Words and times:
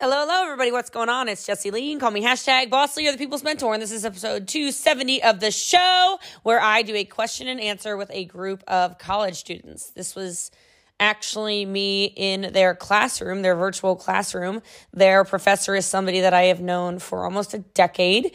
Hello, 0.00 0.14
hello, 0.20 0.44
everybody. 0.44 0.70
What's 0.70 0.90
going 0.90 1.08
on? 1.08 1.28
It's 1.28 1.44
Jesse 1.44 1.72
Lee. 1.72 1.96
Call 1.96 2.12
me 2.12 2.22
hashtag 2.22 2.70
Boss 2.70 2.96
Lee 2.96 3.08
or 3.08 3.10
the 3.10 3.18
People's 3.18 3.42
Mentor. 3.42 3.74
And 3.74 3.82
this 3.82 3.90
is 3.90 4.04
episode 4.04 4.46
270 4.46 5.24
of 5.24 5.40
the 5.40 5.50
show 5.50 6.20
where 6.44 6.60
I 6.60 6.82
do 6.82 6.94
a 6.94 7.04
question 7.04 7.48
and 7.48 7.60
answer 7.60 7.96
with 7.96 8.08
a 8.12 8.24
group 8.24 8.62
of 8.68 8.98
college 8.98 9.34
students. 9.34 9.90
This 9.90 10.14
was 10.14 10.52
actually 11.00 11.64
me 11.64 12.04
in 12.04 12.52
their 12.52 12.74
classroom, 12.74 13.42
their 13.42 13.54
virtual 13.54 13.94
classroom. 13.94 14.62
Their 14.92 15.24
professor 15.24 15.74
is 15.74 15.86
somebody 15.86 16.20
that 16.20 16.34
I 16.34 16.44
have 16.44 16.60
known 16.60 16.98
for 16.98 17.24
almost 17.24 17.54
a 17.54 17.58
decade. 17.58 18.32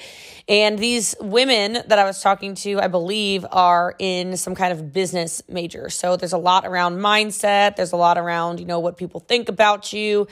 And 0.48 0.80
these 0.80 1.16
women 1.20 1.73
that 1.73 2.00
I 2.00 2.05
was 2.05 2.22
talking 2.22 2.55
to, 2.55 2.80
I 2.80 2.88
believe, 2.88 3.46
are 3.52 3.96
in 4.00 4.38
some 4.38 4.55
kind 4.55 4.72
of 4.72 4.94
business 4.94 5.41
major. 5.50 5.90
So 5.90 6.16
there's 6.16 6.34
a 6.34 6.38
lot 6.38 6.66
around 6.66 6.98
mindset, 6.98 7.76
there's 7.76 7.91
a 7.91 7.98
lot 7.98 8.18
around, 8.18 8.60
you 8.60 8.66
know, 8.66 8.80
what 8.80 8.98
people 8.98 9.20
think 9.20 9.50
about 9.50 9.91
you, 9.91 10.27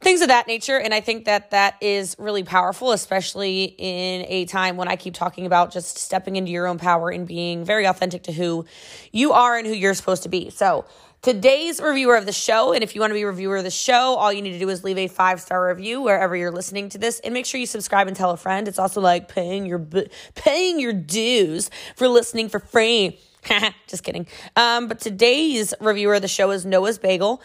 things 0.00 0.20
of 0.20 0.28
that 0.28 0.46
nature. 0.46 0.78
And 0.78 0.94
I 0.94 1.00
think 1.00 1.24
that 1.24 1.50
that 1.50 1.76
is 1.80 2.14
really 2.18 2.44
powerful, 2.44 2.92
especially 2.92 3.74
in 3.78 4.24
a 4.28 4.44
time 4.44 4.76
when 4.76 4.88
I 4.88 4.96
keep 4.96 5.14
talking 5.14 5.46
about 5.46 5.72
just 5.72 5.98
stepping 5.98 6.36
into 6.36 6.50
your 6.50 6.66
own 6.66 6.78
power 6.78 7.10
and 7.10 7.26
being 7.26 7.64
very 7.64 7.86
authentic 7.86 8.24
to 8.24 8.32
who 8.32 8.66
you 9.10 9.32
are 9.32 9.56
and 9.56 9.66
who 9.66 9.72
you're 9.72 9.94
supposed 9.94 10.22
to 10.24 10.28
be. 10.28 10.50
So, 10.50 10.84
today's 11.22 11.80
reviewer 11.80 12.16
of 12.16 12.26
the 12.26 12.32
show. 12.32 12.72
And 12.72 12.82
if 12.82 12.94
you 12.94 13.00
want 13.00 13.12
to 13.12 13.14
be 13.14 13.22
a 13.22 13.26
reviewer 13.26 13.56
of 13.56 13.64
the 13.64 13.70
show, 13.70 14.16
all 14.16 14.32
you 14.32 14.42
need 14.42 14.52
to 14.52 14.58
do 14.58 14.68
is 14.68 14.84
leave 14.84 14.98
a 14.98 15.08
five 15.08 15.40
star 15.40 15.68
review 15.68 16.02
wherever 16.02 16.36
you're 16.36 16.50
listening 16.50 16.88
to 16.90 16.98
this, 16.98 17.20
and 17.20 17.32
make 17.32 17.46
sure 17.46 17.60
you 17.60 17.66
subscribe 17.66 18.08
and 18.08 18.16
tell 18.16 18.30
a 18.30 18.36
friend. 18.36 18.68
It's 18.68 18.78
also 18.78 19.00
like 19.00 19.28
paying 19.28 19.66
your 19.66 19.86
paying 20.34 20.80
your 20.80 20.92
dues 20.92 21.70
for 21.96 22.08
listening 22.08 22.48
for 22.48 22.58
free. 22.58 23.18
Just 23.86 24.04
kidding. 24.04 24.26
Um, 24.56 24.88
but 24.88 25.00
today's 25.00 25.74
reviewer 25.80 26.14
of 26.14 26.22
the 26.22 26.28
show 26.28 26.50
is 26.50 26.64
Noah's 26.64 26.98
Bagel. 26.98 27.42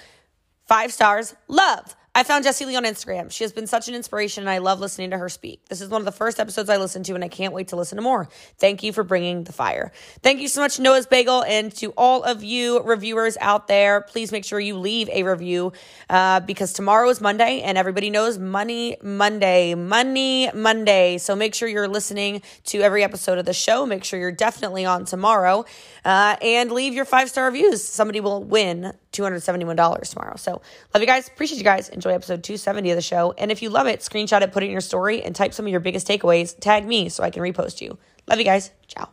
Five 0.65 0.93
stars. 0.93 1.35
Love. 1.47 1.95
I 2.17 2.23
found 2.23 2.43
Jesse 2.43 2.65
Lee 2.65 2.75
on 2.75 2.83
Instagram. 2.83 3.29
She 3.29 3.43
has 3.43 3.53
been 3.53 3.67
such 3.67 3.89
an 3.89 3.93
inspiration, 3.93 4.41
and 4.41 4.49
I 4.49 4.57
love 4.57 4.79
listening 4.79 5.11
to 5.11 5.19
her 5.19 5.29
speak. 5.29 5.63
This 5.69 5.81
is 5.81 5.89
one 5.89 6.01
of 6.01 6.05
the 6.05 6.11
first 6.11 6.39
episodes 6.39 6.67
I 6.67 6.77
listened 6.77 7.05
to, 7.05 7.13
and 7.13 7.23
I 7.23 7.27
can't 7.27 7.53
wait 7.53 7.67
to 7.67 7.75
listen 7.75 7.97
to 7.97 8.01
more. 8.01 8.27
Thank 8.57 8.81
you 8.81 8.91
for 8.91 9.03
bringing 9.03 9.43
the 9.43 9.53
fire. 9.53 9.91
Thank 10.23 10.41
you 10.41 10.47
so 10.47 10.61
much, 10.61 10.79
Noah's 10.79 11.05
Bagel, 11.05 11.43
and 11.43 11.71
to 11.75 11.91
all 11.91 12.23
of 12.23 12.43
you 12.43 12.81
reviewers 12.81 13.37
out 13.39 13.67
there. 13.67 14.01
Please 14.01 14.31
make 14.31 14.45
sure 14.45 14.59
you 14.59 14.79
leave 14.79 15.09
a 15.09 15.21
review 15.21 15.73
uh, 16.09 16.39
because 16.39 16.73
tomorrow 16.73 17.07
is 17.09 17.21
Monday, 17.21 17.61
and 17.61 17.77
everybody 17.77 18.09
knows 18.09 18.39
Money 18.39 18.97
Monday, 19.03 19.75
Money 19.75 20.49
Monday. 20.55 21.19
So 21.19 21.35
make 21.35 21.53
sure 21.53 21.69
you're 21.69 21.87
listening 21.87 22.41
to 22.63 22.81
every 22.81 23.03
episode 23.03 23.37
of 23.37 23.45
the 23.45 23.53
show. 23.53 23.85
Make 23.85 24.03
sure 24.03 24.19
you're 24.19 24.31
definitely 24.31 24.85
on 24.85 25.05
tomorrow, 25.05 25.65
uh, 26.03 26.35
and 26.41 26.71
leave 26.71 26.95
your 26.95 27.05
five 27.05 27.29
star 27.29 27.45
reviews. 27.45 27.83
Somebody 27.83 28.21
will 28.21 28.43
win 28.43 28.93
$271 29.11 30.09
tomorrow. 30.09 30.35
So 30.35 30.61
love 30.93 31.01
you 31.01 31.05
guys. 31.05 31.27
Appreciate 31.27 31.57
you 31.57 31.63
guys. 31.63 31.89
Enjoy 31.89 32.06
episode 32.13 32.43
270 32.43 32.91
of 32.91 32.95
the 32.95 33.01
show. 33.01 33.33
And 33.37 33.51
if 33.51 33.61
you 33.61 33.69
love 33.69 33.87
it, 33.87 33.99
screenshot 33.99 34.41
it, 34.41 34.51
put 34.51 34.63
it 34.63 34.67
in 34.67 34.71
your 34.71 34.81
story, 34.81 35.23
and 35.23 35.35
type 35.35 35.53
some 35.53 35.65
of 35.65 35.71
your 35.71 35.79
biggest 35.79 36.07
takeaways. 36.07 36.57
Tag 36.59 36.85
me 36.85 37.09
so 37.09 37.23
I 37.23 37.29
can 37.29 37.41
repost 37.41 37.81
you. 37.81 37.97
Love 38.27 38.39
you 38.39 38.45
guys. 38.45 38.71
Ciao. 38.87 39.09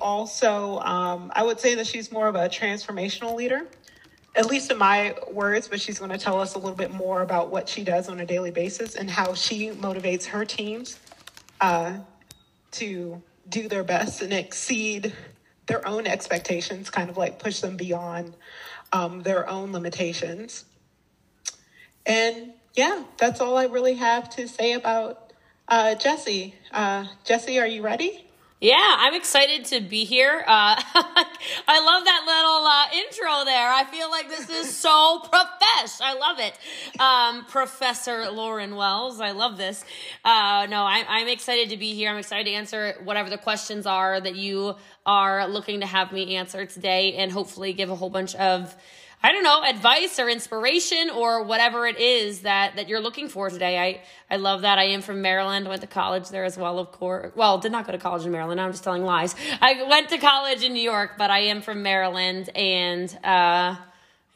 Also, 0.00 0.78
um, 0.80 1.30
I 1.34 1.42
would 1.42 1.60
say 1.60 1.74
that 1.74 1.86
she's 1.86 2.10
more 2.10 2.28
of 2.28 2.34
a 2.34 2.48
transformational 2.48 3.34
leader, 3.34 3.66
at 4.34 4.46
least 4.46 4.70
in 4.70 4.78
my 4.78 5.14
words, 5.30 5.68
but 5.68 5.80
she's 5.80 5.98
going 5.98 6.10
to 6.10 6.18
tell 6.18 6.40
us 6.40 6.54
a 6.54 6.58
little 6.58 6.76
bit 6.76 6.92
more 6.92 7.22
about 7.22 7.50
what 7.50 7.68
she 7.68 7.84
does 7.84 8.08
on 8.08 8.20
a 8.20 8.26
daily 8.26 8.50
basis 8.50 8.94
and 8.94 9.10
how 9.10 9.34
she 9.34 9.70
motivates 9.70 10.24
her 10.24 10.44
teams 10.44 10.98
uh, 11.60 11.98
to 12.72 13.22
do 13.48 13.68
their 13.68 13.84
best 13.84 14.22
and 14.22 14.32
exceed 14.32 15.12
their 15.66 15.86
own 15.86 16.06
expectations, 16.06 16.90
kind 16.90 17.10
of 17.10 17.16
like 17.16 17.38
push 17.38 17.60
them 17.60 17.76
beyond 17.76 18.34
um, 18.92 19.22
their 19.22 19.48
own 19.48 19.72
limitations. 19.72 20.64
And 22.06 22.52
yeah, 22.74 23.04
that's 23.18 23.40
all 23.40 23.56
I 23.56 23.66
really 23.66 23.94
have 23.94 24.30
to 24.36 24.48
say 24.48 24.72
about 24.72 25.32
uh, 25.68 25.94
Jesse. 25.94 26.54
Uh, 26.70 27.06
Jesse, 27.24 27.58
are 27.58 27.66
you 27.66 27.82
ready? 27.82 28.26
Yeah, 28.62 28.76
I'm 28.78 29.14
excited 29.14 29.64
to 29.66 29.80
be 29.80 30.04
here. 30.04 30.44
Uh, 30.46 30.80
I 30.86 31.84
love 31.84 32.04
that 32.04 32.22
little 32.24 32.64
uh, 32.64 33.04
intro 33.04 33.44
there. 33.44 33.72
I 33.72 33.82
feel 33.90 34.08
like 34.08 34.28
this 34.28 34.48
is 34.48 34.72
so 34.72 35.18
profesh. 35.18 36.00
I 36.00 36.14
love 36.14 36.38
it. 36.38 37.00
Um, 37.00 37.44
Professor 37.46 38.30
Lauren 38.30 38.76
Wells, 38.76 39.20
I 39.20 39.32
love 39.32 39.56
this. 39.56 39.84
Uh, 40.24 40.68
no, 40.70 40.84
I'm, 40.84 41.04
I'm 41.08 41.26
excited 41.26 41.70
to 41.70 41.76
be 41.76 41.94
here. 41.94 42.10
I'm 42.10 42.18
excited 42.18 42.44
to 42.44 42.52
answer 42.52 42.94
whatever 43.02 43.30
the 43.30 43.38
questions 43.38 43.84
are 43.84 44.20
that 44.20 44.36
you 44.36 44.76
are 45.04 45.48
looking 45.48 45.80
to 45.80 45.86
have 45.86 46.12
me 46.12 46.36
answer 46.36 46.64
today 46.64 47.14
and 47.14 47.32
hopefully 47.32 47.72
give 47.72 47.90
a 47.90 47.96
whole 47.96 48.10
bunch 48.10 48.36
of 48.36 48.76
I 49.24 49.30
don't 49.30 49.44
know, 49.44 49.62
advice 49.62 50.18
or 50.18 50.28
inspiration 50.28 51.08
or 51.10 51.44
whatever 51.44 51.86
it 51.86 51.98
is 51.98 52.40
that 52.40 52.76
that 52.76 52.88
you're 52.88 53.00
looking 53.00 53.28
for 53.28 53.50
today. 53.50 53.78
I 53.78 54.02
I 54.28 54.36
love 54.36 54.62
that. 54.62 54.78
I 54.78 54.84
am 54.84 55.00
from 55.00 55.22
Maryland. 55.22 55.68
Went 55.68 55.82
to 55.82 55.86
college 55.86 56.28
there 56.28 56.44
as 56.44 56.58
well, 56.58 56.78
of 56.78 56.90
course. 56.90 57.32
Well, 57.36 57.58
did 57.58 57.70
not 57.70 57.86
go 57.86 57.92
to 57.92 57.98
college 57.98 58.24
in 58.24 58.32
Maryland. 58.32 58.60
I'm 58.60 58.72
just 58.72 58.82
telling 58.82 59.04
lies. 59.04 59.36
I 59.60 59.84
went 59.88 60.08
to 60.08 60.18
college 60.18 60.64
in 60.64 60.72
New 60.72 60.82
York, 60.82 61.12
but 61.18 61.30
I 61.30 61.40
am 61.40 61.62
from 61.62 61.82
Maryland 61.82 62.50
and 62.56 63.16
uh 63.22 63.76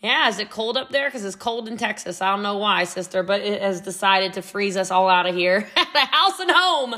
yeah, 0.02 0.28
is 0.28 0.38
it 0.38 0.50
cold 0.50 0.76
up 0.76 0.91
there? 0.91 1.08
Because 1.08 1.24
it's 1.24 1.34
cold 1.34 1.68
in 1.68 1.78
Texas. 1.78 2.20
I 2.20 2.30
don't 2.30 2.42
know 2.42 2.58
why, 2.58 2.84
sister, 2.84 3.24
but 3.24 3.41
it 3.41 3.60
has 3.60 3.80
decided 3.80 4.34
to 4.34 4.42
freeze 4.42 4.76
us 4.76 4.91
all 4.91 5.08
out 5.08 5.26
of 5.26 5.34
here 5.34 5.66
at 5.74 5.88
the 5.92 6.00
house 6.00 6.38
and 6.38 6.50
home. 6.50 6.94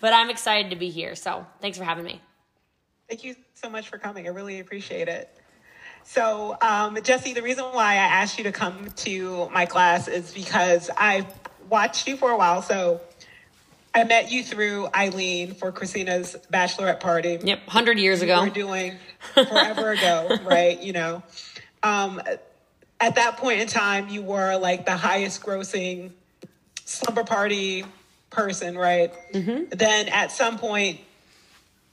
But 0.00 0.12
I'm 0.12 0.30
excited 0.30 0.70
to 0.70 0.76
be 0.76 0.90
here. 0.90 1.16
So 1.16 1.46
thanks 1.60 1.78
for 1.78 1.84
having 1.84 2.04
me. 2.04 2.20
Thank 3.08 3.24
you 3.24 3.34
so 3.54 3.68
much 3.68 3.88
for 3.88 3.98
coming. 3.98 4.26
I 4.26 4.30
really 4.30 4.60
appreciate 4.60 5.08
it. 5.08 5.36
So, 6.04 6.56
um, 6.60 6.98
Jesse, 7.02 7.32
the 7.32 7.42
reason 7.42 7.64
why 7.64 7.92
I 7.92 7.96
asked 7.96 8.38
you 8.38 8.44
to 8.44 8.52
come 8.52 8.88
to 8.96 9.48
my 9.50 9.66
class 9.66 10.06
is 10.06 10.32
because 10.32 10.90
I 10.96 11.26
watched 11.68 12.06
you 12.06 12.16
for 12.16 12.30
a 12.30 12.36
while. 12.36 12.62
So, 12.62 13.00
I 13.94 14.02
met 14.04 14.32
you 14.32 14.42
through 14.42 14.88
Eileen 14.94 15.54
for 15.54 15.70
Christina's 15.70 16.36
bachelorette 16.52 16.98
party. 16.98 17.38
Yep, 17.40 17.58
100 17.66 17.98
years 17.98 18.22
ago. 18.22 18.42
We 18.42 18.48
are 18.48 18.52
doing 18.52 18.96
forever 19.34 19.92
ago, 19.92 20.36
right? 20.44 20.82
You 20.82 20.92
know, 20.92 21.22
um, 21.84 22.20
at 23.00 23.14
that 23.14 23.36
point 23.36 23.60
in 23.60 23.68
time, 23.68 24.08
you 24.08 24.22
were 24.22 24.56
like 24.56 24.84
the 24.84 24.96
highest 24.96 25.42
grossing 25.42 26.10
slumber 26.84 27.22
party 27.22 27.84
person, 28.30 28.76
right? 28.76 29.12
Mm-hmm. 29.32 29.76
Then 29.76 30.08
at 30.08 30.32
some 30.32 30.58
point, 30.58 31.00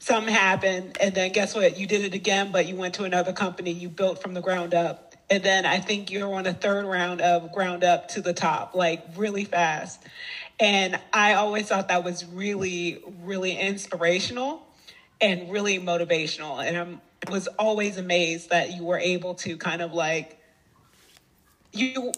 something 0.01 0.33
happened 0.33 0.97
and 0.99 1.13
then 1.13 1.31
guess 1.31 1.53
what? 1.53 1.77
You 1.77 1.85
did 1.85 2.01
it 2.01 2.15
again 2.15 2.51
but 2.51 2.65
you 2.65 2.75
went 2.75 2.95
to 2.95 3.03
another 3.03 3.33
company. 3.33 3.71
You 3.71 3.87
built 3.87 4.21
from 4.21 4.33
the 4.33 4.41
ground 4.41 4.73
up. 4.73 5.15
And 5.29 5.43
then 5.43 5.65
i 5.65 5.79
think 5.79 6.11
you're 6.11 6.33
on 6.33 6.45
a 6.45 6.53
third 6.53 6.85
round 6.85 7.21
of 7.21 7.53
ground 7.53 7.83
up 7.85 8.09
to 8.09 8.21
the 8.21 8.33
top 8.33 8.75
like 8.75 9.05
really 9.15 9.45
fast. 9.45 10.03
And 10.59 10.99
i 11.13 11.35
always 11.35 11.67
thought 11.67 11.87
that 11.89 12.03
was 12.03 12.25
really 12.25 13.03
really 13.23 13.55
inspirational 13.55 14.67
and 15.21 15.51
really 15.51 15.79
motivational. 15.79 16.65
And 16.65 16.99
i 17.27 17.31
was 17.31 17.47
always 17.59 17.97
amazed 17.97 18.49
that 18.49 18.73
you 18.75 18.83
were 18.83 18.97
able 18.97 19.35
to 19.35 19.55
kind 19.55 19.83
of 19.83 19.93
like 19.93 20.39
you 21.71 22.11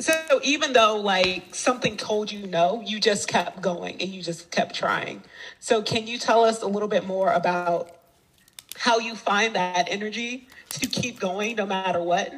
so 0.00 0.12
even 0.42 0.72
though 0.72 0.96
like 0.96 1.54
something 1.54 1.96
told 1.96 2.30
you 2.32 2.46
no, 2.46 2.82
you 2.84 3.00
just 3.00 3.28
kept 3.28 3.60
going 3.60 4.00
and 4.00 4.10
you 4.10 4.22
just 4.22 4.50
kept 4.50 4.74
trying. 4.74 5.22
So 5.60 5.82
can 5.82 6.06
you 6.06 6.18
tell 6.18 6.44
us 6.44 6.62
a 6.62 6.66
little 6.66 6.88
bit 6.88 7.06
more 7.06 7.32
about 7.32 7.90
how 8.76 8.98
you 8.98 9.14
find 9.14 9.54
that 9.54 9.88
energy 9.88 10.48
to 10.70 10.86
keep 10.86 11.20
going 11.20 11.56
no 11.56 11.66
matter 11.66 12.02
what? 12.02 12.32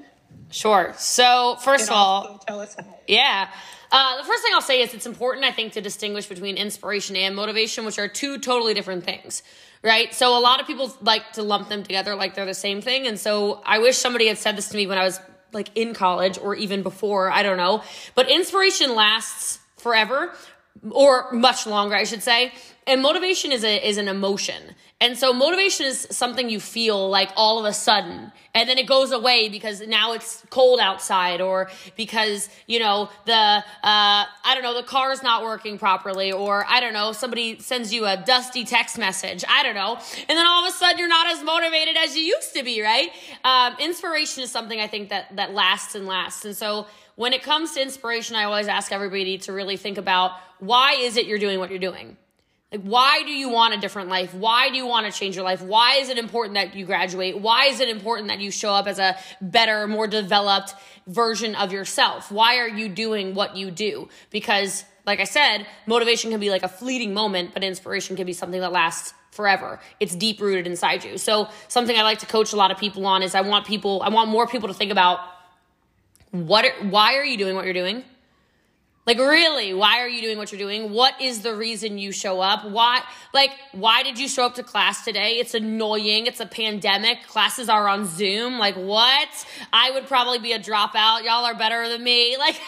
Sure. 0.51 0.93
So 0.97 1.57
first 1.61 1.85
and 1.85 1.91
of 1.91 1.97
all, 1.97 2.39
tell 2.47 2.61
us 2.61 2.77
how. 2.79 2.99
Yeah. 3.07 3.49
Uh, 3.91 4.19
the 4.19 4.25
first 4.25 4.43
thing 4.43 4.53
I'll 4.55 4.61
say 4.61 4.83
is 4.83 4.95
it's 4.95 5.07
important, 5.07 5.45
I 5.45 5.53
think, 5.53 5.73
to 5.75 5.81
distinguish 5.81 6.27
between 6.27 6.57
inspiration 6.57 7.17
and 7.17 7.35
motivation, 7.35 7.85
which 7.85 7.99
are 7.99 8.09
two 8.09 8.39
totally 8.39 8.75
different 8.75 9.05
things, 9.05 9.43
right? 9.83 10.13
So 10.13 10.37
a 10.37 10.41
lot 10.41 10.61
of 10.61 10.67
people 10.67 10.95
like 11.01 11.33
to 11.33 11.43
lump 11.43 11.69
them 11.69 11.83
together 11.83 12.15
like 12.15 12.35
they're 12.35 12.45
the 12.47 12.55
same 12.55 12.81
thing. 12.81 13.07
And 13.07 13.19
so 13.19 13.63
I 13.65 13.79
wish 13.79 13.97
somebody 13.97 14.27
had 14.27 14.39
said 14.39 14.57
this 14.57 14.69
to 14.71 14.77
me 14.77 14.87
when 14.87 14.99
I 14.99 15.05
was 15.05 15.21
like 15.53 15.71
in 15.75 15.95
college 15.95 16.39
or 16.39 16.55
even 16.55 16.83
before, 16.83 17.31
I 17.31 17.43
don't 17.43 17.57
know. 17.57 17.83
But 18.15 18.31
inspiration 18.31 18.95
lasts 18.95 19.59
forever 19.77 20.33
or 20.91 21.31
much 21.33 21.67
longer, 21.67 21.95
I 21.95 22.05
should 22.05 22.23
say. 22.23 22.53
And 22.87 23.03
motivation 23.03 23.53
is 23.53 23.65
a 23.65 23.89
is 23.89 23.99
an 23.99 24.09
emotion. 24.09 24.75
And 24.99 25.19
so 25.19 25.35
motivation 25.35 25.85
is 25.85 26.07
something 26.11 26.49
you 26.49 26.59
feel 26.59 27.11
like 27.11 27.31
all 27.37 27.59
of 27.59 27.67
a 27.67 27.75
sudden 27.75 28.33
and 28.55 28.67
then 28.67 28.79
it 28.79 28.87
goes 28.87 29.13
away 29.13 29.51
because 29.51 29.87
now 29.87 30.15
it's 30.15 30.43
cold 30.49 30.81
outside 30.81 31.43
or 31.43 31.69
because, 31.95 32.49
you 32.67 32.79
know, 32.79 33.11
the 33.27 33.35
uh 33.35 33.63
I 33.83 34.55
don't 34.55 34.63
know, 34.63 34.73
the 34.73 34.83
car's 34.83 35.23
not 35.23 35.43
working 35.43 35.79
properly 35.79 36.33
or 36.33 36.65
I 36.67 36.81
don't 36.81 36.95
know, 36.95 37.13
somebody 37.13 37.59
sends 37.59 37.93
you 37.93 38.07
a 38.07 38.17
dusty 38.17 38.65
text 38.65 38.97
message. 38.97 39.45
I 39.47 39.63
don't 39.63 39.75
know. 39.75 39.97
And 39.97 40.39
then 40.39 40.47
all 40.47 40.65
of 40.65 40.73
a 40.73 40.75
sudden 40.75 40.99
you're 40.99 41.09
not 41.09 41.27
as 41.27 41.45
motivated 41.45 41.99
as 41.99 42.17
you 42.17 42.23
used 42.23 42.55
to 42.55 42.63
be, 42.63 42.81
right? 42.81 43.11
Um 43.45 43.77
inspiration 43.79 44.43
is 44.43 44.51
something 44.51 44.81
I 44.81 44.87
think 44.87 45.11
that 45.11 45.37
that 45.37 45.53
lasts 45.53 45.95
and 45.95 46.07
lasts. 46.07 46.47
And 46.47 46.57
so 46.57 46.87
when 47.17 47.35
it 47.35 47.43
comes 47.43 47.73
to 47.73 47.83
inspiration, 47.83 48.35
I 48.35 48.45
always 48.45 48.69
ask 48.69 48.93
everybody 48.93 49.37
to 49.39 49.53
really 49.53 49.77
think 49.77 49.99
about 49.99 50.33
why 50.59 50.95
is 50.95 51.19
it 51.19 51.27
you're 51.27 51.39
doing 51.39 51.59
what 51.59 51.69
you're 51.69 51.79
doing? 51.79 52.17
Why 52.83 53.23
do 53.23 53.31
you 53.31 53.49
want 53.49 53.75
a 53.75 53.79
different 53.79 54.09
life? 54.09 54.35
Why 54.35 54.71
do 54.71 54.77
you 54.77 54.87
want 54.87 55.11
to 55.11 55.19
change 55.19 55.37
your 55.37 55.45
life? 55.45 55.63
Why 55.63 55.97
is 55.97 56.09
it 56.09 56.19
important 56.19 56.55
that 56.55 56.75
you 56.75 56.85
graduate? 56.85 57.41
Why 57.41 57.67
is 57.67 57.81
it 57.81 57.89
important 57.89 58.29
that 58.29 58.41
you 58.41 58.51
show 58.51 58.73
up 58.73 58.87
as 58.87 58.99
a 58.99 59.17
better, 59.41 59.87
more 59.87 60.07
developed 60.07 60.75
version 61.07 61.55
of 61.55 61.73
yourself? 61.73 62.31
Why 62.31 62.59
are 62.59 62.69
you 62.69 62.89
doing 62.89 63.35
what 63.35 63.57
you 63.57 63.71
do? 63.71 64.09
Because, 64.31 64.85
like 65.07 65.21
I 65.21 65.25
said, 65.25 65.67
motivation 65.87 66.31
can 66.31 66.41
be 66.41 66.51
like 66.51 66.63
a 66.63 66.69
fleeting 66.69 67.15
moment, 67.15 67.55
but 67.55 67.63
inspiration 67.65 68.17
can 68.17 68.27
be 68.27 68.33
something 68.33 68.61
that 68.61 68.73
lasts 68.73 69.15
forever. 69.31 69.79
It's 70.01 70.15
deep 70.15 70.41
rooted 70.41 70.67
inside 70.67 71.05
you. 71.05 71.19
So, 71.19 71.49
something 71.69 71.97
I 71.97 72.03
like 72.03 72.21
to 72.21 72.27
coach 72.27 72.53
a 72.53 72.57
lot 72.57 72.71
of 72.71 72.79
people 72.79 73.07
on 73.07 73.23
is 73.23 73.35
I 73.35 73.43
want 73.43 73.67
people, 73.67 74.03
I 74.03 74.09
want 74.09 74.31
more 74.31 74.47
people 74.47 74.69
to 74.69 74.75
think 74.75 74.91
about 74.91 75.21
what, 76.31 76.67
why 76.85 77.15
are 77.15 77.25
you 77.25 77.37
doing 77.37 77.55
what 77.55 77.65
you're 77.65 77.75
doing? 77.75 78.05
Like, 79.07 79.19
really, 79.19 79.73
why 79.73 80.01
are 80.01 80.09
you 80.09 80.21
doing 80.21 80.37
what 80.37 80.51
you're 80.51 80.59
doing? 80.59 80.91
What 80.91 81.21
is 81.21 81.43
the 81.43 81.55
reason 81.55 81.97
you 81.97 82.11
show 82.11 82.41
up? 82.41 82.69
Why, 82.69 83.03
like, 83.33 83.53
why 83.71 84.03
did 84.03 84.19
you 84.19 84.27
show 84.27 84.45
up 84.45 84.57
to 84.57 84.65
class 84.65 85.05
today? 85.05 85.39
It's 85.39 85.55
annoying. 85.55 86.27
It's 86.27 86.41
a 86.41 86.47
pandemic. 86.47 87.25
Classes 87.29 87.69
are 87.69 87.87
on 87.87 88.07
Zoom. 88.07 88.59
Like, 88.59 88.75
what? 88.75 89.47
I 89.73 89.93
would 89.93 90.09
probably 90.09 90.41
be 90.41 90.53
a 90.53 90.59
dropout. 90.59 91.23
Y'all 91.23 91.45
are 91.45 91.55
better 91.55 91.89
than 91.89 92.03
me. 92.03 92.37
Like, 92.47 92.61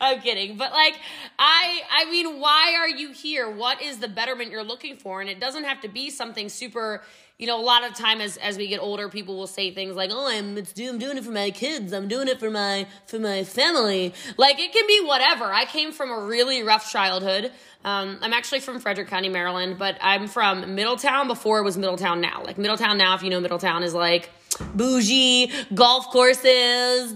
I'm 0.00 0.20
kidding. 0.20 0.56
But, 0.56 0.72
like, 0.72 0.98
I, 1.38 1.82
I 1.90 2.10
mean, 2.10 2.40
why 2.40 2.74
are 2.78 2.88
you 2.88 3.12
here? 3.12 3.50
What 3.50 3.82
is 3.82 3.98
the 3.98 4.08
betterment 4.08 4.50
you're 4.50 4.64
looking 4.64 4.96
for? 4.96 5.20
And 5.20 5.28
it 5.28 5.40
doesn't 5.40 5.64
have 5.64 5.82
to 5.82 5.88
be 5.88 6.08
something 6.08 6.48
super 6.48 7.02
you 7.38 7.46
know, 7.46 7.60
a 7.60 7.62
lot 7.62 7.84
of 7.84 7.94
time 7.94 8.22
as 8.22 8.38
as 8.38 8.56
we 8.56 8.66
get 8.66 8.80
older, 8.80 9.08
people 9.10 9.36
will 9.36 9.46
say 9.46 9.70
things 9.70 9.94
like, 9.94 10.10
"Oh, 10.12 10.26
I'm 10.26 10.56
it's 10.56 10.78
I'm 10.80 10.98
doing 10.98 11.18
it 11.18 11.24
for 11.24 11.30
my 11.30 11.50
kids. 11.50 11.92
I'm 11.92 12.08
doing 12.08 12.28
it 12.28 12.40
for 12.40 12.50
my 12.50 12.86
for 13.06 13.18
my 13.18 13.44
family." 13.44 14.14
Like 14.38 14.58
it 14.58 14.72
can 14.72 14.86
be 14.86 15.00
whatever. 15.04 15.44
I 15.44 15.66
came 15.66 15.92
from 15.92 16.10
a 16.10 16.20
really 16.24 16.62
rough 16.62 16.90
childhood. 16.90 17.52
Um, 17.84 18.18
I'm 18.22 18.32
actually 18.32 18.60
from 18.60 18.80
Frederick 18.80 19.08
County, 19.08 19.28
Maryland, 19.28 19.78
but 19.78 19.98
I'm 20.00 20.28
from 20.28 20.74
Middletown 20.74 21.28
before 21.28 21.58
it 21.58 21.64
was 21.64 21.76
Middletown 21.76 22.22
now. 22.22 22.42
Like 22.42 22.56
Middletown 22.56 22.96
now, 22.96 23.14
if 23.14 23.22
you 23.22 23.28
know 23.28 23.40
Middletown, 23.40 23.82
is 23.82 23.92
like 23.92 24.30
bougie 24.74 25.52
golf 25.74 26.06
courses. 26.10 27.12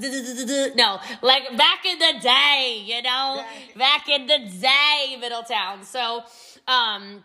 No, 0.76 1.00
like 1.22 1.56
back 1.56 1.86
in 1.86 1.98
the 1.98 2.20
day, 2.20 2.82
you 2.84 3.00
know, 3.00 3.42
back 3.76 4.06
in 4.08 4.26
the 4.26 4.38
day, 4.60 5.16
Middletown. 5.18 5.82
So, 5.82 6.24
um, 6.68 7.24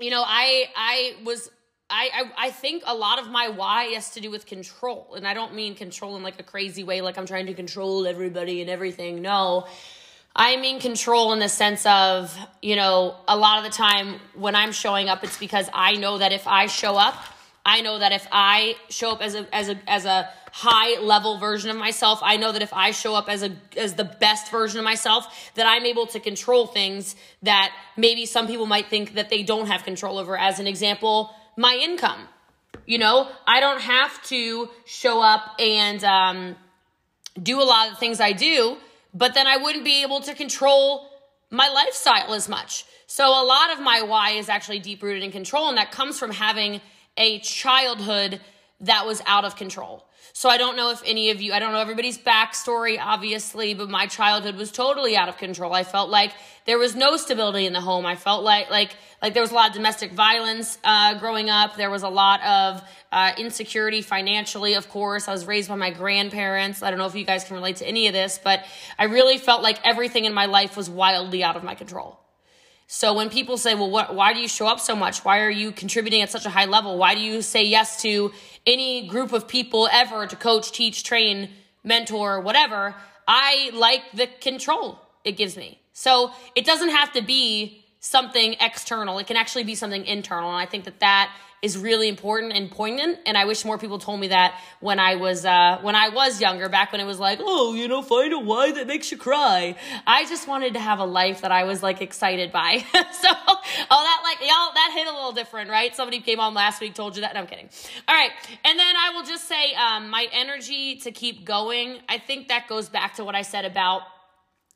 you 0.00 0.10
know, 0.10 0.24
I 0.26 0.64
I 0.74 1.16
was 1.24 1.50
I, 1.92 2.08
I, 2.14 2.46
I 2.46 2.50
think 2.50 2.82
a 2.86 2.94
lot 2.94 3.18
of 3.18 3.30
my 3.30 3.48
why 3.48 3.84
has 3.94 4.10
to 4.12 4.20
do 4.20 4.30
with 4.30 4.46
control. 4.46 5.12
And 5.14 5.28
I 5.28 5.34
don't 5.34 5.54
mean 5.54 5.74
control 5.74 6.16
in 6.16 6.22
like 6.22 6.40
a 6.40 6.42
crazy 6.42 6.82
way, 6.82 7.02
like 7.02 7.18
I'm 7.18 7.26
trying 7.26 7.46
to 7.46 7.54
control 7.54 8.06
everybody 8.06 8.62
and 8.62 8.70
everything. 8.70 9.20
No. 9.20 9.66
I 10.34 10.56
mean 10.56 10.80
control 10.80 11.34
in 11.34 11.38
the 11.38 11.50
sense 11.50 11.84
of, 11.84 12.34
you 12.62 12.76
know, 12.76 13.16
a 13.28 13.36
lot 13.36 13.58
of 13.58 13.70
the 13.70 13.76
time 13.76 14.20
when 14.34 14.54
I'm 14.56 14.72
showing 14.72 15.10
up, 15.10 15.22
it's 15.22 15.36
because 15.36 15.68
I 15.74 15.92
know 15.92 16.16
that 16.16 16.32
if 16.32 16.48
I 16.48 16.66
show 16.66 16.96
up, 16.96 17.14
I 17.66 17.82
know 17.82 17.98
that 17.98 18.10
if 18.10 18.26
I 18.32 18.74
show 18.88 19.12
up 19.12 19.20
as 19.20 19.34
a 19.34 19.54
as 19.54 19.68
a 19.68 19.78
as 19.86 20.06
a 20.06 20.30
high 20.50 20.98
level 21.00 21.38
version 21.38 21.70
of 21.70 21.76
myself, 21.76 22.20
I 22.22 22.38
know 22.38 22.52
that 22.52 22.62
if 22.62 22.72
I 22.72 22.92
show 22.92 23.14
up 23.14 23.28
as 23.28 23.42
a 23.42 23.54
as 23.76 23.94
the 23.94 24.04
best 24.04 24.50
version 24.50 24.78
of 24.78 24.84
myself, 24.84 25.52
that 25.54 25.66
I'm 25.66 25.84
able 25.84 26.06
to 26.06 26.18
control 26.18 26.66
things 26.66 27.14
that 27.42 27.72
maybe 27.98 28.24
some 28.24 28.46
people 28.46 28.66
might 28.66 28.86
think 28.86 29.14
that 29.14 29.28
they 29.28 29.42
don't 29.42 29.66
have 29.66 29.84
control 29.84 30.18
over. 30.18 30.36
As 30.36 30.58
an 30.58 30.66
example, 30.66 31.32
my 31.56 31.78
income. 31.80 32.28
You 32.86 32.98
know, 32.98 33.28
I 33.46 33.60
don't 33.60 33.80
have 33.80 34.22
to 34.24 34.68
show 34.84 35.22
up 35.22 35.60
and 35.60 36.02
um, 36.04 36.56
do 37.40 37.60
a 37.60 37.64
lot 37.64 37.88
of 37.88 37.94
the 37.94 38.00
things 38.00 38.20
I 38.20 38.32
do, 38.32 38.76
but 39.14 39.34
then 39.34 39.46
I 39.46 39.56
wouldn't 39.58 39.84
be 39.84 40.02
able 40.02 40.20
to 40.22 40.34
control 40.34 41.08
my 41.50 41.68
lifestyle 41.68 42.34
as 42.34 42.48
much. 42.48 42.84
So 43.06 43.26
a 43.26 43.44
lot 43.44 43.72
of 43.72 43.80
my 43.80 44.02
why 44.02 44.30
is 44.30 44.48
actually 44.48 44.78
deep 44.78 45.02
rooted 45.02 45.22
in 45.22 45.30
control, 45.30 45.68
and 45.68 45.76
that 45.76 45.92
comes 45.92 46.18
from 46.18 46.30
having 46.30 46.80
a 47.16 47.40
childhood 47.40 48.40
that 48.80 49.06
was 49.06 49.22
out 49.26 49.44
of 49.44 49.54
control. 49.54 50.04
So 50.32 50.48
I 50.48 50.56
don't 50.56 50.76
know 50.76 50.90
if 50.90 51.02
any 51.04 51.30
of 51.30 51.40
you, 51.40 51.52
I 51.52 51.58
don't 51.58 51.72
know 51.72 51.80
everybody's 51.80 52.18
backstory, 52.18 52.98
obviously, 53.00 53.74
but 53.74 53.90
my 53.90 54.06
childhood 54.06 54.56
was 54.56 54.72
totally 54.72 55.16
out 55.16 55.28
of 55.28 55.36
control. 55.36 55.72
I 55.72 55.84
felt 55.84 56.10
like 56.10 56.32
there 56.64 56.78
was 56.78 56.94
no 56.94 57.16
stability 57.16 57.66
in 57.66 57.72
the 57.72 57.80
home. 57.80 58.06
I 58.06 58.16
felt 58.16 58.42
like 58.42 58.70
like 58.70 58.96
like 59.20 59.34
there 59.34 59.42
was 59.42 59.50
a 59.50 59.54
lot 59.54 59.68
of 59.68 59.74
domestic 59.74 60.12
violence 60.12 60.78
uh, 60.84 61.18
growing 61.18 61.50
up. 61.50 61.76
There 61.76 61.90
was 61.90 62.02
a 62.02 62.08
lot 62.08 62.42
of 62.42 62.82
uh, 63.10 63.32
insecurity 63.36 64.00
financially. 64.00 64.74
Of 64.74 64.88
course, 64.88 65.28
I 65.28 65.32
was 65.32 65.46
raised 65.46 65.68
by 65.68 65.76
my 65.76 65.90
grandparents. 65.90 66.82
I 66.82 66.90
don't 66.90 66.98
know 66.98 67.06
if 67.06 67.14
you 67.14 67.24
guys 67.24 67.44
can 67.44 67.56
relate 67.56 67.76
to 67.76 67.86
any 67.86 68.06
of 68.06 68.12
this, 68.12 68.40
but 68.42 68.64
I 68.98 69.04
really 69.04 69.38
felt 69.38 69.62
like 69.62 69.78
everything 69.84 70.24
in 70.24 70.32
my 70.32 70.46
life 70.46 70.76
was 70.76 70.88
wildly 70.88 71.44
out 71.44 71.56
of 71.56 71.62
my 71.62 71.74
control. 71.74 72.21
So 72.94 73.14
when 73.14 73.30
people 73.30 73.56
say, 73.56 73.74
well, 73.74 73.88
what, 73.88 74.14
why 74.14 74.34
do 74.34 74.38
you 74.38 74.46
show 74.46 74.66
up 74.66 74.78
so 74.78 74.94
much? 74.94 75.24
Why 75.24 75.40
are 75.40 75.48
you 75.48 75.72
contributing 75.72 76.20
at 76.20 76.28
such 76.28 76.44
a 76.44 76.50
high 76.50 76.66
level? 76.66 76.98
Why 76.98 77.14
do 77.14 77.22
you 77.22 77.40
say 77.40 77.64
yes 77.64 78.02
to 78.02 78.32
any 78.66 79.06
group 79.08 79.32
of 79.32 79.48
people 79.48 79.88
ever 79.90 80.26
to 80.26 80.36
coach, 80.36 80.72
teach, 80.72 81.02
train, 81.02 81.48
mentor, 81.82 82.42
whatever? 82.42 82.94
I 83.26 83.70
like 83.72 84.02
the 84.12 84.26
control 84.42 84.98
it 85.24 85.38
gives 85.38 85.56
me. 85.56 85.80
So 85.94 86.32
it 86.54 86.66
doesn't 86.66 86.90
have 86.90 87.10
to 87.14 87.22
be 87.22 87.82
something 88.00 88.56
external. 88.60 89.18
It 89.20 89.26
can 89.26 89.38
actually 89.38 89.64
be 89.64 89.74
something 89.74 90.04
internal. 90.04 90.50
And 90.50 90.58
I 90.58 90.66
think 90.66 90.84
that 90.84 91.00
that 91.00 91.34
is 91.62 91.78
really 91.78 92.08
important 92.08 92.52
and 92.52 92.68
poignant. 92.68 93.20
And 93.24 93.38
I 93.38 93.44
wish 93.44 93.64
more 93.64 93.78
people 93.78 94.00
told 94.00 94.18
me 94.18 94.28
that 94.28 94.60
when 94.80 94.98
I 94.98 95.14
was 95.14 95.44
uh, 95.44 95.78
when 95.80 95.94
I 95.94 96.08
was 96.08 96.40
younger, 96.40 96.68
back 96.68 96.90
when 96.90 97.00
it 97.00 97.04
was 97.04 97.20
like, 97.20 97.38
oh, 97.40 97.74
you 97.74 97.86
know, 97.86 98.02
find 98.02 98.32
a 98.32 98.38
why 98.38 98.72
that 98.72 98.88
makes 98.88 99.12
you 99.12 99.16
cry. 99.16 99.76
I 100.04 100.26
just 100.26 100.48
wanted 100.48 100.74
to 100.74 100.80
have 100.80 100.98
a 100.98 101.04
life 101.04 101.42
that 101.42 101.52
I 101.52 101.62
was 101.62 101.80
like 101.80 102.02
excited 102.02 102.50
by. 102.50 102.78
so, 102.92 103.28
oh, 103.28 103.58
that 103.90 104.20
like 104.24 104.40
y'all 104.40 104.74
that 104.74 104.92
hit 104.92 105.06
a 105.06 105.12
little 105.12 105.32
different, 105.32 105.70
right? 105.70 105.94
Somebody 105.94 106.20
came 106.20 106.40
on 106.40 106.52
last 106.52 106.80
week, 106.80 106.94
told 106.94 107.14
you 107.14 107.22
that. 107.22 107.34
No, 107.34 107.40
I'm 107.40 107.46
kidding. 107.46 107.70
All 108.08 108.14
right, 108.14 108.32
and 108.64 108.78
then 108.78 108.96
I 108.96 109.10
will 109.14 109.24
just 109.24 109.46
say, 109.46 109.72
um, 109.74 110.10
my 110.10 110.26
energy 110.32 110.96
to 110.96 111.12
keep 111.12 111.44
going. 111.44 112.00
I 112.08 112.18
think 112.18 112.48
that 112.48 112.66
goes 112.66 112.88
back 112.88 113.14
to 113.14 113.24
what 113.24 113.36
I 113.36 113.42
said 113.42 113.64
about 113.64 114.02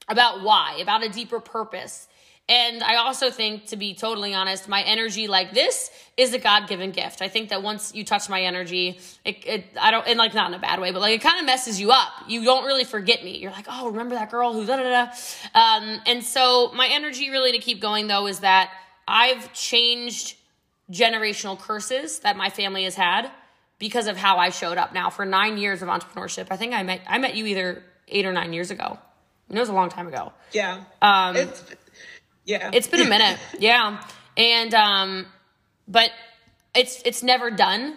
about 0.08 0.42
why, 0.42 0.78
about 0.80 1.02
a 1.02 1.08
deeper 1.08 1.40
purpose. 1.40 2.06
And 2.48 2.81
I 2.84 2.96
also 2.96 3.31
think, 3.31 3.66
to 3.69 3.76
be 3.76 3.94
totally 3.94 4.32
honest, 4.32 4.69
my 4.69 4.82
energy 4.82 5.26
like 5.26 5.52
this 5.52 5.90
is 6.16 6.32
a 6.32 6.38
God 6.38 6.69
given 6.69 6.93
gift. 6.93 7.20
I 7.20 7.28
think 7.28 7.48
that 7.48 7.60
once 7.60 7.93
you 7.93 8.04
touch 8.04 8.28
my 8.28 8.43
energy, 8.43 9.00
it, 9.25 9.44
it, 9.44 9.64
I 9.81 9.90
don't, 9.90 10.06
and 10.06 10.16
like 10.16 10.32
not 10.32 10.48
in 10.50 10.54
a 10.54 10.60
bad 10.60 10.78
way, 10.78 10.93
but 10.93 11.00
like 11.00 11.14
it 11.14 11.22
kind 11.22 11.40
of 11.40 11.46
messes 11.46 11.81
you 11.81 11.90
up. 11.90 12.08
You 12.28 12.44
don't 12.44 12.64
really 12.64 12.84
forget 12.84 13.25
me. 13.25 13.38
You're 13.38 13.50
like, 13.50 13.66
oh, 13.69 13.88
remember 13.88 14.14
that 14.14 14.31
girl 14.31 14.52
who 14.52 14.64
da 14.64 14.76
da 14.76 14.82
da. 14.84 15.60
Um, 15.60 16.00
and 16.06 16.22
so 16.22 16.70
my 16.72 16.87
energy 16.88 17.31
really 17.31 17.50
to 17.50 17.58
keep 17.58 17.81
going 17.81 18.06
though 18.06 18.28
is 18.28 18.40
that 18.40 18.70
I've 19.08 19.52
changed 19.52 20.37
generational 20.90 21.58
curses 21.58 22.20
that 22.20 22.37
my 22.37 22.49
family 22.49 22.84
has 22.84 22.94
had 22.94 23.28
because 23.81 24.06
of 24.06 24.16
how 24.16 24.38
I 24.38 24.50
showed 24.50 24.78
up 24.78 24.92
now 24.92 25.10
for 25.10 25.26
nine 25.26 25.58
years 25.58 25.82
of 25.82 25.88
entrepreneurship. 25.88 26.46
I 26.50 26.56
think 26.56 26.75
I 26.75 26.84
met, 26.84 27.00
I 27.08 27.19
met 27.19 27.34
you 27.34 27.46
either 27.46 27.82
eight 28.06 28.25
or 28.25 28.32
nine 28.32 28.52
years 28.52 28.70
ago. 28.70 28.99
It 29.50 29.58
was 29.58 29.69
a 29.69 29.72
long 29.72 29.88
time 29.90 30.08
ago. 30.08 30.32
Yeah. 30.52 30.84
Um, 31.02 31.37
it's, 31.37 31.64
yeah. 32.46 32.70
It's 32.73 32.87
been 32.87 33.00
a 33.00 33.09
minute. 33.09 33.38
yeah. 33.59 34.02
And 34.37 34.73
um 34.75 35.26
but 35.87 36.11
it's 36.75 37.02
it's 37.04 37.23
never 37.23 37.50
done. 37.50 37.97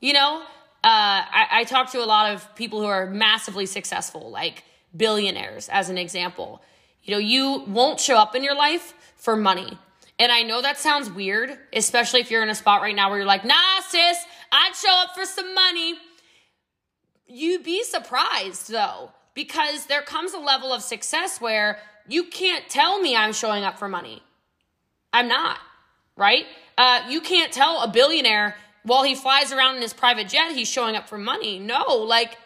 You 0.00 0.12
know? 0.12 0.42
Uh 0.42 0.44
I, 0.84 1.46
I 1.50 1.64
talk 1.64 1.90
to 1.92 2.04
a 2.04 2.06
lot 2.06 2.32
of 2.32 2.54
people 2.54 2.80
who 2.80 2.86
are 2.86 3.06
massively 3.06 3.66
successful, 3.66 4.30
like 4.30 4.62
billionaires 4.96 5.68
as 5.70 5.90
an 5.90 5.98
example. 5.98 6.62
You 7.02 7.14
know, 7.14 7.18
you 7.18 7.64
won't 7.66 7.98
show 7.98 8.16
up 8.16 8.36
in 8.36 8.44
your 8.44 8.54
life 8.54 8.94
for 9.16 9.34
money. 9.34 9.78
And 10.18 10.32
I 10.32 10.42
know 10.42 10.60
that 10.62 10.78
sounds 10.78 11.10
weird, 11.10 11.56
especially 11.72 12.20
if 12.20 12.30
you're 12.30 12.42
in 12.42 12.48
a 12.48 12.54
spot 12.54 12.82
right 12.82 12.94
now 12.94 13.08
where 13.08 13.18
you're 13.18 13.26
like, 13.26 13.44
nah, 13.44 13.80
sis, 13.88 14.18
I'd 14.50 14.74
show 14.74 14.92
up 14.92 15.14
for 15.14 15.24
some 15.24 15.54
money. 15.54 15.94
You'd 17.26 17.62
be 17.62 17.84
surprised 17.84 18.70
though, 18.70 19.12
because 19.34 19.86
there 19.86 20.02
comes 20.02 20.32
a 20.32 20.38
level 20.38 20.72
of 20.72 20.82
success 20.82 21.40
where 21.40 21.78
you 22.08 22.24
can't 22.24 22.68
tell 22.68 23.00
me 23.00 23.14
I'm 23.14 23.32
showing 23.32 23.64
up 23.64 23.78
for 23.78 23.88
money. 23.88 24.22
I'm 25.12 25.28
not, 25.28 25.58
right? 26.16 26.44
Uh, 26.76 27.02
you 27.08 27.20
can't 27.20 27.52
tell 27.52 27.82
a 27.82 27.88
billionaire 27.88 28.56
while 28.88 29.02
he 29.02 29.14
flies 29.14 29.52
around 29.52 29.76
in 29.76 29.82
his 29.82 29.92
private 29.92 30.28
jet, 30.28 30.52
he's 30.52 30.68
showing 30.68 30.96
up 30.96 31.08
for 31.08 31.18
money. 31.18 31.58
No, 31.58 31.84
like, 32.06 32.36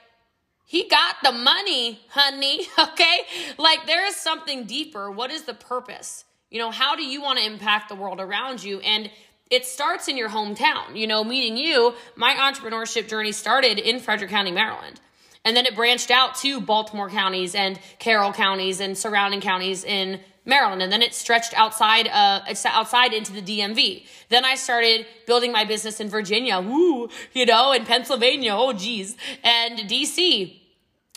he 0.67 0.89
got 0.89 1.17
the 1.23 1.33
money, 1.33 2.01
honey, 2.09 2.67
okay? 2.79 3.19
Like, 3.59 3.87
there 3.87 4.07
is 4.07 4.17
something 4.17 4.65
deeper. 4.65 5.11
What 5.11 5.31
is 5.31 5.43
the 5.43 5.55
purpose? 5.55 6.25
You 6.51 6.59
know, 6.59 6.71
how 6.71 6.97
do 6.97 7.05
you 7.05 7.23
want 7.23 7.39
to 7.39 7.47
impact 7.47 7.89
the 7.89 7.95
world 7.95 8.21
around 8.21 8.63
you? 8.63 8.81
And 8.81 9.11
it 9.51 9.67
starts 9.67 10.09
in 10.09 10.17
your 10.17 10.29
hometown. 10.29 10.97
You 10.97 11.07
know, 11.07 11.25
meeting 11.25 11.57
you, 11.57 11.95
my 12.17 12.35
entrepreneurship 12.35 13.09
journey 13.09 13.33
started 13.33 13.79
in 13.79 14.01
Frederick 14.01 14.31
County, 14.31 14.51
Maryland. 14.51 15.01
And 15.45 15.57
then 15.57 15.67
it 15.67 15.75
branched 15.75 16.11
out 16.11 16.37
to 16.37 16.61
Baltimore 16.61 17.11
counties 17.11 17.55
and 17.55 17.79
Carroll 17.99 18.33
counties 18.33 18.81
and 18.81 18.97
surrounding 18.97 19.41
counties 19.41 19.85
in 19.85 20.21
Maryland. 20.45 20.83
And 20.83 20.93
then 20.93 21.03
it 21.03 21.15
stretched 21.15 21.53
outside, 21.57 22.09
uh, 22.09 22.43
outside 22.67 23.13
into 23.13 23.33
the 23.33 23.43
DMV. 23.43 24.07
Then 24.29 24.45
I 24.45 24.55
started 24.55 25.07
building 25.27 25.53
my 25.53 25.65
business 25.65 26.01
in 26.01 26.09
Virginia, 26.09 26.61
woo, 26.61 27.09
you 27.33 27.47
know, 27.47 27.73
in 27.73 27.85
Pennsylvania, 27.85 28.55
oh 28.55 28.73
geez, 28.73 29.17
and 29.43 29.79
DC. 29.81 30.61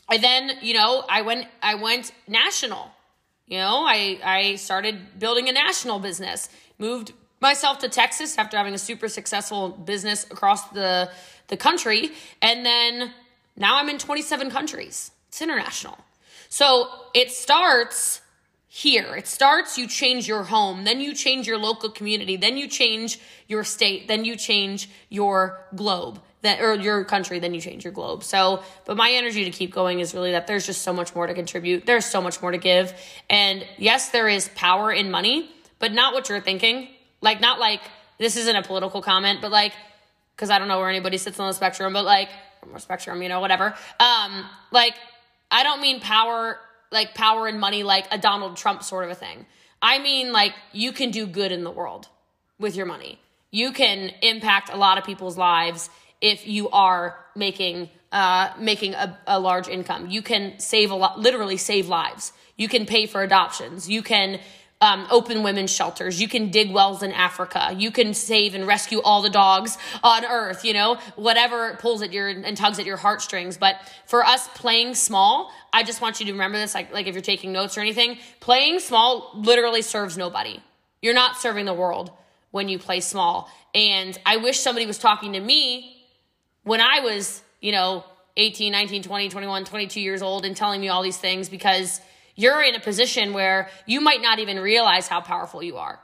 And 0.09 0.23
then, 0.23 0.51
you 0.61 0.73
know, 0.73 1.03
I 1.09 1.21
went, 1.21 1.47
I 1.61 1.75
went 1.75 2.11
national. 2.27 2.91
You 3.47 3.59
know, 3.59 3.85
I, 3.85 4.19
I 4.23 4.55
started 4.55 5.19
building 5.19 5.49
a 5.49 5.51
national 5.51 5.99
business, 5.99 6.49
moved 6.79 7.13
myself 7.41 7.79
to 7.79 7.89
Texas 7.89 8.37
after 8.37 8.57
having 8.57 8.73
a 8.73 8.79
super 8.79 9.07
successful 9.07 9.69
business 9.69 10.25
across 10.25 10.69
the, 10.69 11.11
the 11.47 11.57
country. 11.57 12.11
And 12.41 12.65
then 12.65 13.13
now 13.55 13.77
I'm 13.77 13.89
in 13.89 13.97
27 13.97 14.49
countries. 14.51 15.11
It's 15.29 15.41
international. 15.41 15.97
So 16.49 16.89
it 17.13 17.31
starts 17.31 18.21
here. 18.75 19.15
It 19.15 19.25
starts, 19.25 19.77
you 19.77 19.87
change 19.87 20.27
your 20.27 20.43
home, 20.43 20.83
then 20.83 20.99
you 20.99 21.13
change 21.13 21.47
your 21.47 21.57
local 21.57 21.89
community, 21.89 22.35
then 22.35 22.57
you 22.57 22.67
change 22.67 23.19
your 23.47 23.63
state, 23.63 24.09
then 24.09 24.25
you 24.25 24.35
change 24.35 24.89
your 25.09 25.65
globe. 25.75 26.21
That, 26.41 26.61
or 26.61 26.75
your 26.75 27.05
country, 27.05 27.39
then 27.39 27.53
you 27.55 27.61
change 27.61 27.83
your 27.83 27.93
globe. 27.93 28.23
So, 28.23 28.61
but 28.85 28.97
my 28.97 29.11
energy 29.11 29.45
to 29.45 29.49
keep 29.49 29.73
going 29.73 29.99
is 29.99 30.13
really 30.13 30.33
that 30.33 30.45
there's 30.45 30.65
just 30.65 30.83
so 30.83 30.93
much 30.93 31.15
more 31.15 31.25
to 31.25 31.33
contribute. 31.33 31.85
There's 31.87 32.05
so 32.05 32.21
much 32.21 32.39
more 32.39 32.51
to 32.51 32.59
give. 32.59 32.93
And 33.29 33.65
yes, 33.77 34.09
there 34.09 34.27
is 34.27 34.49
power 34.55 34.91
in 34.91 35.09
money, 35.09 35.49
but 35.79 35.91
not 35.91 36.13
what 36.13 36.29
you're 36.29 36.41
thinking. 36.41 36.89
Like, 37.21 37.41
not 37.41 37.59
like 37.59 37.81
this 38.19 38.35
isn't 38.35 38.55
a 38.55 38.61
political 38.61 39.01
comment, 39.01 39.39
but 39.41 39.51
like, 39.51 39.73
because 40.35 40.49
I 40.49 40.59
don't 40.59 40.67
know 40.67 40.77
where 40.79 40.89
anybody 40.89 41.17
sits 41.17 41.39
on 41.39 41.47
the 41.47 41.53
spectrum, 41.53 41.93
but 41.93 42.05
like, 42.05 42.29
or 42.73 42.79
spectrum, 42.79 43.21
you 43.21 43.29
know, 43.29 43.39
whatever. 43.39 43.75
Um, 43.99 44.45
like, 44.71 44.95
I 45.51 45.63
don't 45.63 45.81
mean 45.81 45.99
power, 45.99 46.59
like 46.91 47.13
power 47.13 47.47
and 47.47 47.59
money, 47.59 47.83
like 47.83 48.07
a 48.11 48.17
Donald 48.17 48.57
Trump 48.57 48.83
sort 48.83 49.05
of 49.05 49.11
a 49.11 49.15
thing. 49.15 49.45
I 49.81 49.99
mean, 49.99 50.31
like, 50.31 50.53
you 50.71 50.91
can 50.91 51.11
do 51.11 51.27
good 51.27 51.51
in 51.51 51.63
the 51.63 51.71
world 51.71 52.07
with 52.59 52.75
your 52.75 52.85
money. 52.85 53.19
You 53.51 53.71
can 53.71 54.11
impact 54.21 54.69
a 54.71 54.77
lot 54.77 54.97
of 54.97 55.03
people's 55.03 55.37
lives 55.37 55.89
if 56.21 56.47
you 56.47 56.69
are 56.69 57.17
making 57.35 57.89
uh, 58.11 58.53
making 58.57 58.93
a, 58.93 59.17
a 59.27 59.39
large 59.39 59.67
income. 59.67 60.09
You 60.09 60.21
can 60.21 60.57
save 60.59 60.89
a 60.89 60.95
lot, 60.95 61.19
literally 61.19 61.57
save 61.57 61.89
lives. 61.89 62.31
You 62.55 62.69
can 62.69 62.85
pay 62.85 63.07
for 63.07 63.21
adoptions. 63.21 63.89
You 63.89 64.01
can 64.01 64.39
um, 64.81 65.07
open 65.09 65.41
women's 65.43 65.71
shelters. 65.71 66.21
You 66.21 66.27
can 66.27 66.51
dig 66.51 66.71
wells 66.71 67.01
in 67.01 67.11
Africa. 67.11 67.73
You 67.77 67.91
can 67.91 68.13
save 68.13 68.55
and 68.55 68.67
rescue 68.67 69.01
all 69.01 69.21
the 69.21 69.29
dogs 69.29 69.77
on 70.03 70.25
earth, 70.25 70.65
you 70.65 70.73
know, 70.73 70.97
whatever 71.15 71.75
pulls 71.79 72.01
at 72.01 72.11
your 72.11 72.27
and 72.27 72.57
tugs 72.57 72.77
at 72.77 72.85
your 72.85 72.97
heartstrings. 72.97 73.57
But 73.57 73.77
for 74.05 74.23
us 74.23 74.47
playing 74.49 74.95
small, 74.95 75.51
I 75.71 75.83
just 75.83 76.01
want 76.01 76.19
you 76.19 76.25
to 76.27 76.31
remember 76.33 76.57
this, 76.57 76.75
like, 76.75 76.93
like 76.93 77.07
if 77.07 77.15
you're 77.15 77.21
taking 77.21 77.51
notes 77.51 77.77
or 77.77 77.81
anything, 77.81 78.17
playing 78.41 78.79
small 78.79 79.31
literally 79.35 79.81
serves 79.81 80.17
nobody. 80.17 80.59
You're 81.01 81.13
not 81.13 81.37
serving 81.37 81.65
the 81.65 81.73
world 81.73 82.11
when 82.51 82.67
you 82.67 82.77
play 82.77 82.99
small. 82.99 83.49
And 83.73 84.17
I 84.25 84.37
wish 84.37 84.59
somebody 84.59 84.85
was 84.85 84.97
talking 84.97 85.33
to 85.33 85.39
me 85.39 86.05
when 86.63 86.81
I 86.81 86.99
was, 86.99 87.41
you 87.61 87.71
know, 87.71 88.03
18, 88.37 88.71
19, 88.71 89.03
20, 89.03 89.29
21, 89.29 89.65
22 89.65 90.01
years 90.01 90.21
old 90.21 90.45
and 90.45 90.55
telling 90.55 90.81
me 90.81 90.89
all 90.89 91.01
these 91.01 91.17
things 91.17 91.47
because 91.47 92.01
you're 92.35 92.61
in 92.61 92.75
a 92.75 92.79
position 92.79 93.33
where 93.33 93.69
you 93.85 94.01
might 94.01 94.21
not 94.21 94.39
even 94.39 94.59
realize 94.59 95.07
how 95.07 95.21
powerful 95.21 95.63
you 95.63 95.77
are. 95.77 95.99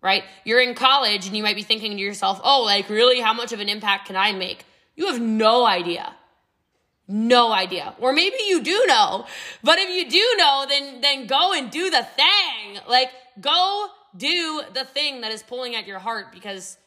Right? 0.00 0.24
You're 0.44 0.60
in 0.60 0.74
college 0.74 1.26
and 1.26 1.36
you 1.36 1.44
might 1.44 1.54
be 1.54 1.62
thinking 1.62 1.92
to 1.92 2.02
yourself, 2.02 2.40
oh, 2.42 2.64
like, 2.64 2.88
really? 2.88 3.20
How 3.20 3.32
much 3.32 3.52
of 3.52 3.60
an 3.60 3.68
impact 3.68 4.08
can 4.08 4.16
I 4.16 4.32
make? 4.32 4.64
You 4.96 5.06
have 5.06 5.20
no 5.20 5.64
idea. 5.64 6.12
No 7.08 7.52
idea. 7.52 7.94
Or 7.98 8.12
maybe 8.12 8.36
you 8.48 8.62
do 8.62 8.84
know. 8.86 9.26
But 9.62 9.78
if 9.78 9.90
you 9.90 10.10
do 10.10 10.34
know, 10.38 10.66
then 10.68 11.00
then 11.00 11.26
go 11.26 11.52
and 11.52 11.70
do 11.70 11.90
the 11.90 12.02
thing. 12.02 12.80
Like 12.88 13.10
go 13.40 13.88
do 14.16 14.62
the 14.72 14.84
thing 14.84 15.22
that 15.22 15.32
is 15.32 15.42
pulling 15.42 15.74
at 15.74 15.86
your 15.86 15.98
heart 15.98 16.32
because 16.32 16.78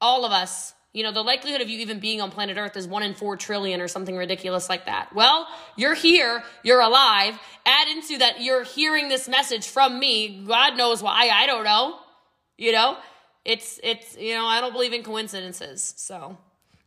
all 0.00 0.24
of 0.24 0.32
us 0.32 0.74
you 0.94 1.02
know, 1.02 1.12
the 1.12 1.22
likelihood 1.22 1.60
of 1.60 1.68
you 1.68 1.80
even 1.80 1.98
being 1.98 2.20
on 2.20 2.30
planet 2.30 2.56
Earth 2.56 2.76
is 2.76 2.86
one 2.86 3.02
in 3.02 3.14
four 3.14 3.36
trillion 3.36 3.80
or 3.80 3.88
something 3.88 4.16
ridiculous 4.16 4.68
like 4.68 4.86
that. 4.86 5.12
Well, 5.12 5.46
you're 5.76 5.94
here, 5.94 6.42
you're 6.62 6.80
alive. 6.80 7.38
Add 7.66 7.88
into 7.88 8.18
that 8.18 8.40
you're 8.40 8.62
hearing 8.62 9.08
this 9.08 9.28
message 9.28 9.66
from 9.66 9.98
me. 9.98 10.44
God 10.46 10.76
knows 10.76 11.02
why, 11.02 11.28
I 11.28 11.46
don't 11.46 11.64
know. 11.64 11.98
You 12.56 12.72
know? 12.72 12.96
It's 13.44 13.78
it's 13.82 14.16
you 14.16 14.34
know, 14.34 14.46
I 14.46 14.60
don't 14.60 14.72
believe 14.72 14.94
in 14.94 15.02
coincidences. 15.02 15.92
So 15.96 16.38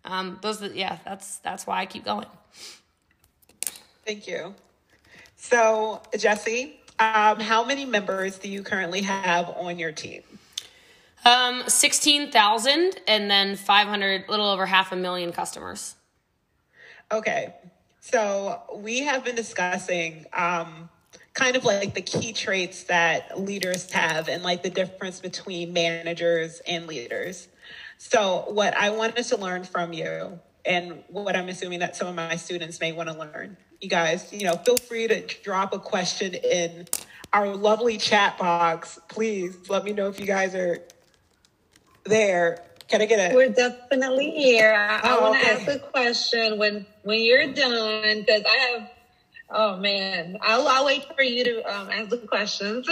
um 0.06 0.40
those 0.42 0.62
yeah, 0.74 0.98
that's 1.06 1.38
that's 1.40 1.68
why 1.68 1.82
I 1.82 1.86
keep 1.86 2.06
going. 2.06 2.26
Thank 4.06 4.26
you. 4.26 4.56
So, 5.36 6.02
Jesse, 6.18 6.80
um, 6.98 7.40
how 7.40 7.64
many 7.64 7.86
members 7.86 8.40
do 8.40 8.50
you 8.50 8.64
currently 8.64 9.02
have 9.02 9.50
on 9.50 9.78
your 9.78 9.92
team? 9.92 10.24
Um, 11.26 11.64
16,000 11.68 13.02
and 13.08 13.30
then 13.30 13.56
500, 13.56 14.30
little 14.30 14.48
over 14.48 14.66
half 14.66 14.92
a 14.92 14.96
million 14.96 15.32
customers. 15.32 15.96
Okay. 17.12 17.54
So 18.00 18.62
we 18.76 19.00
have 19.00 19.26
been 19.26 19.36
discussing 19.36 20.26
um, 20.32 20.90
kind 21.34 21.56
of 21.56 21.66
like 21.66 21.94
the 21.94 22.02
key 22.02 22.34
traits 22.34 22.84
that 22.86 23.40
leaders 23.40 23.92
have 23.92 24.28
and 24.28 24.44
like 24.44 24.64
the 24.64 24.70
difference 24.70 25.20
between 25.20 25.74
managers 25.74 26.62
and 26.68 26.88
leaders. 26.88 27.48
So, 27.98 28.46
what 28.50 28.76
I 28.76 28.92
wanted 28.92 29.24
to 29.24 29.38
learn 29.38 29.64
from 29.64 29.94
you, 29.94 30.40
and 30.66 31.04
what 31.08 31.36
I'm 31.36 31.50
assuming 31.50 31.80
that 31.80 31.96
some 31.96 32.08
of 32.08 32.16
my 32.16 32.36
students 32.36 32.80
may 32.80 32.92
want 32.92 33.10
to 33.10 33.18
learn, 33.18 33.58
you 33.82 33.90
guys, 33.90 34.32
you 34.34 34.46
know, 34.46 34.54
feel 34.54 34.78
free 34.78 35.08
to 35.08 35.26
drop 35.44 35.74
a 35.74 35.80
question 35.80 36.34
in 36.34 36.88
our 37.34 37.56
lovely 37.56 37.98
chat 37.98 38.38
box. 38.38 39.00
Please 39.08 39.70
let 39.70 39.84
me 39.84 39.94
know 39.94 40.08
if 40.08 40.20
you 40.20 40.26
guys 40.26 40.56
are 40.56 40.80
there. 42.08 42.64
Can 42.88 43.02
I 43.02 43.06
get 43.06 43.32
it? 43.32 43.36
We're 43.36 43.50
definitely 43.50 44.32
here. 44.32 44.74
I, 44.74 45.02
oh, 45.04 45.18
I 45.18 45.22
want 45.22 45.42
to 45.42 45.52
okay. 45.52 45.62
ask 45.62 45.68
a 45.68 45.80
question 45.80 46.58
when 46.58 46.86
when 47.04 47.20
you're 47.20 47.54
done 47.54 48.22
because 48.22 48.44
I 48.46 48.58
have. 48.72 48.90
Oh 49.50 49.78
man, 49.78 50.38
I'll, 50.42 50.68
I'll 50.68 50.86
wait 50.86 51.06
for 51.16 51.24
you 51.24 51.46
to 51.46 51.64
um, 51.74 51.90
ask 51.90 52.10
the 52.10 52.18
questions. 52.18 52.88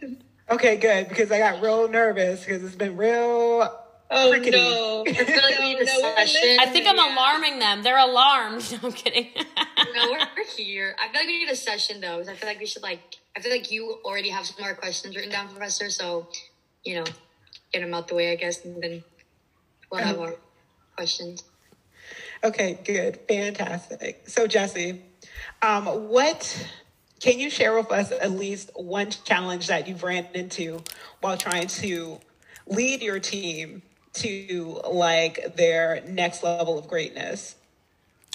okay, 0.50 0.76
good 0.76 1.08
because 1.08 1.30
I 1.30 1.38
got 1.38 1.62
real 1.62 1.86
nervous 1.88 2.44
because 2.44 2.64
it's 2.64 2.76
been 2.76 2.96
real 2.96 3.70
Oh 4.10 4.30
Crickety. 4.30 4.56
no! 4.56 5.04
I, 5.06 5.10
like 5.12 5.86
no 5.86 6.62
I 6.62 6.66
think 6.70 6.86
I'm 6.86 6.98
alarming 6.98 7.58
them. 7.58 7.82
They're 7.82 7.98
alarmed. 7.98 8.64
No, 8.82 8.88
I'm 8.88 8.92
kidding. 8.92 9.28
no, 9.94 10.10
we're 10.10 10.44
here. 10.56 10.96
I 10.98 11.08
feel 11.08 11.20
like 11.20 11.28
we 11.28 11.38
need 11.38 11.50
a 11.50 11.56
session 11.56 12.00
though. 12.00 12.20
I 12.20 12.34
feel 12.34 12.48
like 12.48 12.58
we 12.58 12.66
should 12.66 12.82
like. 12.82 13.00
I 13.36 13.40
feel 13.40 13.52
like 13.52 13.70
you 13.70 13.98
already 14.04 14.30
have 14.30 14.46
some 14.46 14.62
more 14.64 14.74
questions 14.74 15.14
written 15.14 15.30
down, 15.30 15.48
Professor. 15.48 15.90
So, 15.90 16.28
you 16.84 16.96
know, 16.96 17.04
get 17.72 17.80
them 17.80 17.94
out 17.94 18.08
the 18.08 18.14
way, 18.14 18.32
I 18.32 18.36
guess, 18.36 18.64
and 18.64 18.82
then 18.82 19.04
we'll 19.90 20.02
have 20.02 20.18
our 20.18 20.34
questions. 20.96 21.44
Okay, 22.42 22.78
good, 22.84 23.18
fantastic. 23.28 24.28
So, 24.28 24.46
Jesse, 24.46 25.02
um, 25.62 26.08
what 26.08 26.68
can 27.20 27.40
you 27.40 27.50
share 27.50 27.74
with 27.74 27.90
us 27.90 28.12
at 28.12 28.30
least 28.30 28.70
one 28.74 29.10
challenge 29.10 29.66
that 29.68 29.88
you've 29.88 30.02
ran 30.02 30.26
into 30.34 30.82
while 31.20 31.36
trying 31.36 31.66
to 31.66 32.20
lead 32.66 33.02
your 33.02 33.18
team 33.18 33.82
to 34.14 34.80
like 34.90 35.56
their 35.56 36.02
next 36.06 36.42
level 36.42 36.78
of 36.78 36.86
greatness? 36.86 37.56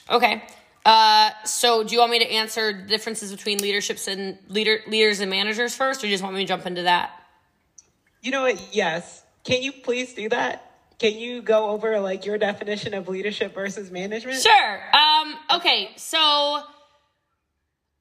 Okay. 0.10 0.44
Uh, 0.86 1.32
so 1.46 1.84
do 1.84 1.94
you 1.94 2.00
want 2.02 2.12
me 2.12 2.20
to 2.20 2.30
answer 2.30 2.74
differences 2.74 3.32
between 3.32 3.60
leaderships 3.60 4.08
and 4.10 4.38
leader 4.50 4.80
leaders 4.88 5.22
and 5.22 5.30
managers 5.30 5.76
first, 5.76 6.02
or 6.02 6.02
do 6.02 6.08
you 6.08 6.14
just 6.14 6.24
want 6.24 6.36
me 6.36 6.42
to 6.42 6.48
jump 6.48 6.66
into 6.66 6.84
that? 6.84 7.12
You 8.22 8.32
know 8.32 8.42
what? 8.44 8.62
Yes. 8.74 9.23
Can 9.44 9.62
you 9.62 9.72
please 9.72 10.14
do 10.14 10.30
that? 10.30 10.72
Can 11.00 11.18
you 11.18 11.42
go 11.42 11.70
over 11.70 12.00
like 12.00 12.26
your 12.26 12.38
definition 12.38 12.94
of 12.94 13.10
leadership 13.10 13.54
versus 13.54 13.92
management? 13.92 14.42
Sure. 14.42 14.82
Um, 14.96 15.36
okay, 15.56 15.90
so 15.98 16.64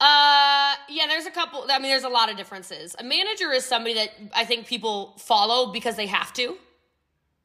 uh 0.01 0.75
yeah, 0.89 1.07
there's 1.07 1.27
a 1.27 1.31
couple 1.31 1.65
I 1.71 1.79
mean 1.79 1.91
there's 1.91 2.05
a 2.05 2.09
lot 2.09 2.31
of 2.31 2.37
differences. 2.37 2.95
A 2.99 3.05
manager 3.05 3.51
is 3.53 3.65
somebody 3.65 3.95
that 3.95 4.11
I 4.35 4.45
think 4.45 4.67
people 4.67 5.15
follow 5.19 5.73
because 5.73 5.97
they 5.97 6.07
have 6.07 6.33
to 6.35 6.57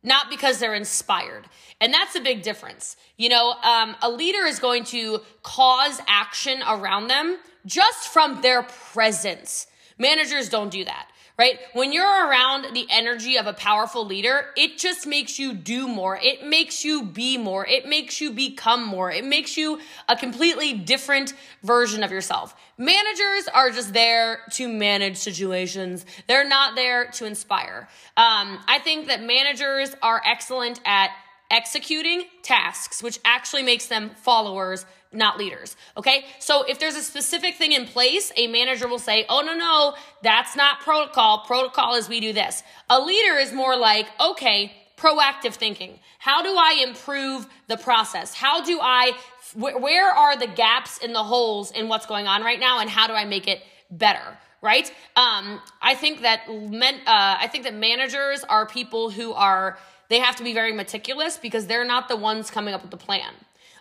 not 0.03 0.29
because 0.29 0.59
they're 0.59 0.75
inspired. 0.75 1.45
And 1.81 1.93
that's 1.93 2.15
a 2.15 2.21
big 2.21 2.41
difference. 2.41 2.95
You 3.17 3.29
know, 3.29 3.55
um, 3.63 3.95
a 4.01 4.09
leader 4.09 4.45
is 4.45 4.59
going 4.59 4.85
to 4.85 5.21
cause 5.43 5.99
action 6.07 6.61
around 6.67 7.07
them 7.07 7.37
just 7.65 8.07
from 8.07 8.41
their 8.41 8.63
presence. 8.63 9.67
Managers 9.97 10.49
don't 10.49 10.69
do 10.69 10.85
that 10.85 11.09
right? 11.37 11.59
When 11.73 11.93
you're 11.93 12.27
around 12.27 12.73
the 12.73 12.87
energy 12.89 13.37
of 13.37 13.45
a 13.45 13.53
powerful 13.53 14.05
leader, 14.05 14.47
it 14.57 14.79
just 14.79 15.05
makes 15.05 15.37
you 15.37 15.53
do 15.53 15.87
more. 15.87 16.17
It 16.17 16.43
makes 16.43 16.83
you 16.83 17.03
be 17.03 17.37
more. 17.37 17.65
It 17.67 17.87
makes 17.87 18.19
you 18.19 18.31
become 18.31 18.83
more. 18.85 19.11
It 19.11 19.23
makes 19.23 19.55
you 19.55 19.79
a 20.09 20.15
completely 20.15 20.73
different 20.73 21.33
version 21.61 22.03
of 22.03 22.09
yourself. 22.11 22.55
Managers 22.79 23.47
are 23.53 23.69
just 23.69 23.93
there 23.93 24.39
to 24.53 24.67
manage 24.67 25.17
situations. 25.17 26.05
They're 26.27 26.47
not 26.47 26.75
there 26.75 27.11
to 27.11 27.25
inspire. 27.25 27.87
Um, 28.17 28.59
I 28.67 28.79
think 28.83 29.07
that 29.07 29.21
managers 29.21 29.95
are 30.01 30.21
excellent 30.25 30.81
at 30.85 31.11
executing 31.51 32.25
tasks, 32.41 33.01
which 33.01 33.19
actually 33.23 33.63
makes 33.63 33.85
them 33.85 34.11
followers 34.15 34.85
not 35.11 35.37
leaders. 35.37 35.75
Okay. 35.95 36.25
So 36.39 36.63
if 36.63 36.79
there's 36.79 36.95
a 36.95 37.01
specific 37.01 37.55
thing 37.55 37.71
in 37.71 37.85
place, 37.85 38.31
a 38.35 38.47
manager 38.47 38.87
will 38.87 38.99
say, 38.99 39.25
Oh, 39.29 39.41
no, 39.41 39.55
no, 39.55 39.95
that's 40.21 40.55
not 40.55 40.79
protocol. 40.81 41.39
Protocol 41.45 41.95
is 41.95 42.09
we 42.09 42.19
do 42.19 42.33
this. 42.33 42.63
A 42.89 42.99
leader 42.99 43.35
is 43.35 43.53
more 43.53 43.75
like, 43.77 44.07
okay, 44.19 44.71
proactive 44.97 45.53
thinking. 45.53 45.99
How 46.19 46.41
do 46.41 46.49
I 46.49 46.83
improve 46.87 47.47
the 47.67 47.77
process? 47.77 48.33
How 48.33 48.63
do 48.63 48.79
I, 48.81 49.13
where 49.55 50.09
are 50.09 50.37
the 50.37 50.47
gaps 50.47 50.97
in 50.97 51.13
the 51.13 51.23
holes 51.23 51.71
in 51.71 51.87
what's 51.87 52.05
going 52.05 52.27
on 52.27 52.43
right 52.43 52.59
now? 52.59 52.79
And 52.79 52.89
how 52.89 53.07
do 53.07 53.13
I 53.13 53.25
make 53.25 53.47
it 53.47 53.61
better? 53.89 54.37
right? 54.61 54.91
Um, 55.15 55.61
I 55.81 55.93
think 55.95 56.21
that 56.21 56.49
men, 56.49 56.95
uh, 57.05 57.37
I 57.39 57.47
think 57.47 57.63
that 57.65 57.75
managers 57.75 58.43
are 58.43 58.65
people 58.65 59.11
who 59.11 59.33
are 59.33 59.77
they 60.09 60.19
have 60.19 60.37
to 60.37 60.43
be 60.43 60.53
very 60.53 60.71
meticulous 60.71 61.37
because 61.37 61.67
they're 61.67 61.85
not 61.85 62.07
the 62.07 62.15
ones 62.15 62.49
coming 62.49 62.73
up 62.73 62.81
with 62.81 62.91
the 62.91 62.97
plan. 62.97 63.33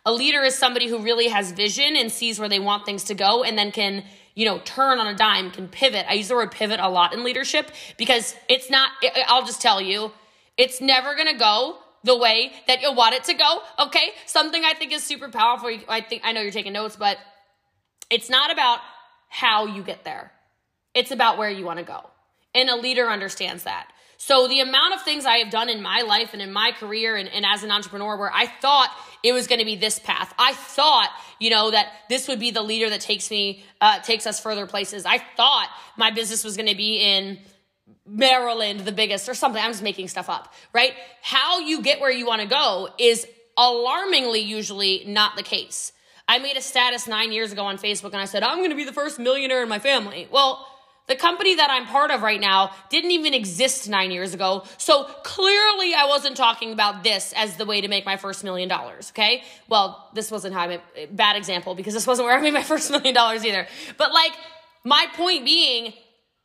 A 0.05 0.13
leader 0.13 0.43
is 0.43 0.57
somebody 0.57 0.89
who 0.89 1.03
really 1.03 1.29
has 1.29 1.53
vision 1.53 1.97
and 1.97 2.11
sees 2.11 2.39
where 2.39 2.49
they 2.49 2.61
want 2.61 2.87
things 2.87 3.05
to 3.05 3.15
go 3.15 3.43
and 3.43 3.59
then 3.59 3.73
can, 3.73 4.05
you 4.35 4.45
know, 4.45 4.61
turn 4.65 4.99
on 4.99 5.07
a 5.07 5.17
dime, 5.17 5.51
can 5.51 5.69
pivot. 5.69 6.07
I 6.09 6.15
use 6.15 6.29
the 6.29 6.35
word 6.35 6.53
pivot 6.53 6.79
a 6.81 6.89
lot 6.89 7.13
in 7.13 7.25
leadership 7.25 7.71
because 7.97 8.35
it's 8.49 8.71
not, 8.71 8.91
I'll 9.27 9.45
just 9.45 9.61
tell 9.61 9.81
you, 9.81 10.13
it's 10.57 10.81
never 10.81 11.15
to 11.15 11.35
go 11.37 11.79
the 12.05 12.17
way 12.17 12.53
that 12.69 12.83
you 12.83 12.93
want 12.93 13.15
it 13.15 13.25
to 13.25 13.35
go. 13.35 13.63
Okay. 13.81 14.13
Something 14.27 14.65
I 14.65 14.75
think 14.75 14.93
is 14.93 15.03
super 15.03 15.29
powerful. 15.29 15.77
I 15.89 16.01
think, 16.01 16.23
I 16.25 16.33
know 16.33 16.41
you're 16.41 16.53
taking 16.53 16.73
notes, 16.73 16.97
but 16.97 17.19
it's 18.11 18.31
not 18.31 18.53
about 18.53 18.79
how 19.29 19.67
you 19.67 19.83
get 19.83 20.05
there. 20.05 20.33
It's 20.95 21.11
about 21.11 21.37
where 21.37 21.51
you 21.51 21.65
want 21.65 21.79
to 21.81 21.85
go. 21.85 22.09
And 22.55 22.71
a 22.71 22.77
leader 22.77 23.09
understands 23.11 23.65
that. 23.65 23.89
So 24.19 24.49
the 24.49 24.61
amount 24.61 24.95
of 24.95 25.03
things 25.03 25.27
I 25.27 25.39
have 25.39 25.51
done 25.51 25.69
in 25.69 25.83
my 25.83 26.01
life 26.01 26.31
and 26.33 26.41
in 26.41 26.53
my 26.53 26.73
career 26.73 27.17
and, 27.17 27.29
and 27.29 27.45
as 27.45 27.63
an 27.63 27.71
entrepreneur 27.71 28.17
where 28.17 28.33
I 28.33 28.47
thought 28.47 28.91
it 29.27 29.33
was 29.33 29.47
going 29.47 29.59
to 29.59 29.65
be 29.65 29.77
this 29.77 29.99
path. 29.99 30.33
I 30.39 30.55
thought, 30.55 31.11
you 31.41 31.51
know, 31.51 31.71
that 31.71 31.89
this 32.09 32.29
would 32.29 32.39
be 32.39 32.51
the 32.51 32.63
leader 32.63 32.89
that 32.91 33.01
takes 33.01 33.31
me, 33.31 33.65
uh, 33.81 33.99
takes 34.01 34.27
us 34.27 34.39
further 34.39 34.67
places. 34.67 35.05
I 35.05 35.19
thought 35.37 35.69
my 35.97 36.11
business 36.11 36.45
was 36.45 36.57
going 36.57 36.69
to 36.69 36.77
be 36.77 36.99
in 36.99 37.39
Maryland, 38.07 38.81
the 38.81 38.93
biggest 38.93 39.29
or 39.29 39.35
something. 39.35 39.63
I'm 39.63 39.73
just 39.73 39.83
making 39.83 40.09
stuff 40.09 40.29
up, 40.29 40.55
right? 40.73 40.93
How 41.23 41.59
you 41.59 41.83
get 41.83 42.01
where 42.01 42.11
you 42.11 42.27
want 42.27 42.43
to 42.43 42.49
go 42.49 42.89
is 42.99 43.27
alarmingly 43.57 44.41
usually 44.41 45.05
not 45.07 45.37
the 45.37 45.43
case. 45.43 45.93
I 46.29 46.39
made 46.39 46.57
a 46.57 46.63
status 46.63 47.07
nine 47.07 47.33
years 47.33 47.53
ago 47.53 47.65
on 47.65 47.79
Facebook 47.79 48.13
and 48.13 48.17
I 48.17 48.25
said, 48.25 48.43
I'm 48.43 48.59
going 48.59 48.71
to 48.71 48.77
be 48.77 48.85
the 48.85 48.93
first 48.93 49.19
millionaire 49.19 49.63
in 49.63 49.69
my 49.69 49.79
family. 49.79 50.29
Well, 50.31 50.67
the 51.07 51.17
company 51.17 51.55
that 51.55 51.71
I'm 51.71 51.87
part 51.87 52.11
of 52.11 52.23
right 52.23 52.41
now 52.41 52.73
didn't 52.91 53.13
even 53.13 53.33
exist 53.33 53.89
nine 53.89 54.11
years 54.11 54.35
ago. 54.35 54.65
So 54.77 55.05
clearly 55.23 55.95
I 55.95 56.07
wasn't 56.09 56.37
talking 56.37 56.73
about 56.73 57.05
this 57.05 57.33
as 57.37 57.57
the 57.57 57.65
way 57.65 57.81
to 57.81 57.89
make 57.89 58.05
my 58.05 58.17
first 58.17 58.43
million 58.43 58.69
dollars. 58.69 59.13
Okay. 59.15 59.45
Well, 59.69 60.11
this 60.15 60.31
wasn't 60.31 60.55
how 60.55 60.63
I 60.63 60.67
made, 60.67 60.81
bad 61.13 61.37
example 61.37 61.75
because 61.75 61.95
this 61.95 62.07
wasn't 62.07 62.27
where 62.27 62.37
I 62.37 62.41
made 62.41 62.55
my 62.55 62.63
first 62.75 62.91
million 62.91 63.15
dollars 63.15 63.45
either. 63.45 63.67
But 63.97 64.13
like 64.13 64.33
my 64.85 65.07
point 65.15 65.45
being, 65.45 65.93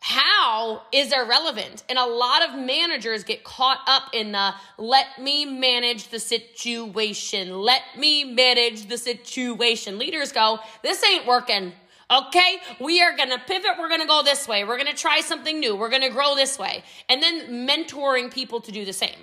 how 0.03 0.82
is 0.91 1.13
irrelevant. 1.13 1.84
And 1.88 2.00
a 2.00 2.06
lot 2.06 2.48
of 2.48 2.56
managers 2.56 3.24
get 3.24 3.44
caught 3.44 3.77
up 3.88 4.10
in 4.13 4.32
the 4.32 4.53
let 4.80 5.06
me 5.20 5.46
manage 5.46 6.08
the 6.08 6.20
situation. 6.20 7.60
Let 7.60 7.82
me 7.98 8.24
manage 8.24 8.88
the 8.88 8.98
situation. 8.98 10.00
Leaders 10.00 10.32
go, 10.32 10.60
this 10.82 11.03
ain't 11.03 11.27
working. 11.27 11.74
Okay, 12.12 12.58
we 12.82 13.01
are 13.01 13.15
gonna 13.15 13.39
pivot. 13.39 13.72
We're 13.80 13.88
gonna 13.88 14.06
go 14.06 14.22
this 14.22 14.46
way. 14.46 14.65
We're 14.65 14.77
gonna 14.77 14.94
try 14.94 15.22
something 15.22 15.60
new. 15.60 15.77
We're 15.77 15.89
gonna 15.89 16.10
grow 16.10 16.36
this 16.36 16.60
way. 16.60 16.84
And 17.08 17.24
then 17.24 17.65
mentoring 17.68 18.34
people 18.34 18.60
to 18.62 18.72
do 18.72 18.84
the 18.84 18.91
same. 18.91 19.15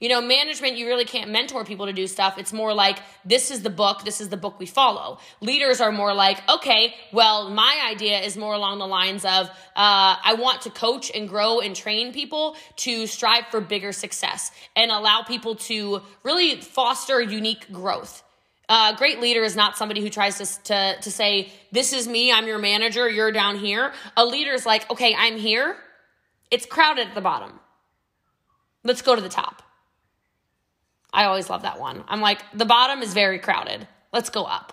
You 0.00 0.08
know, 0.08 0.20
management, 0.20 0.76
you 0.76 0.88
really 0.88 1.04
can't 1.04 1.30
mentor 1.30 1.64
people 1.64 1.86
to 1.86 1.92
do 1.92 2.08
stuff. 2.08 2.36
It's 2.36 2.52
more 2.52 2.74
like, 2.74 2.98
this 3.24 3.52
is 3.52 3.62
the 3.62 3.70
book, 3.70 4.04
this 4.04 4.20
is 4.20 4.30
the 4.30 4.36
book 4.36 4.58
we 4.58 4.66
follow. 4.66 5.18
Leaders 5.40 5.80
are 5.80 5.92
more 5.92 6.12
like, 6.12 6.38
okay, 6.50 6.96
well, 7.12 7.50
my 7.50 7.80
idea 7.88 8.18
is 8.18 8.36
more 8.36 8.54
along 8.54 8.80
the 8.80 8.86
lines 8.88 9.24
of, 9.24 9.46
uh, 9.76 10.16
I 10.24 10.34
want 10.36 10.62
to 10.62 10.70
coach 10.70 11.12
and 11.14 11.28
grow 11.28 11.60
and 11.60 11.76
train 11.76 12.12
people 12.12 12.56
to 12.78 13.06
strive 13.06 13.46
for 13.52 13.60
bigger 13.60 13.92
success 13.92 14.50
and 14.74 14.90
allow 14.90 15.22
people 15.22 15.54
to 15.54 16.02
really 16.24 16.60
foster 16.60 17.20
unique 17.20 17.70
growth. 17.70 18.24
A 18.68 18.94
great 18.96 19.20
leader 19.20 19.42
is 19.42 19.56
not 19.56 19.76
somebody 19.76 20.00
who 20.00 20.08
tries 20.08 20.38
to, 20.38 20.62
to, 20.64 21.00
to 21.00 21.10
say, 21.10 21.52
This 21.72 21.92
is 21.92 22.06
me, 22.06 22.32
I'm 22.32 22.46
your 22.46 22.58
manager, 22.58 23.08
you're 23.08 23.32
down 23.32 23.58
here. 23.58 23.92
A 24.16 24.24
leader 24.24 24.52
is 24.52 24.64
like, 24.64 24.90
Okay, 24.90 25.14
I'm 25.16 25.36
here. 25.36 25.76
It's 26.50 26.66
crowded 26.66 27.08
at 27.08 27.14
the 27.14 27.20
bottom. 27.20 27.58
Let's 28.84 29.02
go 29.02 29.14
to 29.14 29.22
the 29.22 29.28
top. 29.28 29.62
I 31.12 31.24
always 31.24 31.50
love 31.50 31.62
that 31.62 31.78
one. 31.78 32.04
I'm 32.08 32.20
like, 32.20 32.40
The 32.54 32.64
bottom 32.64 33.02
is 33.02 33.14
very 33.14 33.38
crowded. 33.38 33.86
Let's 34.12 34.30
go 34.30 34.44
up. 34.44 34.72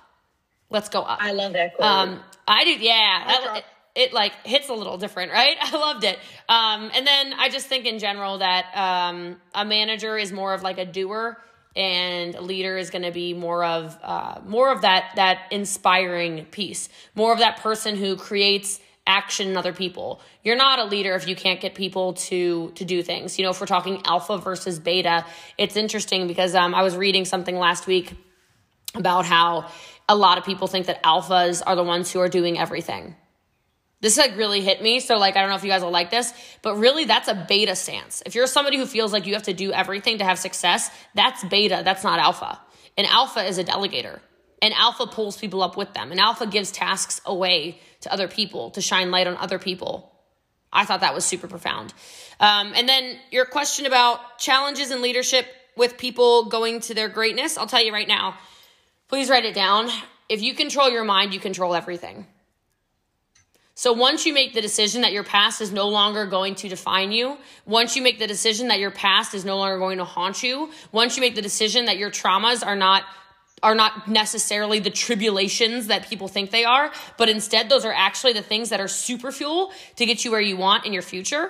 Let's 0.70 0.90
go 0.90 1.02
up. 1.02 1.20
I 1.22 1.32
love 1.32 1.54
that 1.54 1.76
quote. 1.76 1.90
Um, 1.90 2.20
I 2.48 2.64
do, 2.64 2.72
yeah. 2.72 3.24
That, 3.26 3.58
it, 3.58 3.66
it, 3.96 4.14
like 4.14 4.34
hits 4.46 4.70
a 4.70 4.74
little 4.74 4.98
different, 4.98 5.32
right? 5.34 5.58
I 5.60 5.76
loved 5.76 6.04
it. 6.04 6.20
Um, 6.48 6.92
and 6.94 7.08
then 7.08 7.34
I 7.34 7.50
just 7.50 7.68
think 7.68 7.86
in 7.86 8.00
general 8.00 8.38
that 8.38 8.66
um, 8.76 9.38
a 9.56 9.66
manager 9.66 10.18
is 10.18 10.32
more 10.32 10.54
of 10.54 10.62
like 10.62 10.78
a 10.78 10.86
doer 10.86 11.38
and 11.76 12.36
a 12.36 12.42
leader 12.42 12.78
is 12.78 12.90
going 12.90 13.04
to 13.04 13.12
be 13.12 13.34
more 13.34 13.64
of 13.64 13.98
uh, 14.02 14.40
more 14.46 14.72
of 14.72 14.82
that 14.82 15.14
that 15.16 15.44
inspiring 15.52 16.46
piece 16.46 16.90
more 17.16 17.32
of 17.32 17.40
that 17.40 17.58
person 17.58 17.96
who 17.96 18.16
creates 18.16 18.80
action 19.08 19.48
in 19.48 19.58
other 19.58 19.74
people. 19.74 20.22
You're 20.44 20.56
not 20.56 20.78
a 20.78 20.84
leader 20.84 21.16
if 21.16 21.28
you 21.28 21.36
can't 21.36 21.60
get 21.60 21.74
people 21.74 22.14
to 22.14 22.72
to 22.76 22.86
do 22.86 23.02
things. 23.02 23.38
You 23.38 23.46
know 23.46 23.52
if 23.52 23.60
we're 23.60 23.68
talking 23.68 24.02
alpha 24.06 24.38
versus 24.38 24.80
beta 24.80 25.26
it's 25.58 25.76
interesting 25.76 26.28
because 26.28 26.56
um, 26.56 26.74
i 26.74 26.84
was 26.84 26.96
reading 26.96 27.26
something 27.26 27.56
last 27.56 27.88
week 27.88 28.14
about 28.96 29.26
how 29.26 29.70
a 30.08 30.16
lot 30.16 30.38
of 30.38 30.44
people 30.44 30.68
think 30.68 30.88
that 30.88 31.04
alphas 31.04 31.62
are 31.66 31.76
the 31.76 31.84
ones 31.84 32.12
who 32.12 32.20
are 32.20 32.30
doing 32.30 32.58
everything 32.58 33.16
this 34.02 34.18
like 34.18 34.38
really 34.38 34.62
hit 34.62 34.82
me. 34.82 35.00
So 35.00 35.18
like 35.18 35.36
I 35.36 35.42
don't 35.42 35.50
know 35.50 35.56
if 35.56 35.64
you 35.64 35.70
guys 35.70 35.82
will 35.82 35.92
like 35.92 36.10
this, 36.10 36.34
but 36.62 36.76
really 36.76 37.06
that's 37.06 37.28
a 37.28 37.46
beta 37.48 37.76
stance. 37.76 38.24
If 38.26 38.36
you're 38.36 38.48
somebody 38.48 38.78
who 38.78 38.86
feels 38.86 39.12
like 39.12 39.26
you 39.26 39.34
have 39.34 39.44
to 39.44 39.54
do 39.54 39.72
everything 39.72 40.20
to 40.20 40.24
have 40.24 40.40
success, 40.40 40.90
that's 41.16 41.44
beta. 41.44 41.82
That's 41.84 42.04
not 42.04 42.20
alpha. 42.20 42.60
And 42.98 43.08
alpha 43.08 43.44
is 43.44 43.58
a 43.58 43.64
delegator. 43.64 44.20
And 44.62 44.74
alpha 44.74 45.08
pulls 45.08 45.38
people 45.38 45.64
up 45.64 45.78
with 45.78 45.94
them. 45.94 46.12
And 46.12 46.20
alpha 46.20 46.46
gives 46.48 46.72
tasks 46.72 47.22
away 47.26 47.80
to 48.02 48.12
other 48.12 48.28
people 48.28 48.72
to 48.72 48.82
shine 48.82 49.12
light 49.12 49.28
on 49.28 49.38
other 49.38 49.60
people. 49.60 50.12
I 50.72 50.86
thought 50.86 51.02
that 51.02 51.16
was 51.16 51.26
super 51.26 51.48
profound. 51.48 51.94
Um, 52.40 52.74
and 52.76 52.88
then 52.88 53.18
your 53.32 53.46
question 53.46 53.86
about 53.86 54.38
challenges 54.38 54.92
in 54.92 55.02
leadership 55.02 55.46
with 55.76 55.98
people 55.98 56.46
going 56.46 56.82
to 56.82 56.94
their 56.94 57.10
greatness, 57.10 57.58
I'll 57.58 57.68
tell 57.68 57.84
you 57.84 57.94
right 57.94 58.08
now. 58.08 58.38
Please 59.08 59.30
write 59.30 59.46
it 59.46 59.56
down. 59.56 59.90
If 60.28 60.42
you 60.42 60.54
control 60.54 60.90
your 60.90 61.04
mind, 61.04 61.34
you 61.34 61.40
control 61.40 61.74
everything. 61.74 62.28
So 63.80 63.94
once 63.94 64.26
you 64.26 64.34
make 64.34 64.54
the 64.54 64.60
decision 64.60 65.04
that 65.04 65.14
your 65.14 65.24
past 65.24 65.62
is 65.62 65.72
no 65.72 65.88
longer 65.88 66.26
going 66.26 66.56
to 66.56 66.68
define 66.68 67.14
you, 67.14 67.38
once 67.66 67.96
you 67.96 68.02
make 68.02 68.20
the 68.20 68.28
decision 68.28 68.68
that 68.68 68.78
your 68.78 68.92
past 68.92 69.34
is 69.34 69.46
no 69.46 69.56
longer 69.56 69.80
going 69.80 70.00
to 70.00 70.04
haunt 70.04 70.44
you, 70.44 70.70
once 70.92 71.16
you 71.16 71.22
make 71.22 71.34
the 71.34 71.42
decision 71.42 71.86
that 71.86 71.98
your 71.98 72.12
traumas 72.12 72.62
are 72.62 72.76
not 72.76 73.04
are 73.64 73.76
not 73.76 74.10
necessarily 74.10 74.80
the 74.80 74.90
tribulations 74.90 75.88
that 75.88 76.10
people 76.10 76.28
think 76.28 76.52
they 76.52 76.66
are, 76.66 76.92
but 77.18 77.30
instead 77.30 77.70
those 77.70 77.86
are 77.86 77.94
actually 77.94 78.34
the 78.34 78.42
things 78.42 78.68
that 78.68 78.82
are 78.82 78.88
super 78.90 79.32
fuel 79.32 79.72
to 79.96 80.06
get 80.06 80.26
you 80.26 80.32
where 80.32 80.42
you 80.42 80.58
want 80.58 80.86
in 80.86 80.92
your 80.92 81.02
future, 81.02 81.50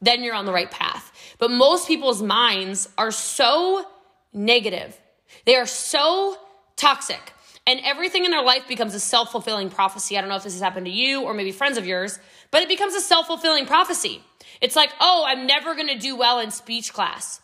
then 0.00 0.22
you're 0.24 0.34
on 0.34 0.46
the 0.46 0.52
right 0.54 0.70
path. 0.70 1.12
But 1.38 1.50
most 1.50 1.86
people's 1.86 2.22
minds 2.22 2.88
are 2.96 3.10
so 3.10 3.84
negative. 4.32 4.98
They 5.44 5.56
are 5.56 5.66
so 5.66 6.38
toxic 6.76 7.34
and 7.70 7.80
everything 7.84 8.24
in 8.24 8.32
their 8.32 8.42
life 8.42 8.66
becomes 8.66 8.96
a 8.96 9.00
self 9.00 9.30
fulfilling 9.30 9.70
prophecy. 9.70 10.18
I 10.18 10.20
don't 10.20 10.28
know 10.28 10.34
if 10.34 10.42
this 10.42 10.54
has 10.54 10.60
happened 10.60 10.86
to 10.86 10.92
you 10.92 11.22
or 11.22 11.32
maybe 11.32 11.52
friends 11.52 11.78
of 11.78 11.86
yours, 11.86 12.18
but 12.50 12.62
it 12.62 12.68
becomes 12.68 12.94
a 12.94 13.00
self 13.00 13.28
fulfilling 13.28 13.64
prophecy. 13.64 14.22
It's 14.60 14.74
like, 14.74 14.90
oh, 15.00 15.24
I'm 15.24 15.46
never 15.46 15.76
going 15.76 15.86
to 15.86 15.96
do 15.96 16.16
well 16.16 16.40
in 16.40 16.50
speech 16.50 16.92
class. 16.92 17.40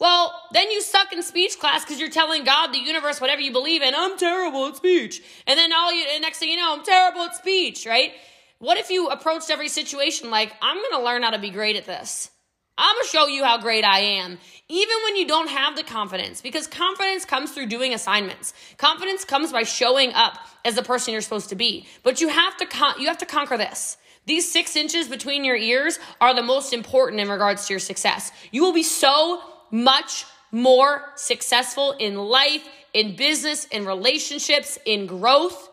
Well, 0.00 0.32
then 0.52 0.70
you 0.70 0.80
suck 0.80 1.12
in 1.12 1.22
speech 1.22 1.58
class 1.58 1.84
because 1.84 2.00
you're 2.00 2.08
telling 2.08 2.44
God, 2.44 2.72
the 2.72 2.78
universe, 2.78 3.20
whatever 3.20 3.42
you 3.42 3.52
believe 3.52 3.82
in, 3.82 3.94
I'm 3.94 4.16
terrible 4.16 4.66
at 4.66 4.76
speech. 4.76 5.20
And 5.46 5.58
then 5.58 5.70
all 5.72 5.92
you, 5.92 6.06
and 6.14 6.22
next 6.22 6.38
thing 6.38 6.48
you 6.48 6.56
know, 6.56 6.74
I'm 6.74 6.84
terrible 6.84 7.22
at 7.22 7.36
speech, 7.36 7.84
right? 7.84 8.12
What 8.60 8.78
if 8.78 8.88
you 8.88 9.08
approached 9.08 9.50
every 9.50 9.68
situation 9.68 10.30
like, 10.30 10.54
I'm 10.62 10.78
going 10.78 10.92
to 10.92 11.04
learn 11.04 11.24
how 11.24 11.30
to 11.30 11.38
be 11.38 11.50
great 11.50 11.76
at 11.76 11.84
this? 11.84 12.30
I'm 12.78 12.94
gonna 12.94 13.08
show 13.08 13.26
you 13.26 13.44
how 13.44 13.58
great 13.58 13.84
I 13.84 13.98
am. 13.98 14.38
Even 14.68 14.96
when 15.04 15.16
you 15.16 15.26
don't 15.26 15.48
have 15.48 15.76
the 15.76 15.82
confidence, 15.82 16.40
because 16.40 16.66
confidence 16.66 17.24
comes 17.24 17.50
through 17.50 17.66
doing 17.66 17.92
assignments. 17.92 18.54
Confidence 18.76 19.24
comes 19.24 19.50
by 19.50 19.64
showing 19.64 20.12
up 20.12 20.38
as 20.64 20.76
the 20.76 20.82
person 20.82 21.12
you're 21.12 21.20
supposed 21.20 21.48
to 21.48 21.56
be. 21.56 21.86
But 22.04 22.20
you 22.20 22.28
have 22.28 22.56
to 22.58 22.66
con- 22.66 23.00
you 23.00 23.08
have 23.08 23.18
to 23.18 23.26
conquer 23.26 23.56
this. 23.56 23.96
These 24.26 24.50
six 24.52 24.76
inches 24.76 25.08
between 25.08 25.44
your 25.44 25.56
ears 25.56 25.98
are 26.20 26.34
the 26.34 26.42
most 26.42 26.72
important 26.72 27.20
in 27.20 27.28
regards 27.28 27.66
to 27.66 27.72
your 27.72 27.80
success. 27.80 28.30
You 28.52 28.62
will 28.62 28.74
be 28.74 28.82
so 28.82 29.42
much 29.70 30.24
more 30.52 31.02
successful 31.16 31.92
in 31.92 32.16
life, 32.16 32.62
in 32.94 33.16
business, 33.16 33.64
in 33.66 33.86
relationships, 33.86 34.78
in 34.84 35.06
growth, 35.06 35.68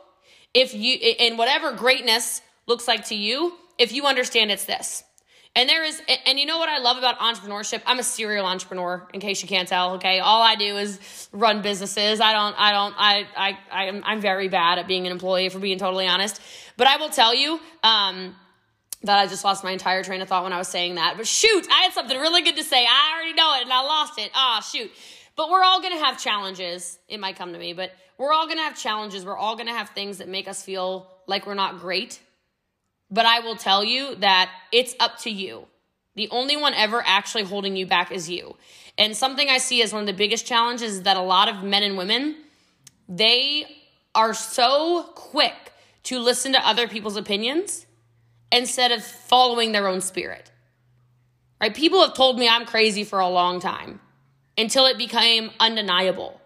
if 0.54 0.74
you 0.74 0.98
in 1.20 1.38
whatever 1.38 1.74
greatness 1.74 2.42
looks 2.66 2.88
like 2.88 3.06
to 3.10 3.16
you, 3.16 3.54
if 3.78 3.92
you 3.92 4.06
understand 4.06 4.52
it's 4.52 4.66
this. 4.66 5.04
And 5.58 5.70
there 5.70 5.86
is, 5.86 6.02
and 6.26 6.38
you 6.38 6.46
know 6.46 6.58
what 6.58 6.68
I 6.68 6.80
love 6.80 6.98
about 6.98 7.18
entrepreneurship? 7.20 7.82
I'm 7.86 7.98
a 7.98 8.04
serial 8.04 8.46
entrepreneur, 8.46 9.08
in 9.14 9.22
case 9.22 9.42
you 9.42 9.48
can't 9.48 9.70
tell. 9.70 9.94
Okay, 9.96 10.20
all 10.20 10.42
I 10.42 10.56
do 10.56 10.76
is 10.76 11.30
run 11.32 11.62
businesses. 11.62 12.20
I 12.20 12.34
don't, 12.34 12.56
I 12.60 12.72
don't, 12.72 12.94
I, 12.98 13.28
I, 13.38 13.58
I 13.72 13.86
am, 13.86 14.04
I'm 14.06 14.20
very 14.20 14.50
bad 14.50 14.80
at 14.80 14.88
being 14.88 15.06
an 15.06 15.14
employee, 15.14 15.48
for 15.48 15.60
being 15.60 15.80
totally 15.80 16.08
honest. 16.08 16.42
But 16.76 16.88
I 16.88 16.98
will 16.98 17.10
tell 17.10 17.34
you, 17.34 17.62
um, 17.84 18.36
that 19.04 19.20
I 19.20 19.28
just 19.28 19.46
lost 19.46 19.64
my 19.64 19.72
entire 19.72 20.04
train 20.04 20.22
of 20.22 20.28
thought 20.28 20.44
when 20.44 20.52
I 20.52 20.58
was 20.58 20.68
saying 20.68 20.96
that. 20.96 21.16
But 21.16 21.28
shoot, 21.28 21.68
I 21.72 21.84
had 21.84 21.94
something 21.94 22.20
really 22.20 22.42
good 22.42 22.58
to 22.58 22.64
say. 22.64 22.86
I 22.86 23.14
already 23.16 23.34
know 23.34 23.56
it, 23.56 23.64
and 23.64 23.72
I 23.72 23.82
lost 23.82 24.20
it. 24.20 24.32
Ah, 24.34 24.58
oh, 24.58 24.62
shoot. 24.62 24.92
But 25.36 25.50
we're 25.50 25.64
all 25.64 25.82
gonna 25.82 26.00
have 26.00 26.20
challenges. 26.20 26.98
It 27.08 27.20
might 27.20 27.38
come 27.38 27.54
to 27.54 27.60
me, 27.60 27.74
but 27.74 27.92
we're 28.18 28.34
all 28.34 28.48
gonna 28.48 28.64
have 28.64 28.78
challenges. 28.78 29.26
We're 29.26 29.38
all 29.38 29.56
gonna 29.56 29.74
have 29.74 29.90
things 29.90 30.18
that 30.18 30.28
make 30.28 30.48
us 30.48 30.64
feel 30.64 31.12
like 31.28 31.46
we're 31.46 31.54
not 31.54 31.80
great 31.80 32.20
But 33.10 33.26
I 33.26 33.40
will 33.40 33.56
tell 33.56 33.84
you 33.84 34.16
that 34.16 34.50
it's 34.72 34.96
up 35.00 35.20
to 35.20 35.30
you. 35.30 35.68
The 36.16 36.30
only 36.30 36.58
one 36.58 36.74
ever 36.74 37.04
actually 37.06 37.44
holding 37.44 37.76
you 37.76 37.86
back 37.86 38.12
is 38.12 38.30
you. 38.30 38.56
And 38.98 39.16
something 39.16 39.50
I 39.50 39.58
see 39.58 39.82
as 39.82 39.92
one 39.92 40.02
of 40.02 40.08
the 40.08 40.14
biggest 40.14 40.46
challenges 40.46 40.94
is 40.94 41.02
that 41.04 41.18
a 41.18 41.22
lot 41.22 41.50
of 41.50 41.64
men 41.64 41.84
and 41.84 41.98
women, 41.98 42.36
they 43.10 43.66
are 44.14 44.34
so 44.34 45.04
quick 45.16 45.74
to 46.04 46.20
listen 46.20 46.54
to 46.54 46.68
other 46.68 46.88
people's 46.88 47.18
opinions 47.18 47.86
instead 48.52 48.92
of 48.92 49.04
following 49.04 49.72
their 49.72 49.88
own 49.88 50.02
spirit. 50.02 50.52
Right? 51.60 51.74
People 51.74 52.02
have 52.02 52.14
told 52.14 52.40
me 52.40 52.48
I'm 52.48 52.66
crazy 52.66 53.04
for 53.04 53.20
a 53.20 53.28
long 53.28 53.60
time 53.60 54.00
until 54.58 54.86
it 54.86 54.98
became 54.98 55.52
undeniable. 55.60 56.40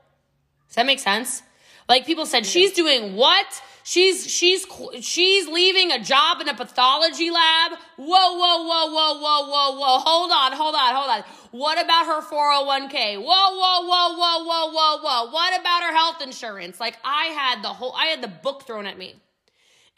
Does 0.67 0.75
that 0.75 0.85
make 0.85 0.99
sense? 0.99 1.43
Like 1.87 2.05
people 2.05 2.25
said, 2.25 2.45
she's 2.45 2.73
doing 2.73 3.15
what? 3.15 3.61
She's 3.89 4.29
she's 4.29 4.67
she's 5.01 5.47
leaving 5.47 5.91
a 5.91 5.99
job 5.99 6.41
in 6.41 6.47
a 6.47 6.53
pathology 6.53 7.31
lab. 7.31 7.71
Whoa, 7.97 8.05
whoa, 8.05 8.63
whoa, 8.63 8.85
whoa, 8.93 9.19
whoa, 9.19 9.49
whoa, 9.49 9.79
whoa. 9.79 9.97
Hold 9.97 10.31
on, 10.31 10.51
hold 10.51 10.75
on, 10.75 10.93
hold 10.93 11.09
on. 11.09 11.23
What 11.49 11.83
about 11.83 12.05
her 12.05 12.21
401k? 12.21 13.17
Whoa, 13.17 13.23
whoa, 13.25 13.87
whoa, 13.87 14.15
whoa, 14.15 14.43
whoa, 14.45 14.71
whoa, 14.71 14.97
whoa. 15.01 15.31
What 15.31 15.59
about 15.59 15.81
her 15.81 15.91
health 15.91 16.21
insurance? 16.21 16.79
Like 16.79 16.99
I 17.03 17.33
had 17.35 17.63
the 17.63 17.69
whole 17.69 17.95
I 17.97 18.05
had 18.05 18.21
the 18.21 18.27
book 18.27 18.61
thrown 18.67 18.85
at 18.85 18.95
me. 18.95 19.15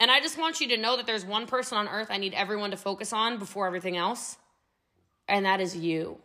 And 0.00 0.10
I 0.10 0.20
just 0.20 0.38
want 0.38 0.62
you 0.62 0.68
to 0.68 0.78
know 0.78 0.96
that 0.96 1.04
there's 1.04 1.26
one 1.26 1.46
person 1.46 1.76
on 1.76 1.86
earth 1.86 2.06
I 2.08 2.16
need 2.16 2.32
everyone 2.32 2.70
to 2.70 2.78
focus 2.78 3.12
on 3.12 3.38
before 3.38 3.66
everything 3.66 3.98
else. 3.98 4.38
And 5.28 5.44
that 5.44 5.60
is 5.60 5.76
you. 5.76 6.16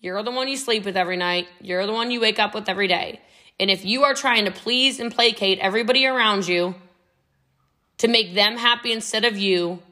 You're 0.00 0.22
the 0.22 0.30
one 0.30 0.48
you 0.48 0.56
sleep 0.56 0.86
with 0.86 0.96
every 0.96 1.18
night. 1.18 1.46
You're 1.60 1.84
the 1.84 1.92
one 1.92 2.10
you 2.10 2.22
wake 2.22 2.38
up 2.38 2.54
with 2.54 2.70
every 2.70 2.88
day. 2.88 3.20
And 3.60 3.70
if 3.70 3.84
you 3.84 4.04
are 4.04 4.14
trying 4.14 4.44
to 4.44 4.50
please 4.50 5.00
and 5.00 5.14
placate 5.14 5.58
everybody 5.58 6.06
around 6.06 6.46
you 6.46 6.74
to 7.98 8.08
make 8.08 8.34
them 8.34 8.56
happy 8.56 8.92
instead 8.92 9.24
of 9.24 9.36
you, 9.36 9.82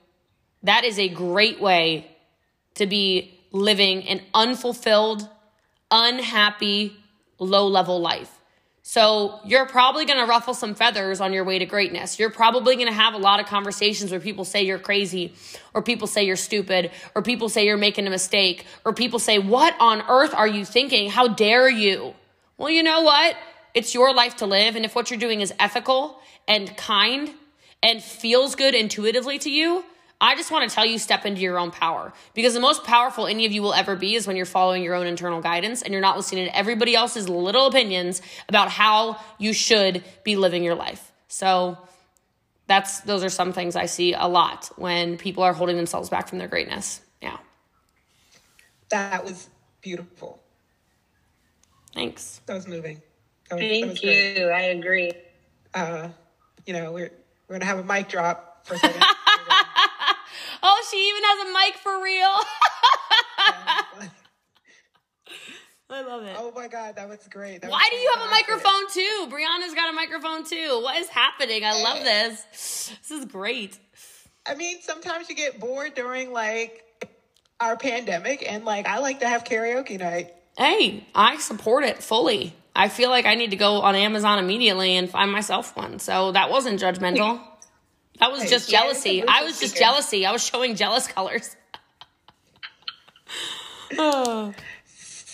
that 0.63 0.85
is 0.85 0.99
a 0.99 1.09
great 1.09 1.61
way 1.61 2.09
to 2.75 2.87
be 2.87 3.39
living 3.53 4.07
an 4.09 4.21
unfulfilled, 4.35 5.29
unhappy, 5.91 6.97
low 7.39 7.67
level 7.67 8.01
life. 8.01 8.33
So 8.89 9.41
you're 9.45 9.67
probably 9.67 10.05
going 10.05 10.21
to 10.21 10.27
ruffle 10.27 10.55
some 10.55 10.77
feathers 10.77 11.21
on 11.21 11.33
your 11.33 11.43
way 11.43 11.59
to 11.59 11.67
greatness. 11.67 12.21
You're 12.21 12.31
probably 12.31 12.77
going 12.77 12.87
to 12.87 12.95
have 12.95 13.15
a 13.15 13.19
lot 13.19 13.41
of 13.41 13.47
conversations 13.47 14.13
where 14.13 14.21
people 14.21 14.45
say 14.45 14.63
you're 14.63 14.79
crazy, 14.79 15.35
or 15.75 15.83
people 15.83 16.07
say 16.07 16.23
you're 16.23 16.37
stupid, 16.37 16.93
or 17.13 17.23
people 17.23 17.49
say 17.49 17.67
you're 17.67 17.77
making 17.77 18.07
a 18.07 18.11
mistake, 18.11 18.65
or 18.85 18.93
people 18.93 19.19
say, 19.19 19.41
What 19.41 19.75
on 19.81 20.05
earth 20.09 20.33
are 20.35 20.47
you 20.47 20.65
thinking? 20.65 21.11
How 21.11 21.27
dare 21.27 21.69
you? 21.69 22.15
Well, 22.59 22.71
you 22.71 22.85
know 22.85 23.03
what? 23.03 23.37
It's 23.77 23.93
your 23.93 24.15
life 24.15 24.37
to 24.37 24.47
live. 24.47 24.75
And 24.75 24.87
if 24.87 24.95
what 24.95 25.11
you're 25.11 25.21
doing 25.21 25.43
is 25.43 25.53
ethical 25.61 26.19
and 26.49 26.75
kind 26.79 27.31
and 27.83 28.03
feels 28.03 28.55
good 28.55 28.75
intuitively 28.75 29.39
to 29.41 29.51
you, 29.51 29.85
I 30.19 30.35
just 30.35 30.51
want 30.51 30.67
to 30.67 30.75
tell 30.75 30.87
you 30.87 30.99
step 30.99 31.27
into 31.27 31.43
your 31.43 31.59
own 31.59 31.71
power 31.71 32.15
because 32.33 32.55
the 32.55 32.61
most 32.61 32.85
powerful 32.85 33.27
any 33.27 33.45
of 33.45 33.53
you 33.53 33.61
will 33.61 33.75
ever 33.75 33.95
be 33.95 34.15
is 34.15 34.27
when 34.27 34.35
you're 34.35 34.47
following 34.47 34.83
your 34.83 34.95
own 34.95 35.07
internal 35.07 35.43
guidance 35.43 35.83
and 35.83 35.93
you're 35.93 36.01
not 36.01 36.17
listening 36.17 36.47
to 36.47 36.57
everybody 36.57 36.97
else's 36.97 37.29
little 37.29 37.67
opinions 37.67 38.23
about 38.49 38.71
how 38.71 39.21
you 39.39 39.53
should 39.53 40.03
be 40.25 40.37
living 40.37 40.65
your 40.65 40.75
life. 40.75 41.13
So 41.29 41.77
that's 42.67 43.01
those 43.01 43.23
are 43.23 43.29
some 43.29 43.53
things 43.53 43.77
I 43.77 43.85
see 43.85 44.15
a 44.15 44.27
lot 44.27 44.71
when 44.77 45.19
people 45.19 45.43
are 45.43 45.53
holding 45.53 45.77
themselves 45.77 46.09
back 46.09 46.29
from 46.29 46.39
their 46.39 46.49
greatness. 46.49 47.03
Yeah. 47.21 47.37
That 48.89 49.23
was 49.23 49.51
beautiful. 49.83 50.43
Thanks. 51.93 52.41
That 52.47 52.55
was 52.55 52.67
moving. 52.67 53.03
That 53.49 53.59
was, 53.59 53.69
Thank 53.69 54.01
that 54.01 54.39
you. 54.39 54.49
I 54.49 54.61
agree. 54.63 55.13
Uh, 55.75 56.09
you 56.65 56.73
know, 56.73 56.93
we're 56.93 57.13
we're 57.49 57.59
gonna 57.59 57.65
have 57.65 57.79
a 57.79 57.85
mic 57.85 58.09
drop 58.09 58.67
for 58.67 58.75
a 58.75 58.79
second. 58.79 59.01
oh, 60.63 60.87
she 60.91 61.09
even 61.09 61.23
has 61.25 61.47
a 61.47 61.53
mic 61.53 61.77
for 61.77 62.03
real. 62.03 62.37
I 65.89 66.03
love 66.03 66.25
it. 66.25 66.37
Oh 66.37 66.53
my 66.55 66.67
god, 66.67 66.97
that 66.97 67.09
was 67.09 67.21
great. 67.31 67.63
That 67.63 67.71
Why 67.71 67.79
was 67.79 67.91
do 67.91 67.97
you 67.97 68.13
have 68.17 68.27
a 68.27 68.31
microphone 68.31 68.91
too? 68.93 69.29
Brianna's 69.31 69.75
got 69.75 69.89
a 69.89 69.93
microphone 69.93 70.45
too. 70.45 70.81
What 70.83 70.97
is 70.97 71.09
happening? 71.09 71.65
I 71.65 71.81
love 71.83 72.03
this. 72.03 72.93
This 73.09 73.11
is 73.11 73.25
great. 73.27 73.79
I 74.45 74.57
mean, 74.57 74.79
sometimes 74.83 75.29
you 75.29 75.37
get 75.37 75.61
bored 75.61 75.95
during 75.95 76.33
like 76.33 76.83
our 77.61 77.77
pandemic, 77.77 78.45
and 78.51 78.65
like 78.65 78.87
I 78.87 78.99
like 78.99 79.21
to 79.21 79.29
have 79.29 79.45
karaoke 79.45 79.99
night. 79.99 80.35
Hey, 80.59 81.07
I 81.15 81.39
support 81.39 81.85
it 81.85 82.03
fully. 82.03 82.55
I 82.77 82.89
feel 82.91 83.09
like 83.09 83.25
I 83.25 83.35
need 83.35 83.51
to 83.51 83.57
go 83.57 83.81
on 83.81 83.95
Amazon 83.95 84.39
immediately 84.39 84.97
and 84.97 85.09
find 85.09 85.33
myself 85.33 85.75
one. 85.75 85.99
So 85.99 86.33
that 86.33 86.51
wasn't 86.51 86.79
judgmental. 86.79 87.41
That 88.21 88.31
was 88.31 88.49
just 88.51 88.71
jealousy. 88.71 89.25
I 89.27 89.45
was 89.45 89.59
just 89.59 89.77
jealousy. 89.77 90.27
I 90.27 90.33
was 90.33 90.45
showing 90.45 90.77
jealous 90.77 91.07
colors. 91.09 91.57
oh. 93.99 94.55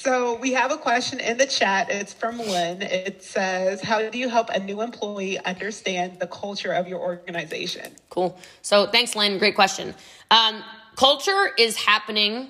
So 0.03 0.35
we 0.35 0.55
have 0.55 0.73
a 0.73 0.79
question 0.79 1.21
in 1.21 1.37
the 1.37 1.47
chat. 1.47 1.89
It's 1.89 2.13
from 2.13 2.37
Lynn. 2.37 2.83
It 2.83 3.23
says, 3.23 3.81
How 3.81 4.11
do 4.11 4.19
you 4.19 4.29
help 4.29 4.49
a 4.51 4.59
new 4.59 4.83
employee 4.83 5.39
understand 5.39 6.19
the 6.19 6.27
culture 6.27 6.73
of 6.73 6.89
your 6.89 6.99
organization? 6.99 7.93
Cool. 8.11 8.37
So 8.63 8.89
thanks, 8.89 9.15
Lynn. 9.15 9.39
Great 9.39 9.55
question. 9.55 9.95
Um, 10.29 10.61
culture 10.97 11.53
is 11.57 11.77
happening 11.77 12.49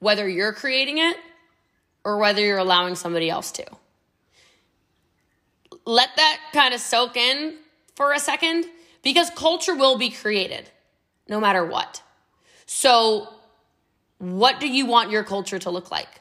whether 0.00 0.28
you're 0.28 0.52
creating 0.52 0.98
it 0.98 1.16
or 2.04 2.18
whether 2.18 2.40
you're 2.40 2.58
allowing 2.58 2.96
somebody 2.96 3.30
else 3.30 3.52
to 3.52 3.64
let 5.86 6.10
that 6.16 6.40
kind 6.52 6.74
of 6.74 6.80
soak 6.80 7.16
in 7.16 7.56
for 7.94 8.12
a 8.12 8.18
second 8.18 8.66
because 9.02 9.30
culture 9.30 9.74
will 9.74 9.96
be 9.96 10.10
created 10.10 10.68
no 11.28 11.40
matter 11.40 11.64
what. 11.64 12.02
So, 12.66 13.28
what 14.18 14.60
do 14.60 14.68
you 14.68 14.86
want 14.86 15.10
your 15.10 15.22
culture 15.24 15.58
to 15.60 15.70
look 15.70 15.90
like? 15.90 16.20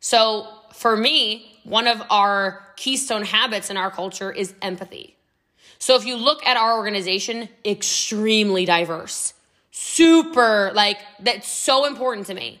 So, 0.00 0.48
for 0.74 0.96
me, 0.96 1.60
one 1.64 1.86
of 1.86 2.02
our 2.10 2.62
keystone 2.76 3.22
habits 3.22 3.70
in 3.70 3.76
our 3.76 3.90
culture 3.90 4.32
is 4.32 4.54
empathy. 4.60 5.16
So, 5.78 5.94
if 5.94 6.04
you 6.04 6.16
look 6.16 6.44
at 6.44 6.56
our 6.56 6.76
organization, 6.76 7.48
extremely 7.64 8.64
diverse, 8.64 9.34
super, 9.70 10.72
like, 10.74 10.98
that's 11.20 11.48
so 11.48 11.86
important 11.86 12.26
to 12.26 12.34
me. 12.34 12.60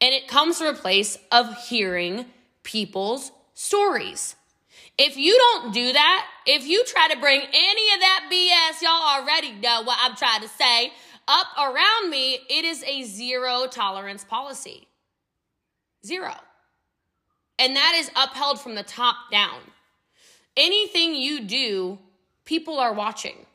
And 0.00 0.14
it 0.14 0.28
comes 0.28 0.58
from 0.58 0.68
a 0.68 0.74
place 0.74 1.18
of 1.30 1.66
hearing 1.66 2.26
people's 2.62 3.32
stories. 3.54 4.36
If 5.02 5.16
you 5.16 5.34
don't 5.38 5.72
do 5.72 5.94
that, 5.94 6.26
if 6.44 6.66
you 6.66 6.84
try 6.84 7.08
to 7.08 7.18
bring 7.18 7.40
any 7.40 7.94
of 7.94 8.00
that 8.00 8.28
BS, 8.30 8.82
y'all 8.82 9.22
already 9.22 9.52
know 9.52 9.80
what 9.82 9.96
I'm 9.98 10.14
trying 10.14 10.42
to 10.42 10.48
say, 10.48 10.92
up 11.26 11.46
around 11.58 12.10
me, 12.10 12.34
it 12.50 12.66
is 12.66 12.84
a 12.84 13.04
zero 13.04 13.66
tolerance 13.66 14.24
policy. 14.24 14.88
Zero. 16.04 16.34
And 17.58 17.76
that 17.76 17.94
is 17.96 18.10
upheld 18.14 18.60
from 18.60 18.74
the 18.74 18.82
top 18.82 19.16
down. 19.32 19.60
Anything 20.54 21.14
you 21.14 21.44
do, 21.44 21.98
people 22.44 22.78
are 22.78 22.92
watching. 22.92 23.46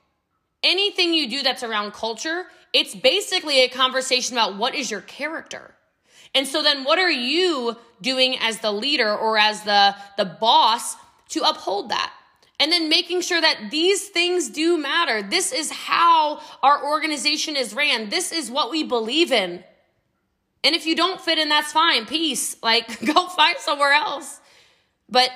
Anything 0.63 1.13
you 1.13 1.29
do 1.29 1.43
that's 1.43 1.61
around 1.61 1.93
culture, 1.93 2.45
it's 2.73 2.95
basically 2.95 3.63
a 3.63 3.67
conversation 3.67 4.35
about 4.35 4.57
what 4.57 4.73
is 4.73 4.89
your 4.89 5.01
character. 5.01 5.75
And 6.33 6.47
so 6.47 6.63
then 6.63 6.85
what 6.85 6.97
are 6.97 7.11
you 7.11 7.77
doing 8.01 8.35
as 8.39 8.61
the 8.61 8.71
leader 8.71 9.15
or 9.15 9.37
as 9.37 9.61
the 9.61 9.95
the 10.17 10.25
boss 10.25 10.95
to 11.29 11.41
uphold 11.41 11.89
that. 11.89 12.13
And 12.59 12.71
then 12.71 12.87
making 12.87 13.21
sure 13.21 13.41
that 13.41 13.69
these 13.69 14.07
things 14.07 14.49
do 14.49 14.77
matter. 14.77 15.21
This 15.21 15.51
is 15.51 15.71
how 15.71 16.41
our 16.63 16.85
organization 16.85 17.55
is 17.55 17.73
ran. 17.73 18.09
This 18.09 18.31
is 18.31 18.49
what 18.49 18.71
we 18.71 18.83
believe 18.83 19.31
in. 19.31 19.63
And 20.63 20.73
if 20.73 20.85
you 20.85 20.95
don't 20.95 21.19
fit 21.19 21.37
in, 21.37 21.49
that's 21.49 21.71
fine. 21.71 22.05
Peace. 22.05 22.55
Like, 22.63 23.05
go 23.05 23.27
find 23.27 23.57
somewhere 23.57 23.91
else. 23.91 24.39
But 25.09 25.29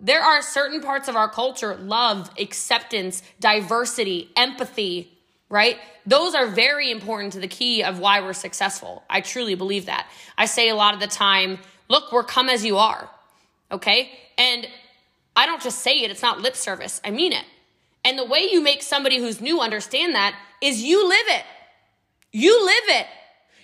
there 0.00 0.20
are 0.20 0.42
certain 0.42 0.82
parts 0.82 1.08
of 1.08 1.16
our 1.16 1.28
culture 1.28 1.76
love, 1.76 2.30
acceptance, 2.38 3.22
diversity, 3.40 4.30
empathy, 4.36 5.18
right? 5.48 5.78
Those 6.06 6.34
are 6.34 6.46
very 6.46 6.90
important 6.90 7.32
to 7.34 7.40
the 7.40 7.48
key 7.48 7.82
of 7.82 7.98
why 7.98 8.20
we're 8.20 8.34
successful. 8.34 9.02
I 9.08 9.20
truly 9.20 9.54
believe 9.54 9.86
that. 9.86 10.08
I 10.36 10.46
say 10.46 10.68
a 10.68 10.74
lot 10.74 10.94
of 10.94 11.00
the 11.00 11.06
time, 11.06 11.58
look, 11.88 12.12
we're 12.12 12.22
come 12.22 12.48
as 12.48 12.64
you 12.64 12.76
are. 12.76 13.08
Okay. 13.70 14.10
And 14.36 14.68
I 15.38 15.46
don't 15.46 15.62
just 15.62 15.78
say 15.82 16.02
it, 16.02 16.10
it's 16.10 16.20
not 16.20 16.40
lip 16.40 16.56
service. 16.56 17.00
I 17.04 17.12
mean 17.12 17.32
it. 17.32 17.44
And 18.04 18.18
the 18.18 18.24
way 18.24 18.48
you 18.50 18.60
make 18.60 18.82
somebody 18.82 19.18
who's 19.18 19.40
new 19.40 19.60
understand 19.60 20.16
that 20.16 20.34
is 20.60 20.82
you 20.82 21.08
live 21.08 21.26
it. 21.28 21.44
You 22.32 22.66
live 22.66 23.00
it. 23.00 23.06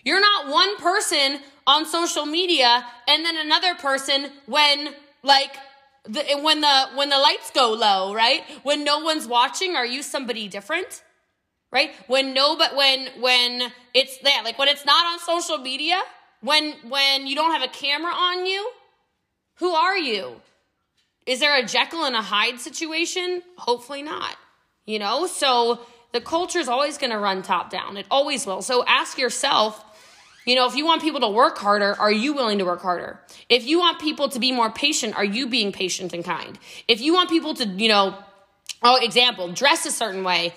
You're 0.05 0.21
not 0.21 0.47
one 0.47 0.77
person 0.77 1.41
on 1.67 1.85
social 1.85 2.27
media 2.27 2.87
and 3.09 3.25
then 3.25 3.37
another 3.37 3.75
person 3.75 4.31
when 4.47 4.95
like 5.25 5.57
the, 6.05 6.23
when 6.41 6.61
the 6.61 6.91
when 6.95 7.09
the 7.09 7.19
lights 7.19 7.51
go 7.51 7.73
low, 7.73 8.15
right? 8.15 8.43
When 8.63 8.85
no 8.85 9.01
one's 9.01 9.27
watching, 9.27 9.75
are 9.75 9.87
you 9.87 10.05
somebody 10.05 10.47
different? 10.47 11.03
Right? 11.73 11.91
When 12.07 12.35
no 12.35 12.57
but 12.57 12.77
when 12.77 13.09
when 13.21 13.73
it's 13.95 14.19
there, 14.19 14.45
like 14.45 14.61
when 14.61 14.69
it's 14.69 14.87
not 14.87 15.05
on 15.07 15.19
social 15.19 15.59
media, 15.59 16.01
when 16.41 16.75
when 16.89 17.27
you 17.27 17.35
don't 17.35 17.51
have 17.51 17.63
a 17.63 17.73
camera 17.73 18.13
on 18.13 18.47
you, 18.47 18.71
who 19.57 19.73
are 19.73 19.99
you? 19.99 20.41
Is 21.27 21.41
there 21.41 21.59
a 21.59 21.65
Jekyll 21.65 22.05
and 22.05 22.15
a 22.15 22.23
Hyde 22.23 22.61
situation? 22.61 23.43
Hopefully 23.57 24.03
not. 24.03 24.37
You 24.87 24.99
know, 24.99 25.27
so 25.27 25.81
the 26.13 26.21
culture 26.21 26.59
is 26.59 26.69
always 26.69 26.99
going 26.99 27.11
to 27.11 27.19
run 27.19 27.43
top 27.43 27.71
down. 27.71 27.97
It 27.97 28.07
always 28.11 28.47
will. 28.47 28.63
So 28.63 28.85
ask 28.87 29.19
yourself, 29.19 29.83
you 30.45 30.55
know, 30.55 30.67
if 30.67 30.77
you 30.77 30.85
want 30.85 31.01
people 31.01 31.21
to 31.21 31.29
work 31.29 31.57
harder, 31.57 31.99
are 31.99 32.13
you 32.13 32.35
willing 32.35 32.59
to 32.59 32.65
work 32.65 32.83
harder? 32.83 33.19
If 33.49 33.65
you 33.65 33.79
want 33.79 33.99
people 33.99 34.29
to 34.29 34.39
be 34.39 34.53
more 34.53 34.71
patient, 34.71 35.17
are 35.17 35.25
you 35.25 35.49
being 35.49 35.73
patient 35.73 36.13
and 36.13 36.23
kind? 36.23 36.59
If 36.87 37.01
you 37.01 37.15
want 37.15 37.31
people 37.31 37.55
to, 37.55 37.67
you 37.67 37.89
know, 37.89 38.15
oh, 38.83 38.97
example, 39.03 39.51
dress 39.53 39.87
a 39.87 39.91
certain 39.91 40.23
way, 40.23 40.53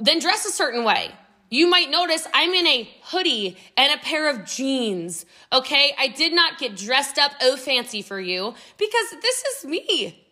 then 0.00 0.18
dress 0.20 0.46
a 0.46 0.50
certain 0.50 0.84
way. 0.84 1.12
You 1.50 1.68
might 1.68 1.90
notice 1.90 2.26
I'm 2.34 2.52
in 2.52 2.66
a 2.66 2.90
hoodie 3.04 3.56
and 3.76 3.92
a 3.92 4.02
pair 4.02 4.28
of 4.28 4.44
jeans. 4.44 5.24
Okay. 5.52 5.94
I 5.98 6.08
did 6.08 6.32
not 6.32 6.58
get 6.58 6.76
dressed 6.76 7.18
up 7.18 7.32
oh 7.40 7.56
fancy 7.56 8.02
for 8.02 8.20
you 8.20 8.54
because 8.76 9.10
this 9.22 9.42
is 9.44 9.64
me. 9.64 10.24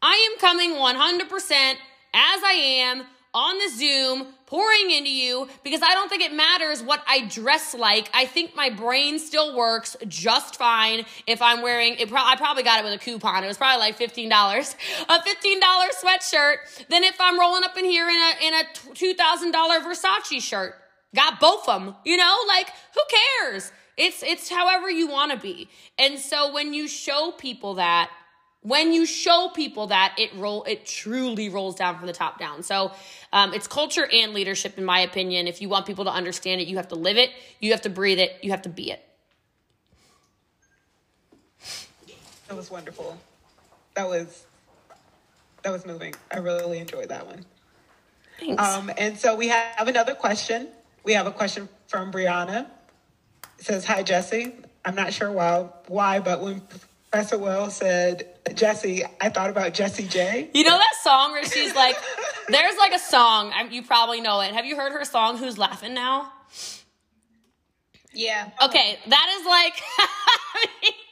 I 0.00 0.28
am 0.30 0.38
coming 0.38 0.72
100% 0.72 1.72
as 2.14 2.42
I 2.42 2.52
am 2.52 3.04
on 3.32 3.58
the 3.58 3.68
Zoom, 3.76 4.34
pouring 4.54 4.92
into 4.92 5.10
you 5.10 5.48
because 5.64 5.82
I 5.82 5.94
don't 5.94 6.08
think 6.08 6.22
it 6.22 6.32
matters 6.32 6.80
what 6.80 7.02
I 7.08 7.26
dress 7.26 7.74
like. 7.74 8.08
I 8.14 8.24
think 8.24 8.54
my 8.54 8.70
brain 8.70 9.18
still 9.18 9.56
works 9.56 9.96
just 10.06 10.54
fine 10.54 11.04
if 11.26 11.42
I'm 11.42 11.60
wearing 11.60 11.96
it. 11.98 12.08
Pro- 12.08 12.22
I 12.22 12.36
probably 12.36 12.62
got 12.62 12.78
it 12.78 12.84
with 12.84 12.92
a 12.92 12.98
coupon. 12.98 13.42
It 13.42 13.48
was 13.48 13.56
probably 13.56 13.80
like 13.80 13.96
fifteen 13.96 14.28
dollars, 14.28 14.76
a 15.08 15.22
fifteen 15.22 15.58
dollar 15.58 15.86
sweatshirt. 16.00 16.86
Than 16.88 17.02
if 17.02 17.16
I'm 17.20 17.36
rolling 17.36 17.64
up 17.64 17.76
in 17.76 17.84
here 17.84 18.08
in 18.08 18.14
a 18.14 18.46
in 18.46 18.54
a 18.54 18.94
two 18.94 19.14
thousand 19.14 19.50
dollar 19.50 19.80
Versace 19.80 20.40
shirt. 20.40 20.76
Got 21.16 21.40
both 21.40 21.68
of 21.68 21.84
them. 21.84 21.96
You 22.04 22.16
know, 22.16 22.36
like 22.46 22.68
who 22.94 23.00
cares? 23.42 23.72
It's 23.96 24.22
it's 24.22 24.48
however 24.48 24.88
you 24.88 25.08
want 25.08 25.32
to 25.32 25.38
be. 25.38 25.68
And 25.98 26.16
so 26.16 26.52
when 26.54 26.74
you 26.74 26.86
show 26.86 27.32
people 27.36 27.74
that 27.74 28.08
when 28.64 28.94
you 28.94 29.04
show 29.04 29.50
people 29.54 29.88
that 29.88 30.14
it 30.18 30.34
roll 30.34 30.64
it 30.64 30.86
truly 30.86 31.50
rolls 31.50 31.76
down 31.76 31.98
from 31.98 32.06
the 32.06 32.12
top 32.12 32.38
down. 32.38 32.62
So 32.62 32.92
um, 33.32 33.52
it's 33.52 33.68
culture 33.68 34.08
and 34.10 34.32
leadership 34.32 34.78
in 34.78 34.84
my 34.84 35.00
opinion. 35.00 35.46
If 35.46 35.60
you 35.60 35.68
want 35.68 35.86
people 35.86 36.06
to 36.06 36.10
understand 36.10 36.60
it 36.60 36.66
you 36.66 36.76
have 36.78 36.88
to 36.88 36.96
live 36.96 37.18
it. 37.18 37.30
You 37.60 37.70
have 37.72 37.82
to 37.82 37.90
breathe 37.90 38.18
it. 38.18 38.32
You 38.42 38.50
have 38.50 38.62
to 38.62 38.70
be 38.70 38.90
it. 38.90 39.06
That 42.48 42.56
was 42.56 42.70
wonderful. 42.70 43.18
That 43.94 44.08
was 44.08 44.44
that 45.62 45.70
was 45.70 45.86
moving. 45.86 46.14
I 46.32 46.38
really 46.38 46.78
enjoyed 46.78 47.10
that 47.10 47.26
one. 47.26 47.44
Thanks. 48.40 48.62
Um, 48.62 48.90
and 48.98 49.18
so 49.18 49.36
we 49.36 49.48
have 49.48 49.88
another 49.88 50.14
question. 50.14 50.68
We 51.04 51.12
have 51.12 51.26
a 51.26 51.30
question 51.30 51.68
from 51.86 52.10
brianna. 52.10 52.66
It 53.58 53.64
says 53.66 53.84
hi 53.84 54.02
jesse. 54.02 54.54
I'm 54.86 54.94
not 54.94 55.12
sure 55.12 55.30
why 55.30 55.68
why 55.88 56.20
but 56.20 56.40
when 56.40 56.62
Professor 57.14 57.38
Will 57.38 57.70
said, 57.70 58.26
Jesse, 58.56 59.04
I 59.20 59.28
thought 59.28 59.48
about 59.48 59.72
Jessie 59.72 60.08
J. 60.08 60.50
You 60.52 60.64
know 60.64 60.76
that 60.76 60.94
song 61.00 61.30
where 61.30 61.44
she's 61.44 61.72
like, 61.72 61.94
there's 62.48 62.76
like 62.76 62.92
a 62.92 62.98
song, 62.98 63.52
you 63.70 63.84
probably 63.84 64.20
know 64.20 64.40
it. 64.40 64.52
Have 64.52 64.64
you 64.64 64.74
heard 64.74 64.90
her 64.90 65.04
song, 65.04 65.36
Who's 65.36 65.56
Laughing 65.56 65.94
Now? 65.94 66.32
Yeah. 68.12 68.50
Okay, 68.60 68.98
that 69.06 69.36
is 69.38 69.46
like, 69.46 69.74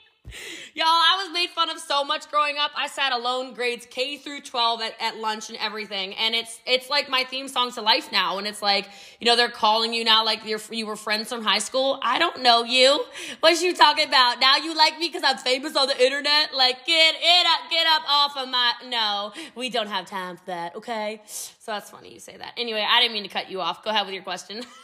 Y'all, 0.74 0.86
I 0.86 1.22
was 1.22 1.34
made 1.34 1.50
fun 1.50 1.68
of 1.68 1.78
so 1.78 2.02
much 2.02 2.30
growing 2.30 2.56
up. 2.56 2.70
I 2.74 2.86
sat 2.86 3.12
alone 3.12 3.52
grades 3.52 3.86
K 3.90 4.16
through 4.16 4.40
12 4.40 4.80
at, 4.80 4.94
at 5.00 5.16
lunch 5.18 5.50
and 5.50 5.58
everything. 5.58 6.14
And 6.14 6.34
it's 6.34 6.60
it's 6.64 6.88
like 6.88 7.10
my 7.10 7.24
theme 7.24 7.48
song 7.48 7.72
to 7.72 7.82
life 7.82 8.10
now. 8.10 8.38
And 8.38 8.46
it's 8.46 8.62
like, 8.62 8.88
you 9.20 9.26
know, 9.26 9.36
they're 9.36 9.50
calling 9.50 9.92
you 9.92 10.02
now 10.02 10.24
like 10.24 10.46
you're, 10.46 10.60
you 10.70 10.86
were 10.86 10.96
friends 10.96 11.28
from 11.28 11.44
high 11.44 11.58
school. 11.58 12.00
I 12.02 12.18
don't 12.18 12.40
know 12.42 12.64
you. 12.64 13.04
What 13.40 13.60
you 13.60 13.74
talking 13.74 14.08
about? 14.08 14.40
Now 14.40 14.56
you 14.56 14.74
like 14.74 14.98
me 14.98 15.08
because 15.08 15.22
I'm 15.24 15.36
famous 15.36 15.76
on 15.76 15.88
the 15.88 16.02
internet? 16.02 16.54
Like, 16.54 16.86
get 16.86 17.16
it 17.18 17.46
up, 17.46 17.70
get 17.70 17.86
up 17.86 18.02
off 18.08 18.36
of 18.38 18.48
my, 18.48 18.72
no, 18.86 19.32
we 19.54 19.68
don't 19.68 19.88
have 19.88 20.06
time 20.06 20.38
for 20.38 20.46
that, 20.46 20.76
okay? 20.76 21.20
So 21.26 21.72
that's 21.72 21.90
funny 21.90 22.14
you 22.14 22.20
say 22.20 22.36
that. 22.38 22.54
Anyway, 22.56 22.84
I 22.88 23.00
didn't 23.00 23.12
mean 23.12 23.24
to 23.24 23.28
cut 23.28 23.50
you 23.50 23.60
off. 23.60 23.84
Go 23.84 23.90
ahead 23.90 24.06
with 24.06 24.14
your 24.14 24.24
question. 24.24 24.62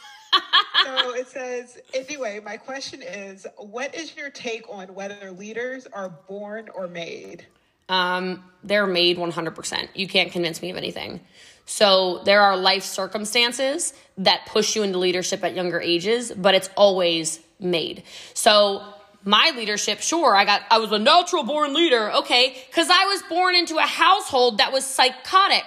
so 0.85 1.15
it 1.15 1.27
says, 1.27 1.77
anyway, 1.93 2.39
my 2.43 2.57
question 2.57 3.01
is 3.01 3.47
what 3.57 3.95
is 3.95 4.15
your 4.15 4.29
take 4.29 4.63
on 4.69 4.93
whether 4.93 5.31
leaders 5.31 5.87
are 5.87 6.09
born 6.09 6.69
or 6.73 6.87
made? 6.87 7.45
Um, 7.89 8.43
they're 8.63 8.87
made 8.87 9.17
100%. 9.17 9.89
You 9.95 10.07
can't 10.07 10.31
convince 10.31 10.61
me 10.61 10.69
of 10.69 10.77
anything. 10.77 11.21
So 11.65 12.21
there 12.23 12.41
are 12.41 12.57
life 12.57 12.83
circumstances 12.83 13.93
that 14.17 14.45
push 14.47 14.75
you 14.75 14.83
into 14.83 14.97
leadership 14.97 15.43
at 15.43 15.55
younger 15.55 15.79
ages, 15.79 16.31
but 16.35 16.55
it's 16.55 16.69
always 16.75 17.39
made. 17.59 18.03
So 18.33 18.83
my 19.23 19.53
leadership, 19.55 19.99
sure, 19.99 20.35
I 20.35 20.45
got 20.45 20.61
I 20.71 20.79
was 20.79 20.91
a 20.91 20.99
natural 20.99 21.43
born 21.43 21.73
leader, 21.73 22.11
okay, 22.13 22.55
cuz 22.71 22.87
I 22.89 23.05
was 23.05 23.21
born 23.23 23.55
into 23.55 23.77
a 23.77 23.81
household 23.81 24.57
that 24.59 24.71
was 24.71 24.85
psychotic. 24.85 25.65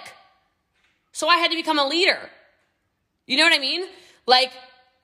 So 1.11 1.27
I 1.27 1.37
had 1.37 1.51
to 1.51 1.55
become 1.55 1.79
a 1.79 1.87
leader. 1.87 2.29
You 3.25 3.37
know 3.37 3.43
what 3.43 3.53
I 3.53 3.59
mean? 3.59 3.85
Like 4.25 4.51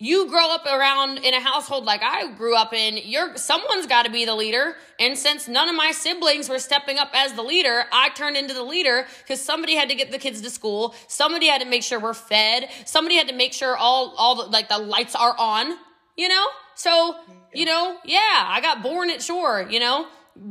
you 0.01 0.29
grow 0.29 0.49
up 0.49 0.65
around 0.65 1.17
in 1.17 1.33
a 1.33 1.41
household 1.41 1.83
like 1.83 2.01
I 2.01 2.31
grew 2.31 2.55
up 2.55 2.73
in, 2.73 2.99
you're 3.03 3.35
someone's 3.35 3.85
got 3.85 4.05
to 4.05 4.11
be 4.11 4.23
the 4.23 4.33
leader. 4.33 4.77
And 4.97 5.17
since 5.17 5.49
none 5.49 5.67
of 5.67 5.75
my 5.75 5.91
siblings 5.91 6.47
were 6.47 6.59
stepping 6.59 6.97
up 6.97 7.09
as 7.13 7.33
the 7.33 7.41
leader, 7.41 7.83
I 7.91 8.09
turned 8.09 8.37
into 8.37 8.53
the 8.53 8.63
leader 8.63 9.07
because 9.21 9.41
somebody 9.41 9.75
had 9.75 9.89
to 9.89 9.95
get 9.95 10.11
the 10.11 10.17
kids 10.17 10.39
to 10.41 10.49
school, 10.49 10.95
somebody 11.07 11.47
had 11.47 11.61
to 11.61 11.67
make 11.67 11.83
sure 11.83 11.99
we're 11.99 12.13
fed, 12.13 12.69
somebody 12.85 13.17
had 13.17 13.27
to 13.27 13.35
make 13.35 13.51
sure 13.51 13.75
all 13.75 14.13
all 14.17 14.35
the, 14.35 14.43
like 14.43 14.69
the 14.69 14.77
lights 14.77 15.15
are 15.15 15.35
on, 15.37 15.75
you 16.15 16.29
know? 16.29 16.45
So, 16.75 17.17
you 17.53 17.65
know, 17.65 17.97
yeah, 18.05 18.45
I 18.47 18.59
got 18.61 18.81
born 18.81 19.09
at 19.09 19.21
shore, 19.21 19.67
you 19.69 19.81
know? 19.81 20.07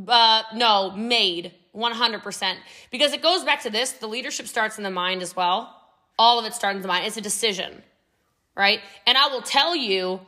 Uh 0.06 0.42
no, 0.54 0.90
made 0.90 1.54
100% 1.74 2.56
because 2.90 3.14
it 3.14 3.22
goes 3.22 3.44
back 3.44 3.62
to 3.62 3.70
this, 3.70 3.92
the 3.92 4.08
leadership 4.08 4.46
starts 4.46 4.76
in 4.76 4.84
the 4.84 4.90
mind 4.90 5.22
as 5.22 5.34
well. 5.34 5.74
All 6.18 6.38
of 6.38 6.44
it 6.44 6.52
starts 6.52 6.76
in 6.76 6.82
the 6.82 6.88
mind. 6.88 7.06
It's 7.06 7.16
a 7.16 7.22
decision 7.22 7.82
right? 8.58 8.80
And 9.06 9.16
I 9.16 9.28
will 9.28 9.40
tell 9.40 9.76
you, 9.76 10.20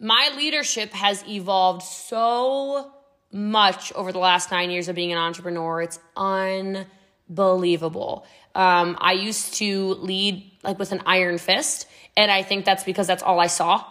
my 0.00 0.32
leadership 0.36 0.92
has 0.92 1.22
evolved 1.28 1.82
so 1.82 2.90
much 3.30 3.92
over 3.92 4.10
the 4.12 4.18
last 4.18 4.50
nine 4.50 4.70
years 4.70 4.88
of 4.88 4.96
being 4.96 5.12
an 5.12 5.18
entrepreneur. 5.18 5.82
It's 5.82 6.00
unbelievable. 6.16 8.26
Um, 8.54 8.96
I 8.98 9.12
used 9.12 9.54
to 9.56 9.94
lead 9.94 10.50
like 10.64 10.78
with 10.78 10.92
an 10.92 11.02
iron 11.04 11.36
fist, 11.38 11.86
and 12.16 12.30
I 12.30 12.42
think 12.42 12.64
that's 12.64 12.82
because 12.82 13.06
that's 13.06 13.22
all 13.22 13.38
I 13.38 13.46
saw. 13.46 13.84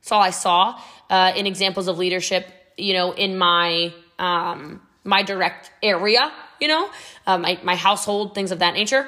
That's 0.00 0.12
all 0.12 0.20
I 0.20 0.30
saw 0.30 0.78
uh, 1.08 1.32
in 1.36 1.46
examples 1.46 1.86
of 1.88 1.98
leadership. 1.98 2.46
You 2.76 2.92
know, 2.92 3.12
in 3.12 3.38
my 3.38 3.94
um, 4.18 4.82
my 5.04 5.22
direct 5.22 5.70
area. 5.82 6.30
You 6.60 6.68
know, 6.68 6.90
uh, 7.26 7.38
my 7.38 7.58
my 7.62 7.76
household, 7.76 8.34
things 8.34 8.50
of 8.50 8.58
that 8.58 8.74
nature. 8.74 9.06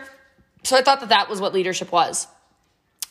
So 0.63 0.77
I 0.77 0.83
thought 0.83 1.01
that 1.01 1.09
that 1.11 1.29
was 1.29 1.41
what 1.41 1.53
leadership 1.53 1.93
was. 1.93 2.27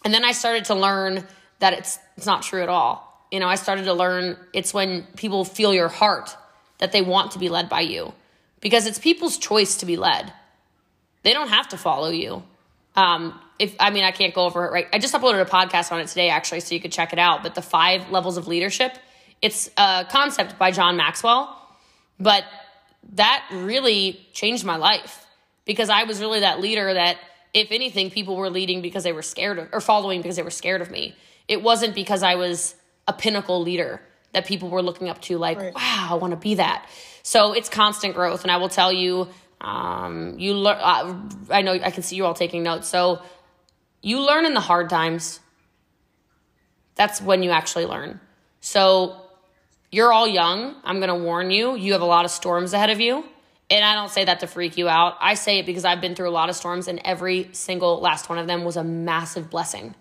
And 0.08 0.14
then 0.14 0.24
I 0.24 0.32
started 0.32 0.64
to 0.66 0.74
learn 0.74 1.26
that 1.60 1.74
it's 1.74 2.00
it's 2.16 2.26
not 2.26 2.42
true 2.42 2.64
at 2.64 2.70
all. 2.70 3.28
You 3.30 3.42
know, 3.42 3.48
I 3.50 3.56
started 3.56 3.84
to 3.84 3.94
learn 3.94 4.38
it's 4.54 4.74
when 4.74 5.04
people 5.18 5.44
feel 5.44 5.74
your 5.74 5.90
heart 5.90 6.34
that 6.78 6.94
they 6.94 7.02
want 7.02 7.32
to 7.32 7.40
be 7.40 7.50
led 7.50 7.68
by 7.68 7.82
you 7.82 8.14
because 8.62 8.86
it's 8.86 9.00
people's 9.00 9.38
choice 9.38 9.76
to 9.80 9.86
be 9.86 9.98
led. 9.98 10.32
They 11.24 11.34
don't 11.34 11.50
have 11.50 11.68
to 11.68 11.78
follow 11.78 12.08
you. 12.08 12.42
Um, 12.96 13.38
if 13.60 13.76
I 13.82 13.90
mean, 13.90 14.06
I 14.06 14.12
can't 14.12 14.34
go 14.34 14.46
over 14.46 14.66
it 14.66 14.72
right. 14.72 14.88
I 14.94 14.98
just 14.98 15.14
uploaded 15.14 15.42
a 15.42 15.46
podcast 15.46 15.92
on 15.92 16.00
it 16.00 16.08
today, 16.08 16.30
actually, 16.30 16.62
so 16.62 16.74
you 16.74 16.80
could 16.80 16.94
check 16.94 17.12
it 17.12 17.20
out. 17.20 17.44
But 17.44 17.54
the 17.54 17.62
five 17.62 18.10
levels 18.10 18.38
of 18.38 18.48
leadership, 18.48 18.94
it's 19.42 19.70
a 19.76 20.06
concept 20.10 20.58
by 20.58 20.72
John 20.72 20.96
Maxwell, 20.96 21.54
but 22.18 22.46
that 23.16 23.46
really 23.52 24.26
changed 24.32 24.64
my 24.64 24.78
life 24.78 25.26
because 25.66 25.90
I 25.90 26.06
was 26.06 26.22
really 26.22 26.40
that 26.40 26.62
leader 26.62 26.94
that 26.94 27.18
if 27.54 27.72
anything, 27.72 28.12
people 28.12 28.36
were 28.36 28.50
leading 28.50 28.82
because 28.82 29.04
they 29.04 29.14
were 29.14 29.22
scared 29.22 29.60
of, 29.60 29.70
or 29.72 29.82
following 29.82 30.22
because 30.22 30.36
they 30.36 30.44
were 30.44 30.50
scared 30.50 30.82
of 30.82 30.92
me. 30.92 31.16
It 31.48 31.64
wasn't 31.64 31.96
because 31.96 32.24
I 32.24 32.36
was 32.36 32.76
a 33.08 33.14
pinnacle 33.14 33.62
leader 33.62 34.02
that 34.34 34.46
people 34.46 34.70
were 34.70 34.82
looking 34.82 35.10
up 35.10 35.22
to, 35.24 35.38
like, 35.38 35.58
right. 35.58 35.74
wow, 35.74 36.08
I 36.12 36.14
want 36.16 36.32
to 36.32 36.38
be 36.38 36.56
that. 36.56 36.88
So 37.24 37.54
it's 37.54 37.70
constant 37.70 38.14
growth. 38.14 38.44
And 38.44 38.52
I 38.52 38.58
will 38.58 38.70
tell 38.70 38.92
you, 38.92 39.30
um, 39.62 40.38
you 40.38 40.54
learn, 40.54 40.78
uh, 40.80 41.20
I 41.50 41.62
know 41.62 41.74
I 41.74 41.92
can 41.92 42.04
see 42.04 42.16
you 42.16 42.26
all 42.26 42.34
taking 42.34 42.64
notes. 42.64 42.88
So 42.88 43.22
you 44.02 44.20
learn 44.20 44.46
in 44.46 44.54
the 44.54 44.60
hard 44.62 44.90
times. 44.90 45.40
That's 46.96 47.22
when 47.22 47.44
you 47.44 47.52
actually 47.52 47.86
learn. 47.86 48.20
So 48.60 49.16
you're 49.92 50.12
all 50.12 50.28
young. 50.28 50.76
I'm 50.84 51.00
going 51.00 51.10
to 51.10 51.16
warn 51.16 51.52
you, 51.52 51.76
you 51.76 51.94
have 51.94 52.02
a 52.02 52.06
lot 52.06 52.26
of 52.26 52.32
storms 52.32 52.74
ahead 52.74 52.90
of 52.90 53.00
you. 53.00 53.24
And 53.70 53.84
I 53.84 53.96
don't 53.96 54.10
say 54.10 54.24
that 54.26 54.40
to 54.40 54.48
freak 54.48 54.78
you 54.78 54.88
out. 54.88 55.18
I 55.20 55.34
say 55.34 55.60
it 55.60 55.66
because 55.66 55.84
I've 55.84 56.00
been 56.00 56.16
through 56.16 56.30
a 56.30 56.32
lot 56.32 56.50
of 56.50 56.56
storms, 56.56 56.88
and 56.88 57.02
every 57.04 57.50
single 57.52 58.00
last 58.00 58.30
one 58.30 58.38
of 58.38 58.48
them 58.48 58.64
was 58.64 58.78
a 58.78 58.84
massive 58.84 59.50
blessing. 59.50 59.94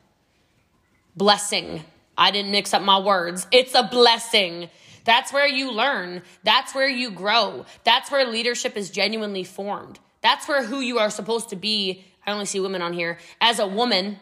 Blessing. 1.17 1.83
I 2.17 2.31
didn't 2.31 2.53
mix 2.53 2.73
up 2.73 2.83
my 2.83 2.99
words. 2.99 3.47
It's 3.51 3.75
a 3.75 3.83
blessing. 3.83 4.71
That's 5.05 5.33
where 5.33 5.47
you 5.47 5.73
learn. 5.73 6.23
That's 6.45 6.75
where 6.75 6.89
you 6.89 7.11
grow. 7.11 7.67
That's 7.85 8.11
where 8.11 8.25
leadership 8.27 8.77
is 8.77 8.91
genuinely 8.91 9.45
formed. 9.45 9.99
That's 10.23 10.49
where 10.49 10.65
who 10.65 10.81
you 10.81 10.99
are 10.99 11.11
supposed 11.11 11.51
to 11.51 11.57
be. 11.57 12.05
I 12.27 12.33
only 12.33 12.47
see 12.47 12.61
women 12.61 12.83
on 12.83 12.93
here. 12.93 13.19
As 13.41 13.59
a 13.59 13.67
woman, 13.67 14.19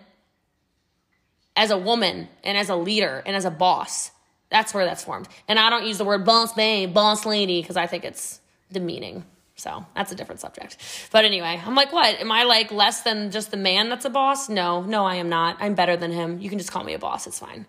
as 1.57 1.71
a 1.71 1.79
woman, 1.79 2.29
and 2.43 2.59
as 2.59 2.69
a 2.69 2.77
leader, 2.77 3.23
and 3.27 3.37
as 3.37 3.45
a 3.45 3.51
boss. 3.51 4.11
That's 4.51 4.73
where 4.73 4.85
that's 4.85 5.05
formed. 5.05 5.29
And 5.49 5.59
I 5.59 5.71
don't 5.71 5.87
use 5.87 5.99
the 5.99 6.05
word 6.05 6.25
boss 6.25 6.53
babe, 6.53 6.95
boss 6.95 7.27
lady, 7.27 7.61
because 7.61 7.77
I 7.77 7.87
think 7.87 8.05
it's 8.05 8.41
demeaning. 8.71 9.25
So 9.57 9.87
that's 9.95 10.11
a 10.11 10.15
different 10.15 10.41
subject. 10.41 10.77
But 11.13 11.25
anyway, 11.25 11.61
I'm 11.65 11.75
like, 11.75 11.93
what? 11.93 12.21
Am 12.21 12.33
I 12.33 12.43
like 12.43 12.73
less 12.73 13.03
than 13.03 13.31
just 13.31 13.51
the 13.51 13.57
man 13.57 13.89
that's 13.89 14.05
a 14.05 14.11
boss? 14.11 14.49
No, 14.49 14.83
no, 14.83 15.05
I 15.05 15.17
am 15.17 15.29
not. 15.29 15.57
I'm 15.61 15.75
better 15.75 15.97
than 15.97 16.11
him. 16.11 16.41
You 16.41 16.49
can 16.49 16.59
just 16.59 16.73
call 16.73 16.83
me 16.83 16.95
a 16.95 16.99
boss. 16.99 17.27
It's 17.27 17.39
fine. 17.39 17.67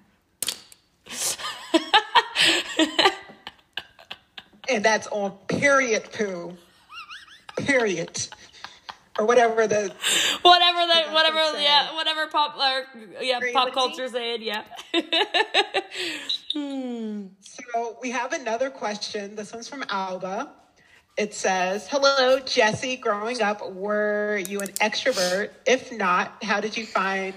and 4.69 4.83
that's 4.83 5.07
on 5.07 5.31
period 5.47 6.11
poo. 6.11 6.57
Period. 7.57 8.27
Or 9.17 9.25
whatever 9.25 9.65
the 9.67 9.93
whatever 10.41 10.79
the 10.87 11.13
whatever 11.13 11.61
yeah 11.61 11.95
whatever 11.95 12.27
pop 12.27 12.57
or 12.57 12.85
yeah 13.21 13.39
pop 13.53 13.71
culture 13.71 14.09
saying 14.09 14.41
yeah. 14.41 14.63
hmm. 16.53 17.27
So 17.39 17.97
we 18.01 18.11
have 18.11 18.33
another 18.33 18.69
question. 18.69 19.35
This 19.37 19.53
one's 19.53 19.69
from 19.69 19.85
Alba. 19.87 20.51
It 21.17 21.33
says, 21.33 21.87
"Hello, 21.87 22.39
Jesse. 22.39 22.97
Growing 22.97 23.41
up, 23.41 23.71
were 23.71 24.37
you 24.37 24.59
an 24.59 24.67
extrovert? 24.81 25.51
If 25.65 25.91
not, 25.91 26.43
how 26.43 26.59
did 26.59 26.75
you 26.75 26.85
find 26.85 27.33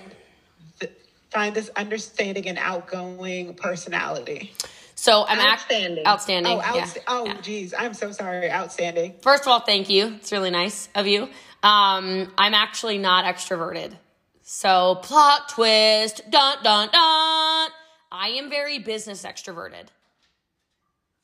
th- 0.81 0.93
find 1.31 1.55
this 1.55 1.71
understanding 1.77 2.49
and 2.49 2.59
outgoing 2.59 3.55
personality?" 3.55 4.53
So 4.97 5.25
I'm 5.29 5.39
outstanding. 5.39 6.01
Act- 6.01 6.09
outstanding. 6.09 6.53
Oh, 6.53 6.61
outst- 6.61 6.97
yeah. 6.97 7.03
oh, 7.07 7.33
geez, 7.41 7.73
I'm 7.73 7.95
so 7.95 8.11
sorry. 8.11 8.51
Outstanding. 8.51 9.15
First 9.23 9.43
of 9.45 9.49
all, 9.49 9.61
thank 9.61 9.89
you. 9.89 10.17
It's 10.17 10.33
really 10.33 10.51
nice 10.51 10.89
of 10.97 11.07
you. 11.07 11.29
Um, 11.63 12.33
I'm 12.37 12.55
actually 12.55 12.99
not 12.99 13.25
extroverted. 13.25 13.97
So 14.43 14.97
plot 15.03 15.51
twist, 15.51 16.23
dun 16.31 16.65
dun 16.65 16.89
dun. 16.89 17.71
I 18.11 18.31
am 18.39 18.51
very 18.51 18.81
business 18.81 19.23
extroverted, 19.23 19.87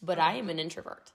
but 0.00 0.20
I 0.20 0.34
am 0.34 0.50
an 0.50 0.60
introvert. 0.60 1.10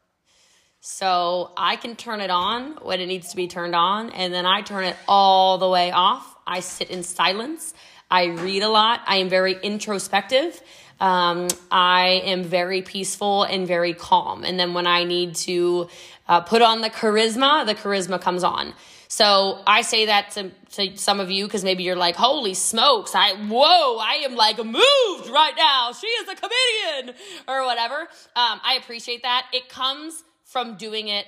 So 0.82 1.52
I 1.58 1.76
can 1.76 1.96
turn 1.96 2.22
it 2.22 2.30
on 2.30 2.78
when 2.82 3.02
it 3.02 3.08
needs 3.08 3.30
to 3.30 3.36
be 3.36 3.48
turned 3.48 3.76
on, 3.76 4.12
and 4.12 4.34
then 4.34 4.46
I 4.46 4.62
turn 4.62 4.86
it 4.86 4.96
all 5.08 5.58
the 5.58 5.68
way 5.68 5.92
off. 5.92 6.38
I 6.48 6.62
sit 6.62 6.90
in 6.90 7.04
silence. 7.04 7.74
I 8.10 8.26
read 8.26 8.64
a 8.64 8.70
lot. 8.70 9.02
I 9.06 9.18
am 9.18 9.30
very 9.30 9.58
introspective. 9.62 10.62
Um, 11.00 11.48
I 11.70 12.22
am 12.26 12.44
very 12.44 12.82
peaceful 12.82 13.44
and 13.44 13.68
very 13.68 13.94
calm. 13.94 14.44
And 14.44 14.60
then 14.60 14.74
when 14.74 14.88
I 14.88 15.04
need 15.04 15.36
to 15.36 15.90
uh, 16.28 16.42
put 16.42 16.62
on 16.62 16.82
the 16.82 16.90
charisma, 16.90 17.66
the 17.66 17.76
charisma 17.76 18.20
comes 18.20 18.44
on. 18.44 18.74
So 19.08 19.62
I 19.66 19.82
say 19.82 20.06
that 20.06 20.32
to, 20.32 20.52
to 20.74 20.96
some 20.98 21.20
of 21.20 21.32
you 21.32 21.46
because 21.46 21.64
maybe 21.64 21.84
you're 21.84 21.96
like, 21.96 22.16
holy 22.16 22.54
smokes, 22.54 23.16
I, 23.16 23.34
whoa, 23.34 23.98
I 23.98 24.22
am 24.24 24.36
like 24.36 24.58
moved 24.58 25.30
right 25.30 25.54
now. 25.58 25.92
She 25.94 26.08
is 26.08 26.30
a 26.30 26.36
comedian 26.36 27.16
or 27.48 27.66
whatever. 27.66 28.02
Um, 28.36 28.60
I 28.64 28.78
appreciate 28.80 29.24
that. 29.24 29.48
It 29.52 29.68
comes 29.68 30.24
from 30.52 30.76
doing 30.76 31.08
it 31.08 31.26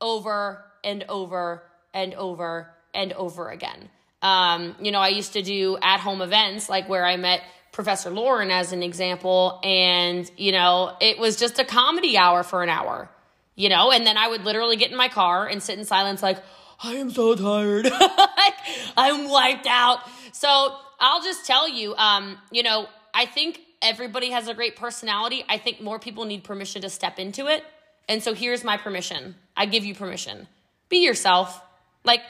over 0.00 0.64
and 0.84 1.04
over 1.08 1.62
and 1.94 2.14
over 2.14 2.70
and 2.94 3.12
over 3.14 3.48
again. 3.50 3.88
Um, 4.22 4.76
you 4.80 4.92
know, 4.92 4.98
I 4.98 5.08
used 5.08 5.32
to 5.32 5.42
do 5.42 5.78
at 5.80 6.00
home 6.00 6.20
events 6.20 6.68
like 6.68 6.88
where 6.88 7.04
I 7.04 7.16
met 7.16 7.42
Professor 7.72 8.10
Lauren 8.10 8.50
as 8.50 8.72
an 8.72 8.82
example. 8.82 9.60
And, 9.64 10.30
you 10.36 10.52
know, 10.52 10.94
it 11.00 11.18
was 11.18 11.36
just 11.36 11.58
a 11.58 11.64
comedy 11.64 12.18
hour 12.18 12.42
for 12.42 12.62
an 12.62 12.68
hour, 12.68 13.08
you 13.54 13.68
know, 13.68 13.90
and 13.92 14.06
then 14.06 14.16
I 14.16 14.28
would 14.28 14.44
literally 14.44 14.76
get 14.76 14.90
in 14.90 14.96
my 14.96 15.08
car 15.08 15.46
and 15.46 15.62
sit 15.62 15.78
in 15.78 15.84
silence, 15.84 16.22
like, 16.22 16.38
I 16.82 16.94
am 16.94 17.10
so 17.10 17.34
tired. 17.34 17.90
I'm 18.96 19.28
wiped 19.28 19.66
out. 19.66 20.00
So 20.32 20.76
I'll 20.98 21.22
just 21.22 21.46
tell 21.46 21.68
you, 21.68 21.94
um, 21.96 22.38
you 22.50 22.62
know, 22.62 22.86
I 23.12 23.26
think 23.26 23.60
everybody 23.82 24.30
has 24.30 24.48
a 24.48 24.54
great 24.54 24.76
personality. 24.76 25.44
I 25.48 25.58
think 25.58 25.80
more 25.80 25.98
people 25.98 26.24
need 26.24 26.42
permission 26.42 26.82
to 26.82 26.88
step 26.88 27.18
into 27.18 27.46
it. 27.48 27.64
And 28.10 28.22
so 28.22 28.34
here's 28.34 28.64
my 28.64 28.76
permission. 28.76 29.36
I 29.56 29.66
give 29.66 29.84
you 29.84 29.94
permission. 29.94 30.48
Be 30.88 30.98
yourself. 30.98 31.62
Like, 32.02 32.22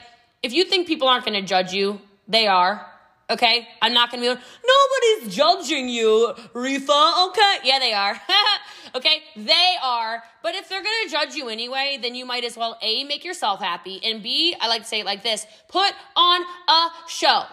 if 0.43 0.53
you 0.53 0.65
think 0.67 0.87
people 0.87 1.09
aren't 1.09 1.25
going 1.25 1.41
to 1.41 1.47
judge 1.47 1.73
you, 1.73 2.01
they 2.29 2.47
are. 2.47 2.87
Okay? 3.31 3.67
I'm 3.81 3.95
not 3.95 4.11
gonna 4.11 4.23
be 4.23 4.29
like, 4.29 4.41
nobody's 4.67 5.35
judging 5.35 5.89
you, 5.89 6.35
Rifa. 6.53 7.29
Okay? 7.29 7.57
Yeah, 7.63 7.79
they 7.79 7.93
are. 7.93 8.21
okay? 8.97 9.23
They 9.37 9.77
are. 9.83 10.23
But 10.43 10.57
if 10.57 10.69
they're 10.69 10.83
gonna 10.83 11.09
judge 11.09 11.37
you 11.37 11.49
anyway, 11.49 11.99
then 12.03 12.17
you 12.17 12.27
might 12.27 12.45
as 12.45 12.57
well 12.57 12.77
A, 12.83 13.05
make 13.05 13.25
yourself 13.25 13.61
happy, 13.61 14.01
and 14.03 14.21
B, 14.21 14.57
I 14.61 14.67
like 14.67 14.83
to 14.83 14.89
say 14.89 15.01
it 15.01 15.07
like 15.07 15.23
this 15.23 15.47
put 15.69 15.93
on 16.17 16.43
a 16.69 16.89
show. 17.09 17.45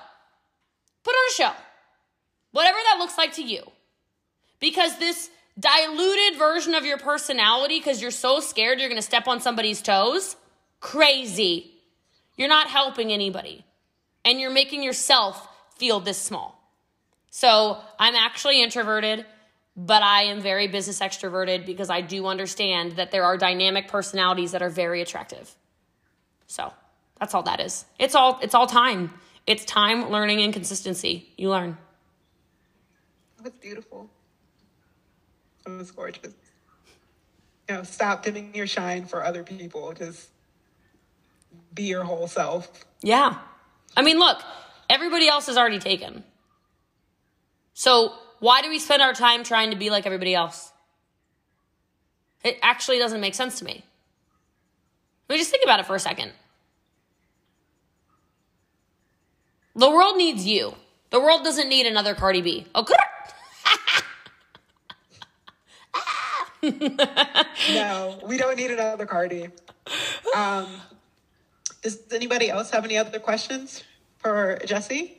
Put 1.04 1.12
on 1.12 1.30
a 1.30 1.34
show. 1.34 1.52
Whatever 2.52 2.78
that 2.78 2.98
looks 2.98 3.18
like 3.18 3.34
to 3.34 3.44
you. 3.44 3.62
Because 4.60 4.98
this 4.98 5.30
diluted 5.60 6.38
version 6.38 6.74
of 6.76 6.86
your 6.86 6.98
personality, 6.98 7.80
because 7.80 8.02
you're 8.02 8.12
so 8.12 8.40
scared 8.40 8.80
you're 8.80 8.90
gonna 8.90 9.02
step 9.02 9.28
on 9.28 9.40
somebody's 9.42 9.82
toes, 9.82 10.36
crazy. 10.80 11.72
You're 12.36 12.50
not 12.50 12.68
helping 12.68 13.12
anybody. 13.12 13.66
And 14.24 14.40
you're 14.40 14.52
making 14.52 14.84
yourself 14.84 15.48
feel 15.78 16.00
this 16.00 16.18
small. 16.18 16.58
So 17.30 17.78
I'm 18.00 18.16
actually 18.16 18.62
introverted, 18.62 19.26
but 19.76 20.02
I 20.04 20.24
am 20.24 20.42
very 20.42 20.68
business 20.68 21.00
extroverted 21.00 21.66
because 21.66 21.90
I 21.90 22.02
do 22.02 22.26
understand 22.26 22.94
that 22.94 23.12
there 23.12 23.24
are 23.24 23.38
dynamic 23.38 23.88
personalities 23.88 24.52
that 24.52 24.62
are 24.62 24.70
very 24.70 25.02
attractive. 25.02 25.56
So 26.48 26.74
that's 27.20 27.34
all 27.34 27.44
that 27.44 27.60
is. 27.60 27.86
It's 28.00 28.16
all 28.16 28.40
it's 28.42 28.56
all 28.56 28.68
time. 28.68 29.14
It's 29.46 29.64
time, 29.64 30.10
learning, 30.10 30.42
and 30.42 30.52
consistency. 30.52 31.30
You 31.38 31.50
learn. 31.50 31.78
That's 33.42 33.58
beautiful. 33.60 34.10
Was 35.68 35.92
gorgeous. 35.92 36.34
You 37.70 37.76
know, 37.76 37.84
stop 37.84 38.24
dimming 38.24 38.56
your 38.56 38.68
shine 38.68 39.06
for 39.06 39.24
other 39.24 39.44
people. 39.44 39.94
Just 39.94 40.30
be 41.74 41.84
your 41.84 42.04
whole 42.04 42.28
self. 42.28 42.86
Yeah. 43.02 43.38
I 43.96 44.02
mean, 44.02 44.18
look, 44.18 44.42
Everybody 44.90 45.28
else 45.28 45.50
is 45.50 45.58
already 45.58 45.80
taken. 45.80 46.24
So 47.74 48.14
why 48.40 48.62
do 48.62 48.70
we 48.70 48.80
spend 48.80 49.02
our 49.02 49.14
time 49.14 49.44
trying 49.44 49.72
to 49.72 49.78
be 49.78 49.90
like 49.90 50.06
everybody 50.06 50.34
else? 50.34 50.72
It 52.44 52.58
actually 52.62 53.00
doesn't 53.00 53.20
make 53.20 53.36
sense 53.36 53.60
to 53.60 53.66
me. 53.66 53.84
Let 55.28 55.36
me 55.36 55.40
just 55.40 55.52
think 55.52 55.64
about 55.64 55.80
it 55.80 55.86
for 55.86 55.96
a 55.96 56.00
second. 56.00 56.32
The 59.76 59.90
world 59.90 60.16
needs 60.18 60.46
you. 60.46 60.74
The 61.10 61.20
world 61.20 61.44
doesn't 61.44 61.68
need 61.68 61.86
another 61.86 62.16
Cardi 62.16 62.42
B. 62.42 62.66
Oh, 62.74 62.86
no, 67.74 68.20
we 68.26 68.38
don't 68.38 68.58
need 68.58 68.72
another 68.72 69.06
Cardi. 69.06 69.50
Um, 70.36 70.68
does 71.82 72.00
anybody 72.12 72.50
else 72.50 72.72
have 72.72 72.84
any 72.84 72.98
other 72.98 73.20
questions? 73.20 73.84
for 74.28 74.60
Jesse? 74.66 75.18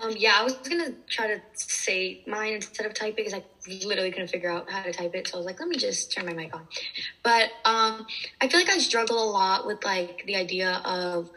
Um, 0.00 0.14
yeah, 0.16 0.36
I 0.38 0.44
was 0.44 0.54
gonna 0.58 0.92
try 1.08 1.26
to 1.26 1.40
say 1.54 2.22
mine 2.24 2.54
instead 2.54 2.86
of 2.86 2.94
type 2.94 3.14
it 3.14 3.16
because 3.16 3.34
I 3.34 3.42
literally 3.84 4.12
couldn't 4.12 4.28
figure 4.28 4.50
out 4.50 4.70
how 4.70 4.82
to 4.82 4.92
type 4.92 5.12
it. 5.14 5.26
So 5.26 5.34
I 5.34 5.36
was 5.38 5.46
like, 5.46 5.58
let 5.58 5.68
me 5.68 5.76
just 5.76 6.12
turn 6.12 6.26
my 6.26 6.32
mic 6.32 6.54
on. 6.54 6.68
But 7.24 7.50
um, 7.64 8.06
I 8.40 8.48
feel 8.48 8.60
like 8.60 8.68
I 8.68 8.78
struggle 8.78 9.20
a 9.20 9.28
lot 9.28 9.66
with 9.66 9.84
like 9.84 10.22
the 10.24 10.36
idea 10.36 10.80
of 10.84 11.30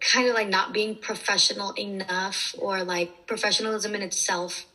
kind 0.00 0.28
of 0.28 0.34
like 0.34 0.48
not 0.48 0.72
being 0.72 0.96
professional 0.96 1.72
enough 1.78 2.52
or 2.58 2.82
like 2.82 3.28
professionalism 3.28 3.94
in 3.94 4.02
itself. 4.02 4.66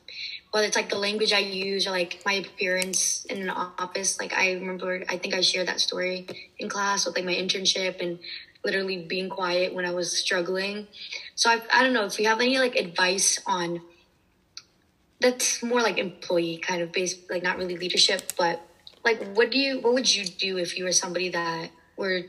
Whether 0.54 0.68
it's 0.68 0.76
like 0.76 0.89
the 0.89 1.00
language 1.00 1.34
I 1.34 1.39
use 1.39 1.88
or 1.88 1.89
like 1.89 2.22
my 2.28 2.34
appearance 2.34 3.26
in 3.26 3.42
an 3.42 3.50
office. 3.50 4.20
Like 4.20 4.34
I 4.34 4.54
remember, 4.54 5.04
I 5.10 5.18
think 5.18 5.34
I 5.34 5.42
shared 5.42 5.68
that 5.68 5.80
story 5.80 6.28
in 6.60 6.70
class 6.70 7.08
with 7.08 7.16
like 7.16 7.26
my 7.26 7.34
internship 7.34 8.00
and 8.00 8.20
literally 8.63 9.02
being 9.02 9.30
quiet 9.30 9.74
when 9.74 9.84
I 9.84 9.89
was 9.89 10.16
struggling. 10.16 10.86
So 11.34 11.50
I, 11.50 11.60
I 11.74 11.82
don't 11.82 11.92
know 11.92 12.06
if 12.06 12.20
you 12.20 12.28
have 12.28 12.39
any 12.39 12.60
like 12.60 12.76
advice 12.76 13.42
on 13.48 13.82
that's 15.20 15.63
more 15.63 15.82
like 15.82 15.98
employee 15.98 16.58
kind 16.58 16.84
of 16.84 16.92
based, 16.92 17.32
like 17.32 17.42
not 17.42 17.58
really 17.58 17.76
leadership, 17.76 18.34
but 18.38 18.62
like 19.04 19.24
what 19.34 19.50
do 19.50 19.58
you 19.58 19.80
what 19.80 19.96
would 19.96 20.13
you 20.13 20.24
do 20.24 20.58
if 20.58 20.78
you 20.78 20.84
were 20.84 20.92
somebody 20.92 21.30
that 21.30 21.72
were 21.98 22.22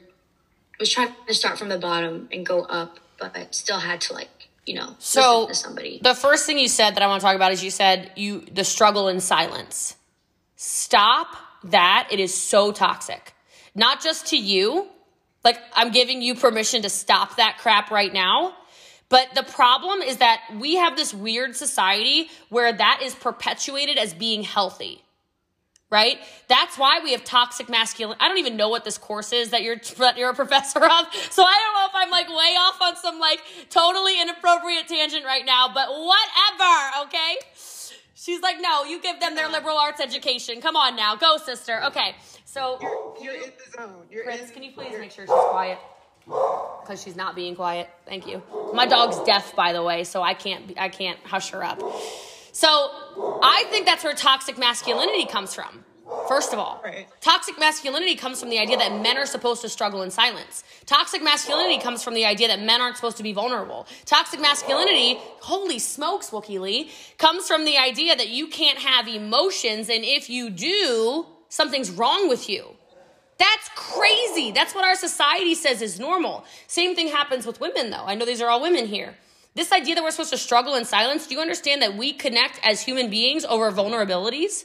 was 0.81 0.91
trying 0.91 1.15
to 1.27 1.35
start 1.35 1.59
from 1.59 1.69
the 1.69 1.79
bottom 1.79 2.27
and 2.33 2.47
go 2.47 2.63
up, 2.63 3.01
but 3.21 3.55
still 3.55 3.81
had 3.81 4.01
to 4.01 4.15
like 4.15 4.44
you 4.67 4.75
know 4.75 4.97
so 4.99 5.49
somebody. 5.53 6.01
The 6.03 6.15
first 6.15 6.47
thing 6.47 6.59
you 6.59 6.69
said 6.69 6.95
that 6.97 7.03
I 7.03 7.07
want 7.07 7.21
to 7.21 7.27
talk 7.27 7.37
about 7.37 7.53
is 7.53 7.63
you 7.63 7.71
said 7.71 8.13
you 8.17 8.41
the 8.53 8.65
struggle 8.65 9.09
in 9.09 9.21
silence. 9.21 9.97
Stop 10.57 11.29
that. 11.65 12.09
It 12.11 12.21
is 12.21 12.35
so 12.35 12.73
toxic. 12.73 13.35
Not 13.75 14.01
just 14.01 14.29
to 14.29 14.37
you, 14.37 14.89
like, 15.45 15.59
I'm 15.75 15.91
giving 15.93 16.23
you 16.23 16.35
permission 16.35 16.83
to 16.83 16.89
stop 16.89 17.37
that 17.37 17.59
crap 17.59 17.91
right 17.91 18.13
now. 18.13 18.55
But 19.11 19.29
the 19.35 19.43
problem 19.43 20.01
is 20.01 20.17
that 20.17 20.41
we 20.59 20.77
have 20.77 20.97
this 20.97 21.13
weird 21.13 21.55
society 21.55 22.31
where 22.49 22.73
that 22.73 23.01
is 23.03 23.15
perpetuated 23.15 23.99
as 23.99 24.15
being 24.15 24.43
healthy. 24.43 25.04
Right? 25.95 26.19
That's 26.49 26.77
why 26.77 26.99
we 27.05 27.13
have 27.13 27.23
toxic 27.23 27.69
masculinity. 27.69 28.19
I 28.21 28.27
don't 28.27 28.39
even 28.39 28.57
know 28.57 28.69
what 28.69 28.85
this 28.85 28.99
course 28.99 29.33
is 29.33 29.51
that 29.51 29.63
you're 29.63 29.77
that 29.99 30.19
you're 30.19 30.31
a 30.31 30.35
professor 30.35 30.81
of. 30.85 31.05
So 31.31 31.45
I 31.45 31.57
don't 31.63 31.75
know 31.77 31.87
if 31.87 31.95
I'm 31.95 32.11
like 32.11 32.29
way 32.29 32.57
off 32.59 32.83
on 32.83 32.97
some 32.97 33.21
like 33.21 33.41
totally 33.71 34.21
inappropriate 34.21 34.89
tangent 34.89 35.25
right 35.25 35.47
now, 35.47 35.71
but 35.73 35.89
whatever, 35.91 37.07
okay? 37.07 37.37
She's 38.17 38.41
like, 38.41 38.57
no, 38.61 38.83
you 38.83 39.01
give 39.01 39.21
them 39.21 39.37
their 39.37 39.49
liberal 39.49 39.77
arts 39.77 40.01
education. 40.01 40.61
Come 40.61 40.75
on 40.75 40.97
now, 40.97 41.15
go, 41.15 41.37
sister. 41.37 41.85
Okay, 41.85 42.17
so 42.45 42.79
You're, 42.81 43.15
you're 43.23 43.45
in 43.45 43.53
the 43.57 43.81
zone. 43.81 44.03
You're 44.11 44.25
Prince, 44.25 44.49
in, 44.49 44.55
can 44.55 44.63
you 44.65 44.73
please 44.73 44.99
make 44.99 45.13
sure 45.13 45.27
she's 45.27 45.35
quiet? 45.51 45.79
Because 46.25 47.01
she's 47.05 47.15
not 47.15 47.37
being 47.37 47.55
quiet. 47.55 47.89
Thank 48.05 48.27
you. 48.27 48.43
My 48.73 48.87
dog's 48.87 49.21
deaf, 49.25 49.55
by 49.55 49.73
the 49.73 49.83
way, 49.83 50.03
so 50.03 50.23
I 50.23 50.35
can't. 50.35 50.73
I 50.77 50.89
can't 50.89 51.21
hush 51.21 51.51
her 51.51 51.63
up. 51.63 51.81
So 52.55 52.69
I 53.43 53.65
think 53.71 53.85
that's 53.85 54.05
where 54.05 54.15
toxic 54.15 54.57
masculinity 54.59 55.27
comes 55.27 55.53
from. 55.53 55.85
First 56.29 56.53
of 56.53 56.61
all, 56.61 56.81
Right. 56.85 57.09
toxic 57.21 57.59
masculinity 57.59 58.15
comes 58.15 58.39
from 58.39 58.49
the 58.49 58.61
idea 58.61 58.77
that 58.77 58.93
men 58.93 59.17
are 59.19 59.27
supposed 59.27 59.61
to 59.63 59.69
struggle 59.69 60.03
in 60.03 60.13
silence. 60.13 60.63
Toxic 60.87 61.21
masculinity 61.21 61.79
comes 61.79 62.05
from 62.05 62.15
the 62.15 62.25
idea 62.25 62.47
that 62.47 62.61
men 62.61 62.81
aren't 62.81 62.95
supposed 62.95 63.17
to 63.17 63.25
be 63.25 63.33
vulnerable. 63.33 63.89
Toxic 64.07 64.39
masculinity, 64.39 65.19
holy 65.41 65.81
smokes, 65.81 66.31
Wookie 66.31 66.61
Lee, 66.61 66.91
comes 67.19 67.49
from 67.49 67.65
the 67.65 67.77
idea 67.77 68.15
that 68.15 68.29
you 68.29 68.47
can't 68.47 68.79
have 68.79 69.09
emotions, 69.09 69.89
and 69.89 70.05
if 70.05 70.31
you 70.31 70.49
do, 70.49 71.27
something's 71.49 71.91
wrong 71.91 72.29
with 72.29 72.49
you. 72.49 72.77
That's 73.37 73.69
crazy. 73.75 74.53
That's 74.53 74.77
what 74.77 74.85
our 74.85 74.95
society 74.95 75.57
says 75.57 75.83
is 75.83 75.99
normal. 75.99 76.45
Same 76.69 76.95
thing 76.95 77.09
happens 77.09 77.47
with 77.47 77.59
women, 77.61 77.91
though. 77.91 78.05
I 78.07 78.15
know 78.15 78.25
these 78.25 78.41
are 78.41 78.49
all 78.49 78.61
women 78.63 78.87
here. 78.87 79.17
This 79.57 79.71
idea 79.71 79.95
that 79.95 80.03
we're 80.03 80.11
supposed 80.11 80.33
to 80.33 80.39
struggle 80.39 80.75
in 80.75 80.85
silence, 80.85 81.29
do 81.29 81.35
you 81.37 81.41
understand 81.41 81.81
that 81.83 81.97
we 81.97 82.13
connect 82.13 82.59
as 82.65 82.83
human 82.83 83.09
beings 83.09 83.45
over 83.45 83.71
vulnerabilities? 83.71 84.65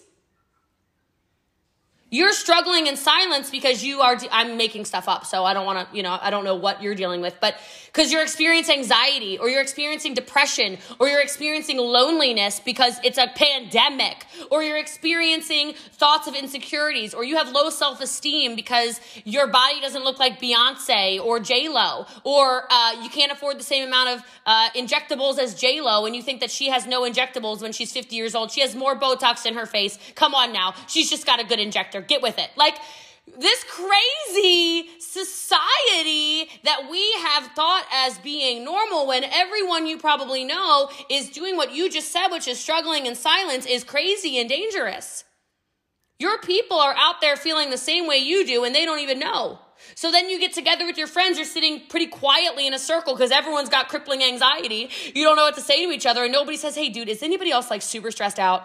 You're 2.12 2.34
struggling 2.34 2.88
in 2.88 2.98
silence 2.98 3.52
because 3.52 3.84
you 3.84 4.02
are, 4.02 4.16
de- 4.16 4.28
I'm 4.32 4.58
making 4.58 4.86
stuff 4.86 5.08
up, 5.08 5.26
so 5.26 5.46
I 5.46 5.54
don't 5.54 5.66
want 5.66 5.90
to, 5.90 5.96
you 5.96 6.02
know, 6.02 6.18
I 6.20 6.32
don't 6.32 6.44
know 6.44 6.56
what 6.56 6.82
you're 6.82 6.96
dealing 6.96 7.22
with, 7.22 7.38
but 7.40 7.56
because 7.94 8.12
you're 8.12 8.24
experiencing 8.24 8.80
anxiety 8.80 9.38
or 9.38 9.50
you're 9.50 9.62
experiencing 9.62 10.14
depression 10.14 10.78
or 11.00 11.08
you're 11.08 11.22
experiencing 11.22 11.78
loneliness 11.78 12.60
because 12.60 13.00
it's 13.04 13.18
a 13.18 13.28
pandemic 13.36 14.26
or 14.50 14.64
you're 14.64 14.78
experiencing 14.78 15.74
thoughts 15.94 16.28
of 16.28 16.36
insecurities 16.36 17.14
or 17.14 17.24
you 17.24 17.36
have 17.36 17.52
low 17.52 17.70
self 17.70 18.02
esteem 18.02 18.56
because 18.56 19.00
your 19.24 19.48
body 19.48 19.80
doesn't 19.82 20.04
look 20.04 20.20
like 20.20 20.40
Beyonce 20.40 21.20
or 21.20 21.40
J-Lo 21.40 22.06
or 22.24 22.64
uh, 22.72 23.02
you 23.04 23.10
can't 23.10 23.32
afford 23.32 23.60
the 23.60 23.64
same 23.64 23.88
amount 23.88 24.10
of 24.10 24.24
uh, 24.46 24.70
injectables 24.76 25.38
as 25.38 25.56
J-Lo 25.56 26.06
and 26.06 26.16
you 26.16 26.22
think 26.22 26.40
that 26.40 26.52
she 26.52 26.70
has 26.70 26.88
no 26.88 27.02
injectables 27.02 27.62
when 27.62 27.72
she's 27.72 27.92
50 27.92 28.16
years 28.16 28.36
old. 28.36 28.52
She 28.52 28.62
has 28.62 28.76
more 28.76 28.96
Botox 28.96 29.46
in 29.46 29.56
her 29.56 29.66
face. 29.66 29.98
Come 30.16 30.34
on 30.34 30.54
now. 30.54 30.74
She's 30.88 31.10
just 31.10 31.26
got 31.26 31.40
a 31.40 31.44
good 31.44 31.60
injector. 31.60 31.99
Get 32.02 32.22
with 32.22 32.38
it. 32.38 32.50
Like, 32.56 32.76
this 33.38 33.64
crazy 33.66 34.90
society 35.00 36.50
that 36.64 36.88
we 36.90 37.12
have 37.24 37.52
thought 37.56 37.86
as 37.94 38.18
being 38.20 38.64
normal 38.64 39.08
when 39.08 39.24
everyone 39.24 39.86
you 39.86 39.98
probably 39.98 40.44
know 40.44 40.90
is 41.10 41.30
doing 41.30 41.56
what 41.56 41.74
you 41.74 41.90
just 41.90 42.12
said, 42.12 42.30
which 42.30 42.48
is 42.48 42.60
struggling 42.60 43.06
in 43.06 43.16
silence, 43.16 43.66
is 43.66 43.84
crazy 43.84 44.40
and 44.40 44.50
dangerous. 44.50 45.26
Your 46.20 46.38
people 46.40 46.78
are 46.78 46.96
out 46.98 47.22
there 47.22 47.38
feeling 47.38 47.70
the 47.70 47.78
same 47.78 48.08
way 48.08 48.18
you 48.18 48.46
do 48.46 48.64
and 48.64 48.76
they 48.76 48.86
don't 48.86 49.00
even 49.00 49.20
know. 49.20 49.60
So 49.96 50.12
then 50.12 50.30
you 50.30 50.40
get 50.40 50.54
together 50.54 50.86
with 50.86 50.98
your 50.98 51.08
friends, 51.08 51.38
you're 51.38 51.46
sitting 51.46 51.84
pretty 51.88 52.08
quietly 52.08 52.68
in 52.68 52.74
a 52.74 52.80
circle 52.80 53.14
because 53.14 53.32
everyone's 53.32 53.70
got 53.70 53.88
crippling 53.88 54.22
anxiety. 54.22 54.90
You 55.16 55.24
don't 55.24 55.38
know 55.38 55.44
what 55.44 55.56
to 55.56 55.62
say 55.62 55.86
to 55.86 55.92
each 55.92 56.06
other, 56.06 56.26
and 56.26 56.34
nobody 56.34 56.58
says, 56.58 56.76
Hey, 56.76 56.90
dude, 56.90 57.08
is 57.08 57.24
anybody 57.24 57.52
else 57.52 57.70
like 57.70 57.82
super 57.82 58.12
stressed 58.12 58.40
out? 58.40 58.64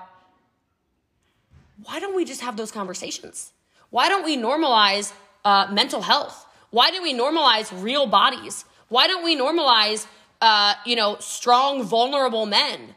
Why 1.82 2.00
don't 2.00 2.14
we 2.14 2.24
just 2.24 2.40
have 2.40 2.56
those 2.56 2.70
conversations? 2.70 3.52
Why 3.90 4.08
don't 4.08 4.24
we 4.24 4.36
normalize 4.36 5.12
uh, 5.44 5.68
mental 5.70 6.02
health? 6.02 6.46
Why 6.70 6.90
don't 6.90 7.02
we 7.02 7.14
normalize 7.14 7.70
real 7.82 8.06
bodies? 8.06 8.64
Why 8.88 9.06
don't 9.06 9.24
we 9.24 9.36
normalize, 9.36 10.06
uh, 10.40 10.74
you 10.84 10.96
know, 10.96 11.16
strong, 11.20 11.82
vulnerable 11.84 12.46
men? 12.46 12.94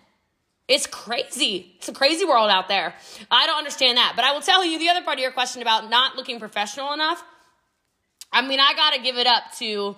It's 0.68 0.86
crazy. 0.86 1.74
It's 1.78 1.88
a 1.88 1.94
crazy 1.94 2.26
world 2.26 2.50
out 2.50 2.68
there. 2.68 2.94
I 3.32 3.46
don't 3.48 3.58
understand 3.58 3.98
that. 3.98 4.14
But 4.16 4.26
I 4.26 4.34
will 4.34 4.42
tell 4.42 4.66
you 4.66 4.80
the 4.80 4.90
other 4.90 5.02
part 5.02 5.18
of 5.18 5.22
your 5.22 5.32
question 5.32 5.62
about 5.62 5.90
not 5.90 6.16
looking 6.16 6.40
professional 6.40 6.94
enough. 6.94 7.24
I 8.32 8.42
mean, 8.46 8.60
I 8.60 8.74
got 8.76 8.94
to 8.94 9.02
give 9.02 9.18
it 9.18 9.28
up 9.28 9.44
to 9.60 9.96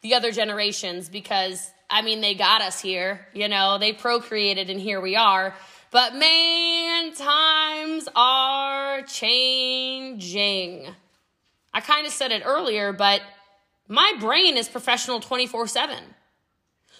the 0.00 0.14
other 0.14 0.32
generations 0.32 1.08
because, 1.10 1.70
I 1.90 2.00
mean, 2.00 2.22
they 2.22 2.34
got 2.34 2.62
us 2.62 2.80
here. 2.80 3.26
You 3.34 3.48
know, 3.48 3.78
they 3.78 3.92
procreated 3.92 4.70
and 4.70 4.80
here 4.80 5.00
we 5.00 5.16
are. 5.16 5.54
But 5.96 6.14
man, 6.14 7.14
times 7.14 8.06
are 8.14 9.00
changing. 9.00 10.88
I 11.72 11.80
kind 11.80 12.06
of 12.06 12.12
said 12.12 12.32
it 12.32 12.42
earlier, 12.44 12.92
but 12.92 13.22
my 13.88 14.12
brain 14.20 14.58
is 14.58 14.68
professional 14.68 15.20
24 15.20 15.66
7. 15.68 15.96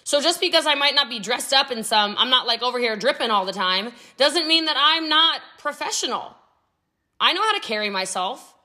So 0.03 0.19
just 0.19 0.41
because 0.41 0.65
I 0.65 0.73
might 0.73 0.95
not 0.95 1.09
be 1.09 1.19
dressed 1.19 1.53
up 1.53 1.69
in 1.69 1.83
some, 1.83 2.15
I'm 2.17 2.31
not 2.31 2.47
like 2.47 2.63
over 2.63 2.79
here 2.79 2.95
dripping 2.95 3.29
all 3.29 3.45
the 3.45 3.53
time, 3.53 3.91
doesn't 4.17 4.47
mean 4.47 4.65
that 4.65 4.77
I'm 4.79 5.07
not 5.07 5.41
professional. 5.59 6.35
I 7.19 7.33
know 7.33 7.43
how 7.43 7.53
to 7.53 7.61
carry 7.61 7.91
myself. 7.91 8.55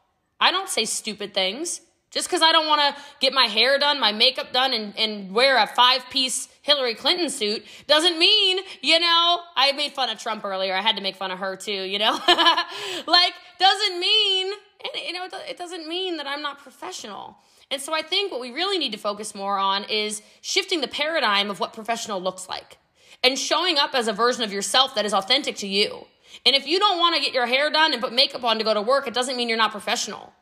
I 0.41 0.51
don't 0.51 0.70
say 0.70 0.87
stupid 0.87 1.35
things. 1.35 1.83
Just 2.11 2.28
because 2.28 2.41
I 2.41 2.53
don't 2.53 2.68
want 2.68 2.80
to 2.80 3.03
get 3.20 3.35
my 3.35 3.49
hair 3.49 3.78
done, 3.78 4.01
my 4.01 4.12
makeup 4.12 4.51
done, 4.55 4.72
and, 4.72 4.99
and 4.99 5.35
wear 5.35 5.59
a 5.59 5.66
five 5.66 6.09
piece 6.09 6.49
Hillary 6.63 6.95
Clinton 6.95 7.29
suit 7.29 7.65
doesn't 7.89 8.19
mean, 8.19 8.59
you 8.81 8.99
know, 9.01 9.41
I 9.57 9.73
made 9.73 9.93
fun 9.93 10.11
of 10.11 10.19
Trump 10.19 10.45
earlier. 10.45 10.75
I 10.75 10.81
had 10.81 10.97
to 10.97 11.03
make 11.03 11.17
fun 11.17 11.33
of 11.33 11.39
her 11.41 11.57
too, 11.57 11.73
you 11.73 11.99
know? 11.99 12.13
like, 13.07 13.33
doesn't 13.59 14.01
mean, 14.01 14.53
and, 14.85 15.03
you 15.05 15.13
know, 15.13 15.27
it 15.49 15.59
doesn't 15.59 15.89
mean 15.89 16.17
that 16.19 16.27
I'm 16.27 16.41
not 16.41 16.61
professional. 16.61 17.37
And 17.71 17.83
so 17.83 17.93
I 17.93 18.03
think 18.03 18.31
what 18.31 18.41
we 18.41 18.53
really 18.53 18.79
need 18.79 18.93
to 18.93 18.99
focus 18.99 19.35
more 19.35 19.59
on 19.59 19.85
is 19.85 20.23
shifting 20.41 20.81
the 20.81 20.89
paradigm 20.89 21.51
of 21.51 21.59
what 21.59 21.73
professional 21.73 22.23
looks 22.23 22.49
like 22.49 22.79
and 23.25 23.39
showing 23.39 23.79
up 23.79 23.95
as 23.95 24.07
a 24.07 24.13
version 24.13 24.45
of 24.45 24.53
yourself 24.53 24.95
that 24.95 25.05
is 25.05 25.15
authentic 25.15 25.57
to 25.57 25.67
you. 25.67 26.07
And 26.47 26.55
if 26.55 26.67
you 26.67 26.79
don't 26.79 26.99
want 26.99 27.17
to 27.17 27.21
get 27.21 27.35
your 27.35 27.47
hair 27.47 27.71
done 27.71 27.93
and 27.93 28.01
put 28.01 28.13
makeup 28.13 28.45
on 28.45 28.59
to 28.59 28.65
go 28.65 28.75
to 28.75 28.83
work, 28.83 29.07
it 29.09 29.15
doesn't 29.15 29.37
mean 29.37 29.49
you're 29.49 29.59
not 29.59 29.73
professional. 29.73 30.33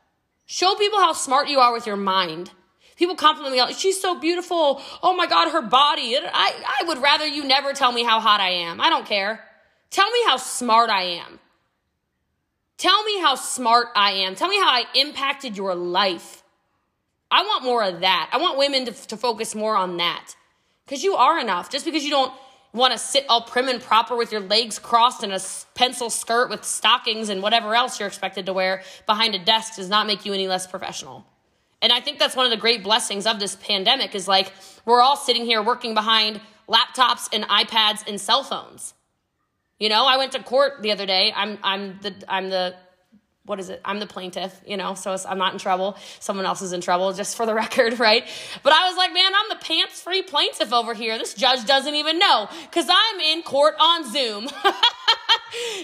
Show 0.45 0.75
people 0.75 0.99
how 0.99 1.13
smart 1.13 1.47
you 1.47 1.59
are 1.59 1.73
with 1.73 1.87
your 1.87 1.95
mind. 1.95 2.51
People 3.01 3.15
compliment 3.15 3.55
me, 3.55 3.73
she's 3.73 3.99
so 3.99 4.19
beautiful. 4.19 4.79
Oh 5.01 5.15
my 5.15 5.25
God, 5.25 5.49
her 5.49 5.63
body. 5.63 6.15
I, 6.15 6.53
I 6.81 6.83
would 6.87 6.99
rather 6.99 7.25
you 7.25 7.43
never 7.43 7.73
tell 7.73 7.91
me 7.91 8.03
how 8.03 8.19
hot 8.19 8.39
I 8.39 8.49
am. 8.51 8.79
I 8.79 8.91
don't 8.91 9.07
care. 9.07 9.43
Tell 9.89 10.07
me 10.11 10.19
how 10.27 10.37
smart 10.37 10.91
I 10.91 11.01
am. 11.25 11.39
Tell 12.77 13.03
me 13.03 13.19
how 13.19 13.33
smart 13.33 13.87
I 13.95 14.11
am. 14.11 14.35
Tell 14.35 14.47
me 14.47 14.59
how 14.59 14.69
I 14.69 14.83
impacted 14.93 15.57
your 15.57 15.73
life. 15.73 16.43
I 17.31 17.41
want 17.41 17.63
more 17.63 17.83
of 17.83 18.01
that. 18.01 18.29
I 18.31 18.37
want 18.37 18.59
women 18.59 18.85
to, 18.85 18.91
to 19.07 19.17
focus 19.17 19.55
more 19.55 19.75
on 19.75 19.97
that. 19.97 20.35
Because 20.85 21.03
you 21.03 21.15
are 21.15 21.39
enough. 21.39 21.71
Just 21.71 21.85
because 21.85 22.03
you 22.03 22.11
don't 22.11 22.31
want 22.71 22.91
to 22.91 22.99
sit 22.99 23.25
all 23.29 23.41
prim 23.41 23.67
and 23.67 23.81
proper 23.81 24.15
with 24.15 24.31
your 24.31 24.41
legs 24.41 24.77
crossed 24.77 25.23
in 25.23 25.31
a 25.31 25.39
pencil 25.73 26.11
skirt 26.11 26.51
with 26.51 26.63
stockings 26.63 27.29
and 27.29 27.41
whatever 27.41 27.73
else 27.73 27.99
you're 27.99 28.07
expected 28.07 28.45
to 28.45 28.53
wear 28.53 28.83
behind 29.07 29.33
a 29.33 29.39
desk 29.39 29.77
does 29.77 29.89
not 29.89 30.05
make 30.05 30.23
you 30.23 30.33
any 30.33 30.47
less 30.47 30.67
professional. 30.67 31.25
And 31.81 31.91
I 31.91 31.99
think 31.99 32.19
that's 32.19 32.35
one 32.35 32.45
of 32.45 32.51
the 32.51 32.57
great 32.57 32.83
blessings 32.83 33.25
of 33.25 33.39
this 33.39 33.55
pandemic 33.55 34.13
is 34.15 34.27
like 34.27 34.53
we're 34.85 35.01
all 35.01 35.17
sitting 35.17 35.45
here 35.45 35.61
working 35.61 35.93
behind 35.93 36.41
laptops 36.69 37.27
and 37.33 37.43
iPads 37.45 38.07
and 38.07 38.19
cell 38.19 38.43
phones. 38.43 38.93
You 39.79 39.89
know, 39.89 40.05
I 40.05 40.17
went 40.17 40.33
to 40.33 40.43
court 40.43 40.81
the 40.81 40.91
other 40.91 41.05
day. 41.05 41.33
I'm 41.35 41.57
I'm 41.63 41.99
the 42.01 42.13
I'm 42.27 42.49
the 42.49 42.75
what 43.45 43.59
is 43.59 43.69
it? 43.69 43.81
I'm 43.83 43.99
the 43.99 44.05
plaintiff, 44.05 44.61
you 44.67 44.77
know, 44.77 44.93
so 44.93 45.17
I'm 45.27 45.39
not 45.39 45.53
in 45.53 45.59
trouble. 45.59 45.97
Someone 46.19 46.45
else 46.45 46.61
is 46.61 46.73
in 46.73 46.81
trouble, 46.81 47.11
just 47.13 47.35
for 47.35 47.45
the 47.45 47.53
record, 47.65 47.99
right? 47.99 48.23
But 48.61 48.73
I 48.73 48.87
was 48.87 48.95
like, 48.97 49.11
man, 49.13 49.31
I'm 49.35 49.49
the 49.49 49.65
pants 49.65 50.01
free 50.01 50.21
plaintiff 50.21 50.71
over 50.71 50.93
here. 50.93 51.17
This 51.17 51.33
judge 51.33 51.65
doesn't 51.65 51.95
even 51.95 52.19
know 52.19 52.47
because 52.69 52.87
I'm 52.89 53.19
in 53.19 53.41
court 53.41 53.73
on 53.79 54.03
Zoom. 54.03 54.43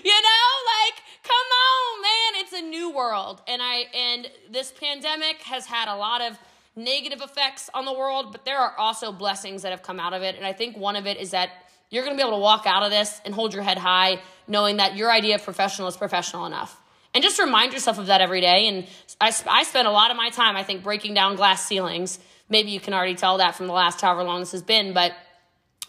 you 0.04 0.22
know, 0.22 0.48
like, 0.78 1.04
come 1.28 1.48
on, 1.68 2.02
man, 2.02 2.44
it's 2.44 2.54
a 2.54 2.62
new 2.62 2.96
world. 2.96 3.42
And 3.48 3.62
I, 3.62 3.86
and 3.94 4.30
this 4.50 4.72
pandemic 4.72 5.42
has 5.44 5.66
had 5.66 5.88
a 5.88 5.96
lot 5.96 6.22
of 6.22 6.38
negative 6.76 7.22
effects 7.22 7.70
on 7.74 7.86
the 7.86 7.94
world, 7.94 8.32
but 8.32 8.46
there 8.46 8.58
are 8.58 8.74
also 8.78 9.12
blessings 9.12 9.64
that 9.64 9.72
have 9.72 9.84
come 9.84 10.00
out 10.00 10.14
of 10.14 10.22
it. 10.22 10.36
And 10.36 10.46
I 10.46 10.54
think 10.54 10.78
one 10.78 10.96
of 10.96 11.06
it 11.06 11.18
is 11.18 11.32
that 11.32 11.50
you're 11.90 12.04
going 12.04 12.16
to 12.16 12.22
be 12.22 12.26
able 12.26 12.38
to 12.38 12.42
walk 12.42 12.64
out 12.66 12.84
of 12.84 12.92
this 12.92 13.20
and 13.26 13.34
hold 13.34 13.54
your 13.54 13.64
head 13.64 13.78
high, 13.78 14.20
knowing 14.48 14.78
that 14.78 14.96
your 14.96 15.12
idea 15.12 15.36
of 15.36 15.44
professional 15.44 15.88
is 15.88 15.98
professional 15.98 16.46
enough. 16.46 16.80
And 17.14 17.24
just 17.24 17.40
remind 17.40 17.74
yourself 17.74 17.98
of 17.98 18.08
that 18.08 18.22
every 18.22 18.42
day. 18.42 18.68
And 18.68 18.88
I, 19.20 19.34
I 19.50 19.64
spend 19.64 19.88
a 19.88 19.92
lot 19.92 20.12
of 20.12 20.18
my 20.18 20.30
time, 20.30 20.56
I 20.56 20.64
think, 20.64 20.84
breaking 20.84 21.14
down 21.14 21.36
glass 21.36 21.66
ceilings. 21.66 22.20
Maybe 22.50 22.72
you 22.72 22.80
can 22.80 22.94
already 22.94 23.16
tell 23.16 23.38
that 23.38 23.56
from 23.56 23.68
the 23.68 23.74
last 23.74 24.02
however 24.02 24.24
long 24.24 24.42
this 24.42 24.52
has 24.52 24.62
been, 24.62 24.94
but 24.94 25.14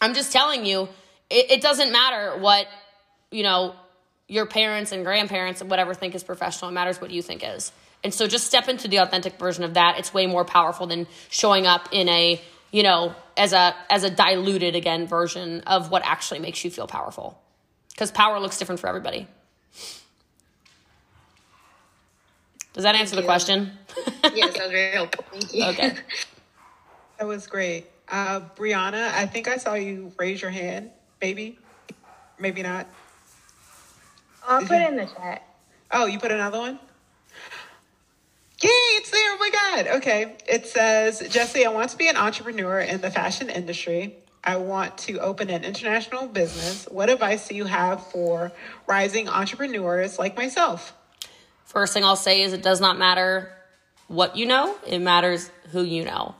I'm 0.01 0.13
just 0.13 0.31
telling 0.31 0.65
you, 0.65 0.89
it, 1.29 1.51
it 1.51 1.61
doesn't 1.61 1.91
matter 1.91 2.39
what, 2.39 2.67
you 3.31 3.43
know, 3.43 3.75
your 4.29 4.45
parents 4.45 4.93
and 4.93 5.03
grandparents 5.03 5.59
and 5.59 5.69
whatever 5.69 5.93
think 5.93 6.15
is 6.15 6.23
professional. 6.23 6.69
It 6.69 6.73
matters 6.73 7.01
what 7.01 7.11
you 7.11 7.21
think 7.21 7.43
is. 7.43 7.73
And 8.03 8.13
so 8.13 8.27
just 8.27 8.47
step 8.47 8.69
into 8.69 8.87
the 8.87 8.97
authentic 8.97 9.37
version 9.37 9.65
of 9.65 9.73
that. 9.73 9.97
It's 9.97 10.13
way 10.13 10.27
more 10.27 10.45
powerful 10.45 10.87
than 10.87 11.07
showing 11.29 11.67
up 11.67 11.89
in 11.91 12.07
a, 12.07 12.39
you 12.71 12.83
know, 12.83 13.13
as 13.35 13.51
a 13.51 13.75
as 13.89 14.03
a 14.03 14.09
diluted 14.09 14.75
again 14.75 15.07
version 15.07 15.61
of 15.61 15.91
what 15.91 16.03
actually 16.05 16.39
makes 16.39 16.63
you 16.63 16.71
feel 16.71 16.87
powerful. 16.87 17.41
Cuz 17.97 18.11
power 18.11 18.39
looks 18.39 18.57
different 18.57 18.79
for 18.79 18.87
everybody. 18.87 19.27
Does 22.73 22.83
that 22.83 22.95
answer 22.95 23.15
the 23.15 23.23
question? 23.23 23.71
yes, 24.33 24.53
that 24.53 24.63
was 24.63 24.71
very 24.71 24.91
helpful. 24.91 25.25
Thank 25.31 25.53
you. 25.53 25.65
Okay. 25.65 25.95
That 27.17 27.27
was 27.27 27.47
great. 27.47 27.87
Uh, 28.07 28.41
Brianna, 28.55 29.11
I 29.11 29.25
think 29.25 29.47
I 29.47 29.57
saw 29.57 29.73
you 29.73 30.13
raise 30.17 30.41
your 30.41 30.51
hand. 30.51 30.91
Maybe, 31.21 31.59
maybe 32.37 32.63
not. 32.63 32.87
I'll 34.49 34.61
put 34.61 34.81
it 34.81 34.89
in 34.89 34.97
the 34.97 35.05
chat. 35.17 35.43
Oh, 35.91 36.05
you 36.07 36.19
put 36.19 36.31
another 36.31 36.59
one? 36.59 36.79
Yay, 38.61 38.69
it's 38.69 39.09
there. 39.09 39.21
Oh 39.31 39.37
my 39.39 39.49
God. 39.51 39.97
Okay. 39.97 40.35
It 40.45 40.65
says, 40.65 41.23
Jesse, 41.29 41.65
I 41.65 41.69
want 41.69 41.91
to 41.91 41.97
be 41.97 42.09
an 42.09 42.17
entrepreneur 42.17 42.81
in 42.81 42.99
the 42.99 43.09
fashion 43.09 43.49
industry. 43.49 44.15
I 44.43 44.57
want 44.57 44.97
to 44.99 45.19
open 45.19 45.49
an 45.49 45.63
international 45.63 46.27
business. 46.27 46.85
What 46.91 47.09
advice 47.09 47.47
do 47.47 47.55
you 47.55 47.65
have 47.65 48.05
for 48.07 48.51
rising 48.87 49.29
entrepreneurs 49.29 50.19
like 50.19 50.35
myself? 50.35 50.93
First 51.65 51.93
thing 51.93 52.03
I'll 52.03 52.15
say 52.15 52.41
is 52.41 52.51
it 52.51 52.63
does 52.63 52.81
not 52.81 52.97
matter 52.97 53.51
what 54.07 54.35
you 54.35 54.45
know, 54.45 54.75
it 54.87 54.99
matters 54.99 55.51
who 55.71 55.83
you 55.83 56.03
know. 56.03 56.35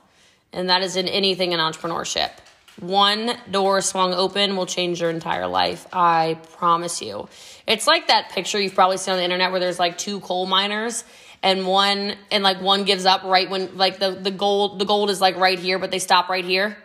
And 0.51 0.70
that 0.70 0.82
is 0.82 0.95
in 0.95 1.07
anything 1.07 1.51
in 1.51 1.60
entrepreneurship. 1.60 2.32
One 2.80 3.32
door 3.51 3.82
swung 3.82 4.13
open 4.13 4.55
will 4.55 4.65
change 4.65 5.01
your 5.01 5.09
entire 5.09 5.47
life. 5.47 5.86
I 5.91 6.38
promise 6.53 7.01
you. 7.01 7.27
It's 7.67 7.88
like 7.88 8.07
that 8.07 8.30
picture 8.30 8.59
you've 8.59 8.75
probably 8.75 8.97
seen 8.97 9.13
on 9.13 9.17
the 9.17 9.23
internet 9.23 9.51
where 9.51 9.59
there's 9.59 9.80
like 9.80 9.97
two 9.97 10.21
coal 10.21 10.45
miners 10.45 11.03
and 11.41 11.65
one 11.65 12.15
and 12.32 12.43
like 12.43 12.61
one 12.61 12.84
gives 12.84 13.05
up 13.05 13.23
right 13.23 13.49
when 13.49 13.77
like 13.77 13.99
the 13.99 14.11
the 14.11 14.32
gold 14.32 14.80
the 14.80 14.86
gold 14.86 15.09
is 15.09 15.21
like 15.21 15.38
right 15.38 15.59
here 15.59 15.80
but 15.80 15.91
they 15.91 15.99
stop 15.99 16.30
right 16.30 16.45
here 16.45 16.77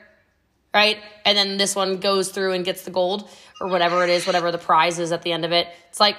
right 0.72 0.99
and 1.24 1.36
then 1.36 1.57
this 1.57 1.74
one 1.74 1.99
goes 1.99 2.30
through 2.30 2.53
and 2.53 2.64
gets 2.64 2.82
the 2.82 2.90
gold 2.90 3.28
or 3.61 3.68
whatever 3.68 4.05
it 4.05 4.11
is 4.11 4.26
whatever 4.26 4.53
the 4.53 4.59
prize 4.59 4.99
is 4.99 5.12
at 5.12 5.22
the 5.22 5.32
end 5.32 5.45
of 5.45 5.53
it 5.53 5.66
it's 5.88 6.01
like 6.01 6.16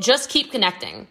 just 0.00 0.30
keep 0.30 0.52
connecting 0.52 1.06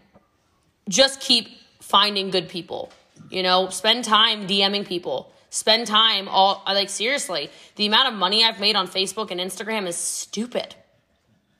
just 0.88 1.20
keep 1.20 1.49
finding 1.82 2.30
good 2.30 2.47
people 2.47 2.91
you 3.30 3.43
know 3.43 3.70
spend 3.70 4.03
time 4.05 4.47
dming 4.47 4.86
people 4.86 5.32
spend 5.52 5.86
time 5.86 6.28
all 6.28 6.64
like 6.66 6.89
seriously 6.89 7.52
the 7.76 7.86
amount 7.86 8.08
of 8.08 8.16
money 8.16 8.43
i've 8.43 8.60
made 8.60 8.76
on 8.76 8.88
facebook 8.88 9.30
and 9.30 9.39
instagram 9.39 9.86
is 9.86 9.95
stupid 9.95 10.74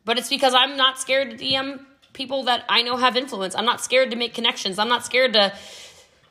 but 0.06 0.18
it's 0.18 0.30
because 0.30 0.56
i'm 0.56 0.76
not 0.76 1.00
scared 1.00 1.30
to 1.30 1.38
dm 1.38 1.86
people 2.14 2.44
that 2.44 2.66
I 2.70 2.82
know 2.82 2.98
have 2.98 3.16
influence. 3.16 3.56
I'm 3.56 3.66
not 3.66 3.82
scared 3.82 4.12
to 4.12 4.18
make 4.18 4.34
connections. 4.34 4.80
I'm 4.80 4.90
not 4.90 5.06
scared 5.06 5.34
to, 5.34 5.54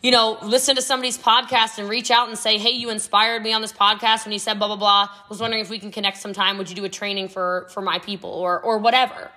you 0.02 0.10
know, 0.10 0.38
listen 0.42 0.76
to 0.76 0.82
somebody's 0.82 1.18
podcast 1.18 1.78
and 1.78 1.88
reach 1.88 2.10
out 2.10 2.28
and 2.28 2.38
say, 2.38 2.58
hey, 2.58 2.70
you 2.70 2.90
inspired 2.90 3.42
me 3.42 3.52
on 3.52 3.62
this 3.62 3.72
podcast 3.72 4.24
when 4.24 4.32
you 4.32 4.38
said 4.38 4.58
blah, 4.58 4.68
blah, 4.68 4.76
blah. 4.76 5.08
Was 5.28 5.40
wondering 5.40 5.62
if 5.62 5.70
we 5.70 5.78
can 5.78 5.90
connect 5.90 6.18
sometime. 6.18 6.58
Would 6.58 6.68
you 6.68 6.76
do 6.76 6.84
a 6.84 6.88
training 6.88 7.28
for, 7.28 7.66
for 7.70 7.80
my 7.80 7.98
people 7.98 8.30
or, 8.30 8.60
or 8.60 8.78
whatever? 8.78 9.30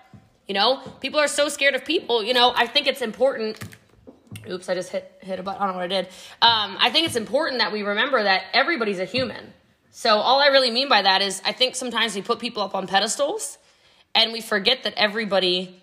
You 0.47 0.53
know, 0.53 0.81
people 0.99 1.19
are 1.19 1.27
so 1.27 1.47
scared 1.47 1.75
of 1.75 1.85
people. 1.85 2.23
You 2.23 2.33
know, 2.33 2.53
I 2.55 2.67
think 2.67 2.87
it's 2.87 3.01
important. 3.01 3.57
Oops, 4.49 4.67
I 4.67 4.73
just 4.73 4.89
hit, 4.89 5.11
hit 5.21 5.39
a 5.39 5.43
button. 5.43 5.61
I 5.61 5.65
don't 5.65 5.75
know 5.75 5.79
what 5.81 5.91
I 5.91 6.01
did. 6.01 6.05
Um, 6.41 6.77
I 6.79 6.89
think 6.89 7.07
it's 7.07 7.15
important 7.15 7.59
that 7.59 7.71
we 7.71 7.83
remember 7.83 8.21
that 8.21 8.43
everybody's 8.53 8.99
a 8.99 9.05
human. 9.05 9.53
So 9.91 10.17
all 10.17 10.39
I 10.41 10.47
really 10.47 10.71
mean 10.71 10.89
by 10.89 11.01
that 11.01 11.21
is 11.21 11.41
I 11.45 11.51
think 11.51 11.75
sometimes 11.75 12.15
we 12.15 12.21
put 12.21 12.39
people 12.39 12.63
up 12.63 12.75
on 12.75 12.87
pedestals 12.87 13.57
and 14.15 14.33
we 14.33 14.41
forget 14.41 14.83
that 14.83 14.93
everybody 14.97 15.79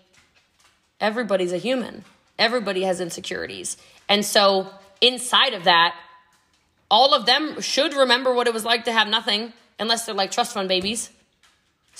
everybody's 0.99 1.51
a 1.51 1.57
human. 1.57 2.03
Everybody 2.37 2.83
has 2.83 3.01
insecurities. 3.01 3.77
And 4.07 4.23
so 4.25 4.69
inside 4.99 5.53
of 5.53 5.63
that, 5.63 5.95
all 6.89 7.13
of 7.13 7.25
them 7.25 7.61
should 7.61 7.93
remember 7.93 8.33
what 8.33 8.47
it 8.47 8.53
was 8.53 8.65
like 8.65 8.85
to 8.85 8.91
have 8.91 9.07
nothing 9.07 9.53
unless 9.79 10.05
they're 10.05 10.13
like 10.15 10.31
trust 10.31 10.53
fund 10.53 10.67
babies. 10.67 11.09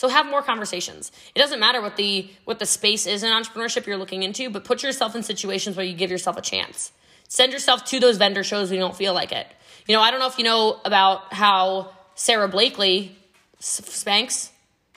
So 0.01 0.07
have 0.07 0.25
more 0.25 0.41
conversations. 0.41 1.11
It 1.35 1.37
doesn't 1.37 1.59
matter 1.59 1.79
what 1.79 1.95
the 1.95 2.27
what 2.45 2.57
the 2.57 2.65
space 2.65 3.05
is 3.05 3.21
in 3.21 3.31
entrepreneurship 3.31 3.85
you're 3.85 3.97
looking 3.97 4.23
into, 4.23 4.49
but 4.49 4.63
put 4.63 4.81
yourself 4.81 5.15
in 5.15 5.21
situations 5.21 5.77
where 5.77 5.85
you 5.85 5.93
give 5.93 6.09
yourself 6.09 6.37
a 6.37 6.41
chance. 6.41 6.91
Send 7.27 7.53
yourself 7.53 7.85
to 7.85 7.99
those 7.99 8.17
vendor 8.17 8.43
shows 8.43 8.71
when 8.71 8.79
you 8.79 8.83
don't 8.83 8.95
feel 8.95 9.13
like 9.13 9.31
it. 9.31 9.45
You 9.85 9.95
know, 9.95 10.01
I 10.01 10.09
don't 10.09 10.19
know 10.19 10.25
if 10.25 10.39
you 10.39 10.43
know 10.43 10.81
about 10.85 11.31
how 11.31 11.91
Sara 12.15 12.47
Blakely 12.47 13.15
Spanx 13.59 14.49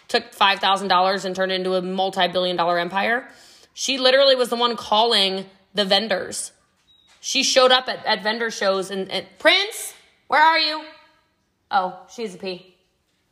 took 0.09 0.33
$5,000 0.33 1.25
and 1.27 1.37
turned 1.37 1.53
it 1.53 1.57
into 1.57 1.75
a 1.75 1.83
multi-billion 1.83 2.57
dollar 2.57 2.79
empire. 2.79 3.29
She 3.75 3.99
literally 3.99 4.37
was 4.37 4.49
the 4.49 4.57
one 4.57 4.75
calling 4.75 5.45
the 5.75 5.85
vendors. 5.85 6.51
She 7.21 7.43
showed 7.43 7.73
up 7.73 7.89
at, 7.89 8.07
at 8.07 8.23
vendor 8.23 8.51
shows 8.51 8.91
and, 8.91 9.11
and 9.11 9.27
Prince, 9.39 9.93
where 10.29 10.41
are 10.41 10.59
you? 10.59 10.83
Oh, 11.71 12.07
she's 12.09 12.35
a 12.35 12.39
P. 12.39 12.74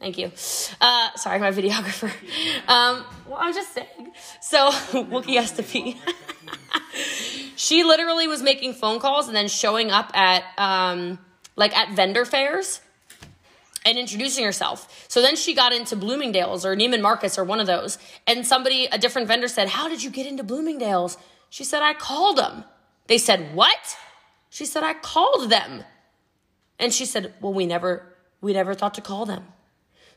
Thank 0.03 0.19
you. 0.19 0.33
Uh, 0.81 1.15
sorry, 1.15 1.39
my 1.39 1.53
videographer. 1.53 2.13
Um, 2.69 3.05
well, 3.27 3.39
I'm 3.41 3.53
just 3.53 3.73
saying. 3.75 4.13
So 4.41 4.71
Wookie 4.93 5.37
has 5.37 5.53
to 5.53 5.63
pee. 5.63 5.97
she 7.57 7.85
literally 7.85 8.27
was 8.27 8.43
making 8.43 8.75
phone 8.75 8.99
calls 8.99 9.27
and 9.27 9.37
then 9.37 9.49
showing 9.49 9.91
up 9.91 10.11
at 10.17 10.45
um, 10.57 11.19
like 11.57 11.77
at 11.77 11.95
vendor 11.95 12.25
fairs 12.25 12.81
and 13.85 13.99
introducing 13.99 14.45
herself. 14.45 15.07
So 15.09 15.23
then 15.23 15.37
she 15.37 15.55
got 15.55 15.73
into 15.73 15.97
Bloomingdale's 15.97 16.65
or 16.65 16.77
Neiman 16.77 17.03
Marcus 17.03 17.39
or 17.39 17.45
one 17.45 17.61
of 17.61 17.67
those. 17.67 17.99
And 18.27 18.47
somebody, 18.47 18.87
a 18.87 18.99
different 18.99 19.29
vendor 19.29 19.49
said, 19.49 19.69
How 19.69 19.89
did 19.89 20.03
you 20.03 20.11
get 20.11 20.27
into 20.27 20.43
Bloomingdale's? 20.43 21.19
She 21.51 21.65
said, 21.65 21.83
I 21.83 21.95
called 21.95 22.39
them. 22.39 22.65
They 23.07 23.19
said, 23.19 23.55
What? 23.55 23.97
She 24.51 24.67
said, 24.67 24.83
I 24.83 24.95
called 24.95 25.51
them. 25.51 25.85
And 26.79 26.93
she 26.93 27.05
said, 27.05 27.35
Well, 27.41 27.53
we 27.53 27.67
never, 27.67 28.15
we 28.41 28.53
never 28.53 28.75
thought 28.75 28.95
to 28.95 29.01
call 29.01 29.27
them. 29.27 29.45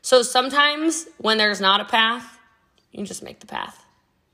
So 0.02 0.22
sometimes 0.22 1.06
when 1.18 1.38
there's 1.38 1.60
not 1.60 1.80
a 1.80 1.84
path, 1.84 2.38
you 2.92 3.04
just 3.04 3.22
make 3.22 3.40
the 3.40 3.46
path. 3.46 3.84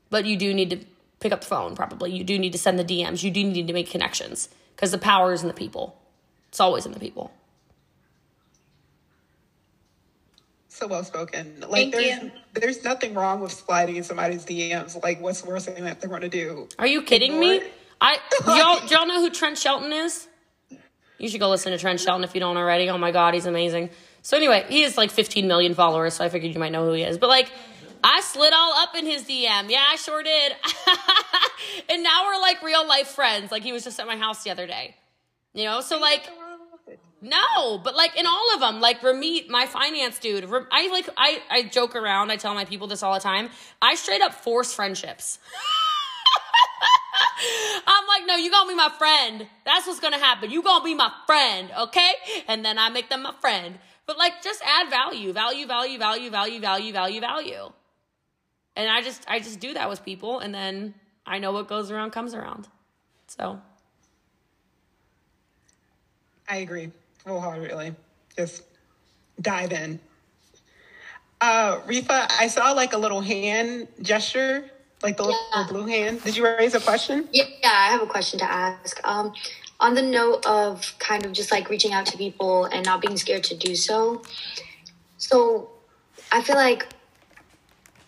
But 0.09 0.25
you 0.25 0.37
do 0.37 0.53
need 0.53 0.69
to 0.69 0.77
pick 1.19 1.31
up 1.31 1.41
the 1.41 1.47
phone, 1.47 1.75
probably. 1.75 2.11
You 2.11 2.23
do 2.23 2.37
need 2.37 2.51
to 2.51 2.59
send 2.59 2.77
the 2.77 2.83
DMs. 2.83 3.23
You 3.23 3.31
do 3.31 3.43
need 3.43 3.67
to 3.67 3.73
make 3.73 3.89
connections 3.89 4.49
because 4.75 4.91
the 4.91 4.97
power 4.97 5.33
is 5.33 5.41
in 5.41 5.47
the 5.47 5.53
people. 5.53 5.99
It's 6.49 6.59
always 6.59 6.85
in 6.85 6.91
the 6.91 6.99
people. 6.99 7.33
so 10.73 10.87
well 10.87 11.03
spoken. 11.03 11.55
Like 11.61 11.69
Thank 11.69 11.93
there's 11.93 12.23
you. 12.23 12.31
there's 12.53 12.83
nothing 12.83 13.13
wrong 13.13 13.39
with 13.39 13.51
sliding 13.51 13.95
in 13.95 14.03
somebody's 14.03 14.45
DMs. 14.45 15.01
Like 15.01 15.21
what's 15.21 15.41
the 15.41 15.49
worst 15.49 15.67
thing 15.67 15.83
that 15.83 16.01
they're 16.01 16.09
gonna 16.09 16.29
do? 16.29 16.67
Are 16.79 16.87
you 16.87 17.03
kidding 17.03 17.39
me? 17.39 17.61
I 18.01 18.17
y'all 18.45 18.85
do 18.85 18.93
y'all 18.93 19.07
know 19.07 19.21
who 19.21 19.29
Trent 19.29 19.57
Shelton 19.57 19.93
is? 19.93 20.27
You 21.19 21.29
should 21.29 21.39
go 21.39 21.49
listen 21.49 21.71
to 21.71 21.77
Trent 21.77 21.99
Shelton 21.99 22.23
if 22.23 22.33
you 22.33 22.39
don't 22.39 22.57
already. 22.57 22.89
Oh 22.89 22.97
my 22.97 23.11
god, 23.11 23.33
he's 23.33 23.45
amazing. 23.45 23.91
So 24.23 24.37
anyway, 24.37 24.65
he 24.69 24.81
has 24.83 24.97
like 24.97 25.11
15 25.11 25.47
million 25.47 25.75
followers, 25.75 26.15
so 26.15 26.23
I 26.23 26.29
figured 26.29 26.53
you 26.53 26.59
might 26.59 26.71
know 26.71 26.85
who 26.85 26.93
he 26.93 27.03
is. 27.03 27.17
But 27.17 27.29
like 27.29 27.51
I 28.03 28.21
slid 28.21 28.53
all 28.53 28.73
up 28.73 28.95
in 28.95 29.05
his 29.05 29.23
DM. 29.23 29.69
Yeah, 29.69 29.83
I 29.87 29.97
sure 29.97 30.23
did. 30.23 30.53
and 31.89 32.01
now 32.01 32.25
we're 32.25 32.39
like 32.41 32.63
real 32.63 32.87
life 32.87 33.09
friends. 33.09 33.51
Like 33.51 33.63
he 33.63 33.73
was 33.73 33.83
just 33.83 33.99
at 33.99 34.07
my 34.07 34.15
house 34.15 34.43
the 34.43 34.49
other 34.49 34.65
day. 34.65 34.95
You 35.53 35.65
know, 35.65 35.81
so 35.81 35.99
like 35.99 36.27
no, 37.21 37.77
but 37.77 37.95
like 37.95 38.17
in 38.17 38.25
all 38.25 38.53
of 38.53 38.61
them, 38.61 38.79
like 38.79 39.01
Ramit, 39.01 39.49
my 39.49 39.65
finance 39.65 40.19
dude. 40.19 40.45
I 40.71 40.87
like 40.89 41.09
I 41.17 41.41
I 41.49 41.63
joke 41.63 41.95
around. 41.95 42.31
I 42.31 42.37
tell 42.37 42.53
my 42.53 42.65
people 42.65 42.87
this 42.87 43.03
all 43.03 43.13
the 43.13 43.19
time. 43.19 43.49
I 43.81 43.95
straight 43.95 44.21
up 44.21 44.33
force 44.33 44.73
friendships. 44.73 45.39
I'm 47.87 48.07
like, 48.07 48.25
no, 48.25 48.35
you 48.35 48.49
gonna 48.49 48.69
be 48.69 48.75
my 48.75 48.89
friend. 48.97 49.47
That's 49.65 49.85
what's 49.85 49.99
gonna 49.99 50.17
happen. 50.17 50.49
You 50.49 50.63
gonna 50.63 50.83
be 50.83 50.95
my 50.95 51.11
friend, 51.25 51.69
okay? 51.77 52.11
And 52.47 52.63
then 52.63 52.77
I 52.77 52.89
make 52.89 53.09
them 53.09 53.23
my 53.23 53.33
friend. 53.41 53.79
But 54.05 54.17
like, 54.17 54.41
just 54.43 54.61
add 54.65 54.89
value, 54.89 55.31
value, 55.33 55.65
value, 55.65 55.97
value, 55.97 56.29
value, 56.29 56.59
value, 56.59 56.91
value, 56.91 57.21
value. 57.21 57.71
And 58.75 58.89
I 58.89 59.01
just, 59.01 59.23
I 59.27 59.39
just 59.39 59.59
do 59.59 59.73
that 59.73 59.89
with 59.89 60.03
people, 60.03 60.39
and 60.39 60.53
then 60.53 60.95
I 61.25 61.39
know 61.39 61.51
what 61.51 61.67
goes 61.67 61.91
around 61.91 62.11
comes 62.11 62.33
around. 62.33 62.67
So. 63.27 63.61
I 66.49 66.57
agree 66.57 66.91
wholeheartedly. 67.25 67.95
Just 68.35 68.63
dive 69.41 69.71
in. 69.71 69.99
Uh, 71.41 71.79
Rifa, 71.81 72.31
I 72.39 72.47
saw 72.47 72.71
like 72.71 72.93
a 72.93 72.97
little 72.97 73.21
hand 73.21 73.87
gesture, 74.01 74.69
like 75.01 75.17
the 75.17 75.23
yeah. 75.23 75.59
little 75.59 75.73
blue 75.73 75.87
hand. 75.87 76.23
Did 76.23 76.37
you 76.37 76.45
raise 76.45 76.73
a 76.73 76.79
question? 76.79 77.27
Yeah, 77.31 77.45
yeah, 77.61 77.69
I 77.69 77.91
have 77.91 78.01
a 78.01 78.07
question 78.07 78.39
to 78.39 78.49
ask. 78.49 78.99
Um, 79.03 79.33
on 79.79 79.95
the 79.95 80.01
note 80.01 80.45
of 80.45 80.93
kind 80.99 81.25
of 81.25 81.33
just 81.33 81.51
like 81.51 81.69
reaching 81.69 81.93
out 81.93 82.05
to 82.07 82.17
people 82.17 82.65
and 82.65 82.85
not 82.85 83.01
being 83.01 83.17
scared 83.17 83.43
to 83.45 83.55
do 83.55 83.75
so. 83.75 84.21
So 85.17 85.69
I 86.31 86.41
feel 86.41 86.55
like 86.55 86.87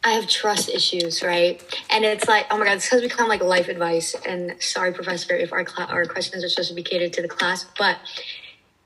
I 0.04 0.12
have 0.12 0.28
trust 0.28 0.70
issues, 0.70 1.24
right? 1.24 1.62
And 1.90 2.06
it's 2.06 2.28
like, 2.28 2.46
oh 2.52 2.58
my 2.60 2.66
god, 2.66 2.76
this 2.76 2.90
has 2.90 3.02
become 3.02 3.28
like 3.28 3.44
life 3.44 3.68
advice. 3.68 4.16
And 4.26 4.56
sorry, 4.62 4.94
professor, 4.94 5.36
if 5.36 5.52
our 5.52 5.68
cl- 5.68 5.88
our 5.90 6.06
questions 6.06 6.44
are 6.44 6.50
supposed 6.50 6.70
to 6.70 6.76
be 6.76 6.84
catered 6.84 7.12
to 7.14 7.24
the 7.24 7.28
class, 7.28 7.66
but 7.78 7.98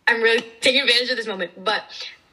I'm 0.07 0.21
really 0.21 0.45
taking 0.61 0.82
advantage 0.82 1.09
of 1.09 1.17
this 1.17 1.27
moment. 1.27 1.51
But 1.61 1.84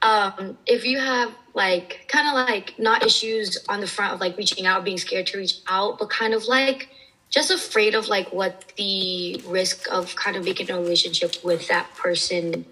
um, 0.02 0.56
if 0.66 0.84
you 0.84 0.98
have 1.00 1.32
like 1.54 2.06
kind 2.06 2.28
of 2.28 2.34
like 2.34 2.78
not 2.78 3.04
issues 3.04 3.58
on 3.68 3.80
the 3.80 3.88
front 3.88 4.14
of 4.14 4.20
like 4.20 4.36
reaching 4.36 4.66
out, 4.66 4.84
being 4.84 4.98
scared 4.98 5.26
to 5.28 5.38
reach 5.38 5.56
out, 5.66 5.98
but 5.98 6.08
kind 6.08 6.32
of 6.32 6.46
like 6.46 6.90
just 7.30 7.50
afraid 7.50 7.94
of 7.94 8.08
like 8.08 8.32
what 8.32 8.72
the 8.76 9.42
risk 9.46 9.86
of 9.90 10.14
kind 10.16 10.36
of 10.36 10.44
making 10.44 10.70
a 10.70 10.78
relationship 10.78 11.44
with 11.44 11.68
that 11.68 11.92
person 11.96 12.64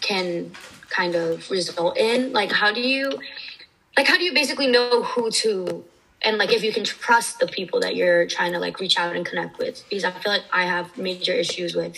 can 0.00 0.52
kind 0.88 1.14
of 1.14 1.50
result 1.50 1.96
in. 1.96 2.32
Like, 2.32 2.52
how 2.52 2.72
do 2.72 2.80
you, 2.80 3.10
like, 3.96 4.06
how 4.06 4.16
do 4.16 4.22
you 4.22 4.32
basically 4.32 4.68
know 4.68 5.02
who 5.02 5.30
to 5.30 5.84
and 6.20 6.36
like 6.36 6.52
if 6.52 6.64
you 6.64 6.72
can 6.72 6.82
trust 6.82 7.38
the 7.38 7.46
people 7.46 7.78
that 7.78 7.94
you're 7.94 8.26
trying 8.26 8.52
to 8.52 8.58
like 8.58 8.80
reach 8.80 8.98
out 8.98 9.14
and 9.14 9.24
connect 9.24 9.56
with 9.56 9.84
because 9.88 10.02
i 10.02 10.10
feel 10.10 10.32
like 10.32 10.42
i 10.52 10.64
have 10.64 10.98
major 10.98 11.32
issues 11.32 11.76
with 11.76 11.96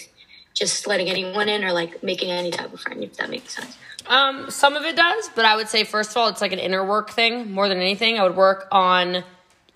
just 0.55 0.87
letting 0.87 1.09
anyone 1.09 1.49
in 1.49 1.65
or 1.65 1.73
like 1.73 2.03
making 2.03 2.31
any 2.31 2.51
type 2.51 2.73
of 2.73 2.81
friend, 2.81 3.03
if 3.03 3.17
that 3.17 3.31
makes 3.31 3.55
sense. 3.55 3.77
Um, 4.07 4.51
some 4.51 4.77
of 4.77 4.85
it 4.85 4.97
does, 4.97 5.31
but 5.35 5.45
I 5.45 5.57
would 5.57 5.69
say 5.69 5.85
first 5.85 6.11
of 6.11 6.17
all, 6.17 6.29
it's 6.29 6.41
like 6.41 6.53
an 6.53 6.59
inner 6.59 6.85
work 6.85 7.11
thing 7.11 7.51
more 7.51 7.69
than 7.69 7.79
anything. 7.79 8.19
I 8.19 8.25
would 8.25 8.37
work 8.37 8.67
on 8.73 9.25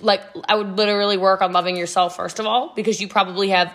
like 0.01 0.23
I 0.49 0.55
would 0.57 0.77
literally 0.77 1.17
work 1.17 1.43
on 1.43 1.53
loving 1.53 1.77
yourself 1.77 2.17
first 2.17 2.39
of 2.39 2.47
all 2.47 2.73
because 2.75 3.01
you 3.01 3.09
probably 3.09 3.51
have 3.51 3.73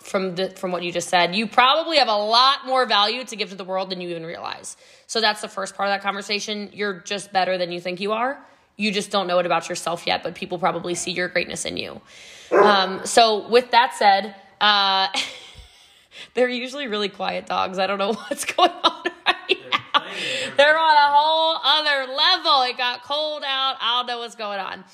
from 0.00 0.34
the 0.34 0.50
from 0.50 0.72
what 0.72 0.82
you 0.82 0.92
just 0.92 1.08
said, 1.08 1.34
you 1.34 1.46
probably 1.46 1.98
have 1.98 2.08
a 2.08 2.16
lot 2.16 2.66
more 2.66 2.86
value 2.86 3.24
to 3.24 3.36
give 3.36 3.50
to 3.50 3.54
the 3.54 3.64
world 3.64 3.90
than 3.90 4.00
you 4.00 4.08
even 4.08 4.24
realize. 4.24 4.76
So 5.06 5.20
that's 5.20 5.40
the 5.40 5.48
first 5.48 5.74
part 5.76 5.88
of 5.88 5.94
that 5.94 6.02
conversation. 6.02 6.70
You're 6.72 7.00
just 7.00 7.32
better 7.32 7.58
than 7.58 7.70
you 7.70 7.80
think 7.80 8.00
you 8.00 8.12
are. 8.12 8.38
You 8.76 8.92
just 8.92 9.10
don't 9.10 9.26
know 9.26 9.38
it 9.38 9.46
about 9.46 9.68
yourself 9.68 10.06
yet, 10.06 10.22
but 10.22 10.34
people 10.34 10.58
probably 10.58 10.94
see 10.94 11.10
your 11.10 11.28
greatness 11.28 11.66
in 11.66 11.76
you. 11.76 12.00
Um, 12.50 13.02
so 13.04 13.48
with 13.48 13.72
that 13.72 13.94
said, 13.94 14.34
uh, 14.60 15.08
they're 16.34 16.48
usually 16.48 16.88
really 16.88 17.10
quiet 17.10 17.46
dogs. 17.46 17.78
I 17.78 17.86
don't 17.86 17.98
know 17.98 18.12
what's 18.28 18.46
going 18.46 18.70
on 18.70 19.04
right 19.26 19.58
now. 19.70 20.04
They're 20.56 20.78
on 20.78 20.96
a 20.96 21.12
whole 21.12 21.58
other 21.62 22.12
level. 22.12 22.62
It 22.62 22.78
got 22.78 23.02
cold 23.04 23.42
out. 23.44 23.76
I 23.80 23.98
don't 23.98 24.06
know 24.06 24.18
what's 24.20 24.34
going 24.34 24.60
on. 24.60 24.84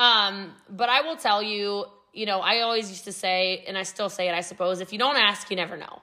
Um, 0.00 0.54
but 0.70 0.88
I 0.88 1.02
will 1.02 1.16
tell 1.16 1.42
you, 1.42 1.84
you 2.14 2.24
know, 2.24 2.40
I 2.40 2.62
always 2.62 2.88
used 2.88 3.04
to 3.04 3.12
say, 3.12 3.64
and 3.68 3.76
I 3.76 3.82
still 3.82 4.08
say 4.08 4.28
it, 4.28 4.34
I 4.34 4.40
suppose, 4.40 4.80
if 4.80 4.94
you 4.94 4.98
don't 4.98 5.16
ask, 5.16 5.50
you 5.50 5.56
never 5.56 5.76
know. 5.76 6.00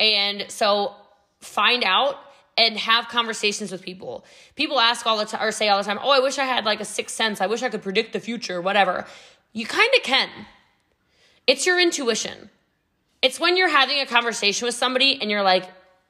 And 0.00 0.50
so 0.50 0.94
find 1.40 1.84
out 1.84 2.16
and 2.56 2.76
have 2.76 3.06
conversations 3.06 3.70
with 3.70 3.80
people. 3.82 4.24
People 4.56 4.80
ask 4.80 5.06
all 5.06 5.16
the 5.16 5.24
time 5.24 5.40
or 5.46 5.52
say 5.52 5.68
all 5.68 5.78
the 5.78 5.84
time, 5.84 6.00
"Oh, 6.02 6.10
I 6.10 6.18
wish 6.18 6.36
I 6.38 6.44
had 6.44 6.64
like 6.64 6.80
a 6.80 6.84
sixth 6.84 7.14
sense. 7.14 7.40
I 7.40 7.46
wish 7.46 7.62
I 7.62 7.68
could 7.68 7.82
predict 7.82 8.12
the 8.12 8.20
future, 8.20 8.60
whatever." 8.60 9.06
You 9.52 9.66
kind 9.66 9.90
of 9.96 10.02
can. 10.02 10.28
It's 11.46 11.64
your 11.64 11.78
intuition. 11.78 12.50
It's 13.22 13.38
when 13.38 13.56
you're 13.56 13.68
having 13.68 14.00
a 14.00 14.06
conversation 14.06 14.66
with 14.66 14.74
somebody 14.74 15.20
and 15.20 15.30
you're 15.30 15.44
like, 15.44 15.64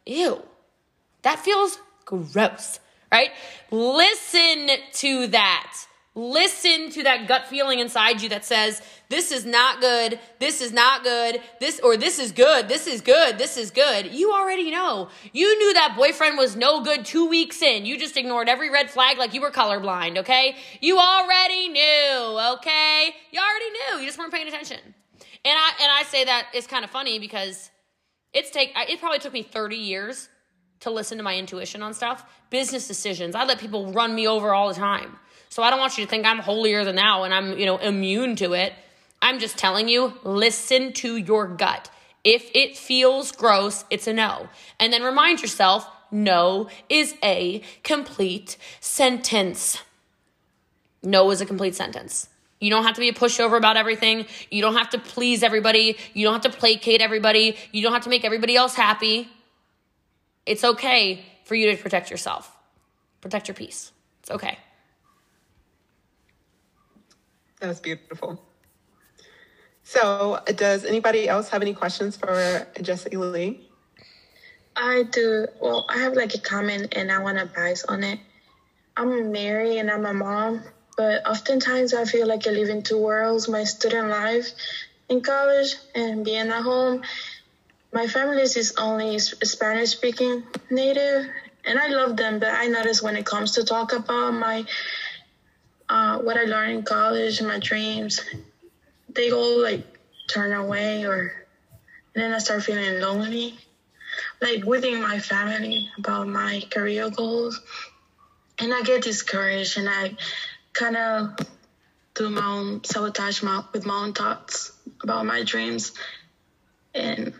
"Ew. 0.06 0.42
That 1.22 1.38
feels 1.38 1.78
gross." 2.06 2.80
Right? 3.12 3.30
Listen 3.70 4.70
to 4.94 5.26
that. 5.28 5.87
Listen 6.18 6.90
to 6.90 7.04
that 7.04 7.28
gut 7.28 7.46
feeling 7.46 7.78
inside 7.78 8.20
you 8.20 8.28
that 8.30 8.44
says, 8.44 8.82
this 9.08 9.30
is 9.30 9.46
not 9.46 9.80
good, 9.80 10.18
this 10.40 10.60
is 10.60 10.72
not 10.72 11.04
good, 11.04 11.40
this, 11.60 11.78
or 11.78 11.96
this 11.96 12.18
is 12.18 12.32
good, 12.32 12.66
this 12.66 12.88
is 12.88 13.00
good, 13.00 13.38
this 13.38 13.56
is 13.56 13.70
good. 13.70 14.12
You 14.12 14.32
already 14.32 14.72
know. 14.72 15.10
You 15.32 15.56
knew 15.56 15.74
that 15.74 15.94
boyfriend 15.96 16.36
was 16.36 16.56
no 16.56 16.82
good 16.82 17.04
two 17.04 17.28
weeks 17.28 17.62
in. 17.62 17.86
You 17.86 17.96
just 17.96 18.16
ignored 18.16 18.48
every 18.48 18.68
red 18.68 18.90
flag 18.90 19.16
like 19.16 19.32
you 19.32 19.40
were 19.40 19.52
colorblind, 19.52 20.18
okay? 20.18 20.56
You 20.80 20.98
already 20.98 21.68
knew, 21.68 22.40
okay? 22.54 23.14
You 23.30 23.40
already 23.40 23.70
knew. 23.70 24.00
You 24.00 24.06
just 24.06 24.18
weren't 24.18 24.32
paying 24.32 24.48
attention. 24.48 24.80
And 24.82 25.56
I, 25.56 25.70
and 25.80 25.92
I 25.92 26.02
say 26.02 26.24
that 26.24 26.48
it's 26.52 26.66
kind 26.66 26.82
of 26.82 26.90
funny 26.90 27.20
because 27.20 27.70
it's 28.32 28.50
take, 28.50 28.72
it 28.74 28.98
probably 28.98 29.20
took 29.20 29.32
me 29.32 29.44
30 29.44 29.76
years 29.76 30.28
to 30.80 30.90
listen 30.90 31.16
to 31.18 31.22
my 31.22 31.36
intuition 31.36 31.80
on 31.80 31.94
stuff. 31.94 32.24
Business 32.50 32.88
decisions. 32.88 33.36
I 33.36 33.44
let 33.44 33.60
people 33.60 33.92
run 33.92 34.16
me 34.16 34.26
over 34.26 34.52
all 34.52 34.66
the 34.66 34.74
time. 34.74 35.16
So 35.48 35.62
I 35.62 35.70
don't 35.70 35.78
want 35.78 35.98
you 35.98 36.04
to 36.04 36.10
think 36.10 36.26
I'm 36.26 36.38
holier 36.38 36.84
than 36.84 36.96
thou 36.96 37.24
and 37.24 37.34
I'm, 37.34 37.58
you 37.58 37.66
know, 37.66 37.78
immune 37.78 38.36
to 38.36 38.52
it. 38.52 38.72
I'm 39.20 39.38
just 39.38 39.58
telling 39.58 39.88
you, 39.88 40.14
listen 40.22 40.92
to 40.94 41.16
your 41.16 41.46
gut. 41.48 41.90
If 42.24 42.50
it 42.54 42.76
feels 42.76 43.32
gross, 43.32 43.84
it's 43.90 44.06
a 44.06 44.12
no. 44.12 44.48
And 44.78 44.92
then 44.92 45.02
remind 45.02 45.40
yourself, 45.40 45.88
no 46.10 46.68
is 46.88 47.14
a 47.22 47.62
complete 47.82 48.56
sentence. 48.80 49.82
No 51.02 51.30
is 51.30 51.40
a 51.40 51.46
complete 51.46 51.74
sentence. 51.74 52.28
You 52.60 52.70
don't 52.70 52.84
have 52.84 52.94
to 52.94 53.00
be 53.00 53.08
a 53.08 53.14
pushover 53.14 53.56
about 53.56 53.76
everything. 53.76 54.26
You 54.50 54.62
don't 54.62 54.76
have 54.76 54.90
to 54.90 54.98
please 54.98 55.42
everybody. 55.42 55.96
You 56.12 56.24
don't 56.26 56.42
have 56.42 56.52
to 56.52 56.58
placate 56.58 57.00
everybody. 57.00 57.56
You 57.72 57.82
don't 57.82 57.92
have 57.92 58.04
to 58.04 58.10
make 58.10 58.24
everybody 58.24 58.56
else 58.56 58.74
happy. 58.74 59.28
It's 60.44 60.64
okay 60.64 61.24
for 61.44 61.54
you 61.54 61.70
to 61.70 61.80
protect 61.80 62.10
yourself. 62.10 62.50
Protect 63.20 63.48
your 63.48 63.54
peace. 63.54 63.92
It's 64.20 64.30
okay. 64.30 64.58
That 67.60 67.68
was 67.68 67.80
beautiful. 67.80 68.40
So, 69.82 70.40
does 70.54 70.84
anybody 70.84 71.28
else 71.28 71.48
have 71.48 71.62
any 71.62 71.74
questions 71.74 72.16
for 72.16 72.66
Jesse 72.80 73.16
Lee? 73.16 73.68
I 74.76 75.04
do. 75.04 75.46
Well, 75.60 75.86
I 75.88 75.98
have 75.98 76.14
like 76.14 76.34
a 76.34 76.38
comment 76.38 76.94
and 76.94 77.10
I 77.10 77.18
want 77.18 77.38
advice 77.38 77.84
on 77.84 78.04
it. 78.04 78.20
I'm 78.96 79.32
married 79.32 79.78
and 79.78 79.90
I'm 79.90 80.06
a 80.06 80.14
mom, 80.14 80.62
but 80.96 81.26
oftentimes 81.26 81.94
I 81.94 82.04
feel 82.04 82.26
like 82.26 82.46
I 82.46 82.50
live 82.50 82.68
in 82.68 82.82
two 82.82 82.98
worlds 82.98 83.48
my 83.48 83.64
student 83.64 84.08
life 84.08 84.50
in 85.08 85.20
college 85.20 85.74
and 85.94 86.24
being 86.24 86.48
at 86.48 86.62
home. 86.62 87.02
My 87.92 88.06
family 88.06 88.42
is 88.42 88.74
only 88.78 89.18
Spanish 89.18 89.90
speaking 89.90 90.42
native, 90.70 91.26
and 91.64 91.78
I 91.78 91.88
love 91.88 92.16
them, 92.16 92.38
but 92.38 92.50
I 92.52 92.66
notice 92.66 93.02
when 93.02 93.16
it 93.16 93.24
comes 93.24 93.52
to 93.52 93.64
talk 93.64 93.92
about 93.92 94.32
my 94.34 94.64
uh, 95.88 96.18
what 96.18 96.36
I 96.36 96.44
learned 96.44 96.72
in 96.72 96.82
college, 96.82 97.38
and 97.38 97.48
my 97.48 97.58
dreams, 97.58 98.20
they 99.14 99.30
all 99.30 99.62
like 99.62 99.82
turn 100.28 100.52
away 100.52 101.06
or 101.06 101.32
then 102.14 102.32
I 102.32 102.38
start 102.38 102.62
feeling 102.62 103.00
lonely. 103.00 103.54
Like 104.40 104.64
within 104.64 105.00
my 105.02 105.18
family 105.18 105.88
about 105.98 106.28
my 106.28 106.62
career 106.70 107.10
goals. 107.10 107.60
And 108.58 108.74
I 108.74 108.82
get 108.82 109.02
discouraged 109.02 109.78
and 109.78 109.88
I 109.88 110.16
kinda 110.74 111.34
do 112.14 112.30
my 112.30 112.44
own 112.44 112.82
sabotage 112.84 113.42
my, 113.42 113.62
with 113.72 113.86
my 113.86 114.02
own 114.02 114.12
thoughts 114.12 114.72
about 115.02 115.26
my 115.26 115.44
dreams. 115.44 115.92
And 116.94 117.32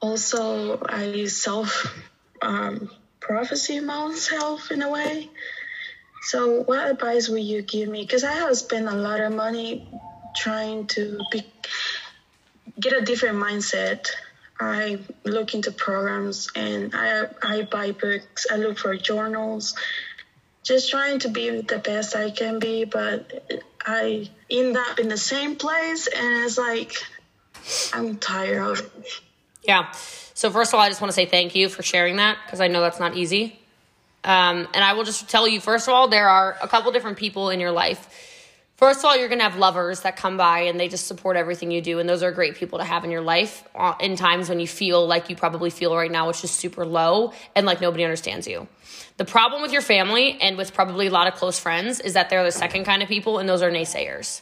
also 0.00 0.78
I 0.88 1.26
self 1.26 1.86
um, 2.42 2.88
prophecy 3.20 3.80
my 3.80 3.96
own 3.96 4.16
self 4.16 4.70
in 4.70 4.82
a 4.82 4.90
way. 4.90 5.30
So, 6.24 6.62
what 6.62 6.90
advice 6.90 7.28
would 7.28 7.42
you 7.42 7.60
give 7.60 7.88
me? 7.88 8.02
Because 8.02 8.24
I 8.24 8.32
have 8.32 8.56
spent 8.56 8.88
a 8.88 8.94
lot 8.94 9.20
of 9.20 9.32
money 9.32 9.86
trying 10.34 10.86
to 10.88 11.20
be, 11.30 11.42
get 12.80 12.94
a 12.94 13.02
different 13.02 13.36
mindset. 13.36 14.08
I 14.58 15.00
look 15.24 15.52
into 15.52 15.70
programs 15.70 16.48
and 16.56 16.94
I 16.94 17.26
I 17.42 17.62
buy 17.62 17.92
books. 17.92 18.46
I 18.50 18.56
look 18.56 18.78
for 18.78 18.96
journals, 18.96 19.74
just 20.62 20.90
trying 20.90 21.18
to 21.20 21.28
be 21.28 21.60
the 21.60 21.78
best 21.78 22.16
I 22.16 22.30
can 22.30 22.58
be. 22.58 22.84
But 22.84 23.62
I 23.84 24.30
end 24.48 24.76
up 24.78 24.98
in 24.98 25.08
the 25.08 25.18
same 25.18 25.56
place, 25.56 26.06
and 26.06 26.44
it's 26.44 26.56
like 26.56 26.94
I'm 27.92 28.16
tired 28.16 28.62
of 28.62 28.80
it. 28.80 28.92
Yeah. 29.62 29.90
So 30.32 30.50
first 30.50 30.72
of 30.72 30.78
all, 30.78 30.80
I 30.80 30.88
just 30.88 31.00
want 31.00 31.10
to 31.10 31.14
say 31.14 31.26
thank 31.26 31.54
you 31.54 31.68
for 31.68 31.82
sharing 31.82 32.16
that 32.16 32.38
because 32.46 32.60
I 32.60 32.68
know 32.68 32.80
that's 32.80 33.00
not 33.00 33.14
easy. 33.14 33.60
Um, 34.24 34.68
and 34.74 34.82
I 34.82 34.94
will 34.94 35.04
just 35.04 35.28
tell 35.28 35.46
you, 35.46 35.60
first 35.60 35.86
of 35.86 35.94
all, 35.94 36.08
there 36.08 36.28
are 36.28 36.56
a 36.62 36.68
couple 36.68 36.90
different 36.92 37.18
people 37.18 37.50
in 37.50 37.60
your 37.60 37.72
life. 37.72 38.08
First 38.76 39.00
of 39.00 39.04
all, 39.04 39.16
you're 39.16 39.28
going 39.28 39.38
to 39.38 39.44
have 39.44 39.56
lovers 39.56 40.00
that 40.00 40.16
come 40.16 40.36
by 40.36 40.60
and 40.60 40.80
they 40.80 40.88
just 40.88 41.06
support 41.06 41.36
everything 41.36 41.70
you 41.70 41.80
do. 41.80 42.00
And 42.00 42.08
those 42.08 42.22
are 42.22 42.32
great 42.32 42.56
people 42.56 42.78
to 42.78 42.84
have 42.84 43.04
in 43.04 43.10
your 43.10 43.20
life 43.20 43.62
uh, 43.74 43.94
in 44.00 44.16
times 44.16 44.48
when 44.48 44.58
you 44.58 44.66
feel 44.66 45.06
like 45.06 45.30
you 45.30 45.36
probably 45.36 45.70
feel 45.70 45.94
right 45.94 46.10
now, 46.10 46.26
which 46.26 46.42
is 46.42 46.50
super 46.50 46.84
low 46.84 47.32
and 47.54 47.66
like 47.66 47.80
nobody 47.80 48.02
understands 48.02 48.48
you. 48.48 48.66
The 49.16 49.24
problem 49.24 49.62
with 49.62 49.72
your 49.72 49.82
family 49.82 50.38
and 50.40 50.56
with 50.56 50.74
probably 50.74 51.06
a 51.06 51.10
lot 51.10 51.28
of 51.28 51.34
close 51.34 51.58
friends 51.58 52.00
is 52.00 52.14
that 52.14 52.30
they're 52.30 52.42
the 52.42 52.50
second 52.50 52.84
kind 52.84 53.02
of 53.02 53.08
people, 53.08 53.38
and 53.38 53.48
those 53.48 53.62
are 53.62 53.70
naysayers. 53.70 54.40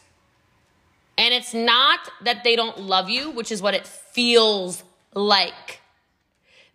And 1.18 1.34
it's 1.34 1.52
not 1.52 2.00
that 2.22 2.42
they 2.42 2.56
don't 2.56 2.80
love 2.80 3.10
you, 3.10 3.30
which 3.30 3.52
is 3.52 3.60
what 3.60 3.74
it 3.74 3.86
feels 3.86 4.82
like. 5.14 5.80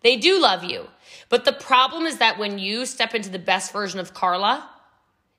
They 0.02 0.16
do 0.16 0.40
love 0.40 0.62
you. 0.62 0.86
But 1.28 1.44
the 1.44 1.52
problem 1.52 2.06
is 2.06 2.18
that 2.18 2.38
when 2.38 2.58
you 2.58 2.86
step 2.86 3.14
into 3.14 3.28
the 3.28 3.38
best 3.38 3.72
version 3.72 4.00
of 4.00 4.14
Carla, 4.14 4.68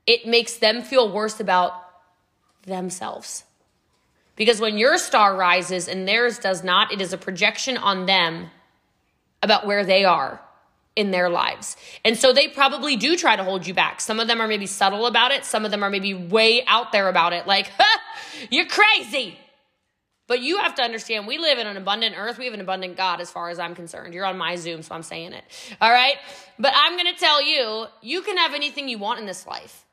it 0.05 0.25
makes 0.25 0.57
them 0.57 0.81
feel 0.81 1.11
worse 1.11 1.39
about 1.39 1.73
themselves. 2.65 3.43
Because 4.35 4.61
when 4.61 4.77
your 4.77 4.97
star 4.97 5.35
rises 5.35 5.87
and 5.87 6.07
theirs 6.07 6.39
does 6.39 6.63
not, 6.63 6.93
it 6.93 7.01
is 7.01 7.11
a 7.11 7.17
projection 7.17 7.75
on 7.77 8.05
them 8.05 8.49
about 9.43 9.65
where 9.65 9.83
they 9.83 10.05
are 10.05 10.41
in 10.95 11.11
their 11.11 11.29
lives. 11.29 11.77
And 12.03 12.17
so 12.17 12.33
they 12.33 12.47
probably 12.47 12.95
do 12.95 13.15
try 13.15 13.35
to 13.35 13.43
hold 13.43 13.65
you 13.65 13.73
back. 13.73 14.01
Some 14.01 14.19
of 14.19 14.27
them 14.27 14.41
are 14.41 14.47
maybe 14.47 14.65
subtle 14.65 15.05
about 15.05 15.31
it, 15.31 15.45
some 15.45 15.65
of 15.65 15.71
them 15.71 15.83
are 15.83 15.89
maybe 15.89 16.13
way 16.13 16.65
out 16.65 16.91
there 16.91 17.07
about 17.07 17.33
it, 17.33 17.47
like, 17.47 17.71
you're 18.49 18.67
crazy. 18.67 19.39
But 20.29 20.41
you 20.41 20.59
have 20.59 20.75
to 20.75 20.83
understand, 20.83 21.25
we 21.25 21.39
live 21.39 21.57
in 21.57 21.65
an 21.65 21.75
abundant 21.75 22.15
earth. 22.15 22.37
We 22.37 22.45
have 22.45 22.53
an 22.53 22.61
abundant 22.61 22.95
God 22.95 23.19
as 23.19 23.31
far 23.31 23.49
as 23.49 23.57
I'm 23.57 23.73
concerned. 23.73 24.13
You're 24.13 24.27
on 24.27 24.37
my 24.37 24.55
Zoom, 24.57 24.83
so 24.83 24.93
I'm 24.93 25.01
saying 25.01 25.33
it. 25.33 25.43
All 25.81 25.91
right? 25.91 26.17
But 26.59 26.71
I'm 26.75 26.93
going 26.93 27.11
to 27.11 27.19
tell 27.19 27.41
you, 27.41 27.87
you 28.03 28.21
can 28.21 28.37
have 28.37 28.53
anything 28.53 28.87
you 28.87 28.99
want 28.99 29.19
in 29.19 29.25
this 29.25 29.47
life. 29.47 29.87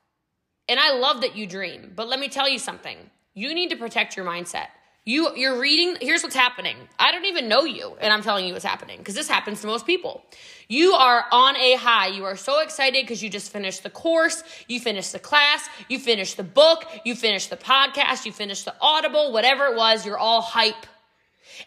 And 0.68 0.78
I 0.78 0.92
love 0.92 1.22
that 1.22 1.36
you 1.36 1.46
dream. 1.46 1.92
But 1.96 2.08
let 2.08 2.20
me 2.20 2.28
tell 2.28 2.50
you 2.50 2.58
something. 2.58 2.98
You 3.32 3.54
need 3.54 3.70
to 3.70 3.76
protect 3.76 4.14
your 4.14 4.26
mindset. 4.26 4.66
You 5.08 5.36
you're 5.36 5.60
reading, 5.60 5.96
here's 6.00 6.24
what's 6.24 6.34
happening. 6.34 6.76
I 6.98 7.12
don't 7.12 7.26
even 7.26 7.48
know 7.48 7.64
you, 7.64 7.96
and 8.00 8.12
I'm 8.12 8.22
telling 8.22 8.44
you 8.44 8.52
what's 8.52 8.64
happening 8.64 8.98
because 8.98 9.14
this 9.14 9.28
happens 9.28 9.60
to 9.60 9.68
most 9.68 9.86
people. 9.86 10.24
You 10.66 10.94
are 10.94 11.24
on 11.30 11.56
a 11.56 11.76
high. 11.76 12.08
You 12.08 12.24
are 12.24 12.36
so 12.36 12.60
excited 12.60 13.04
because 13.04 13.22
you 13.22 13.30
just 13.30 13.52
finished 13.52 13.84
the 13.84 13.90
course, 13.90 14.42
you 14.66 14.80
finished 14.80 15.12
the 15.12 15.20
class, 15.20 15.68
you 15.88 16.00
finished 16.00 16.36
the 16.36 16.42
book, 16.42 16.84
you 17.04 17.14
finished 17.14 17.50
the 17.50 17.56
podcast, 17.56 18.26
you 18.26 18.32
finished 18.32 18.64
the 18.64 18.74
audible, 18.80 19.30
whatever 19.30 19.66
it 19.66 19.76
was, 19.76 20.04
you're 20.04 20.18
all 20.18 20.42
hype. 20.42 20.86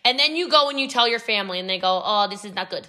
And 0.04 0.20
then 0.20 0.36
you 0.36 0.50
go 0.50 0.70
and 0.70 0.78
you 0.78 0.90
tell 0.90 1.08
your 1.08 1.20
family 1.20 1.62
and 1.62 1.70
they 1.70 1.80
go, 1.80 2.02
"Oh, 2.04 2.28
this 2.28 2.44
is 2.44 2.54
not 2.54 2.70
good." 2.70 2.86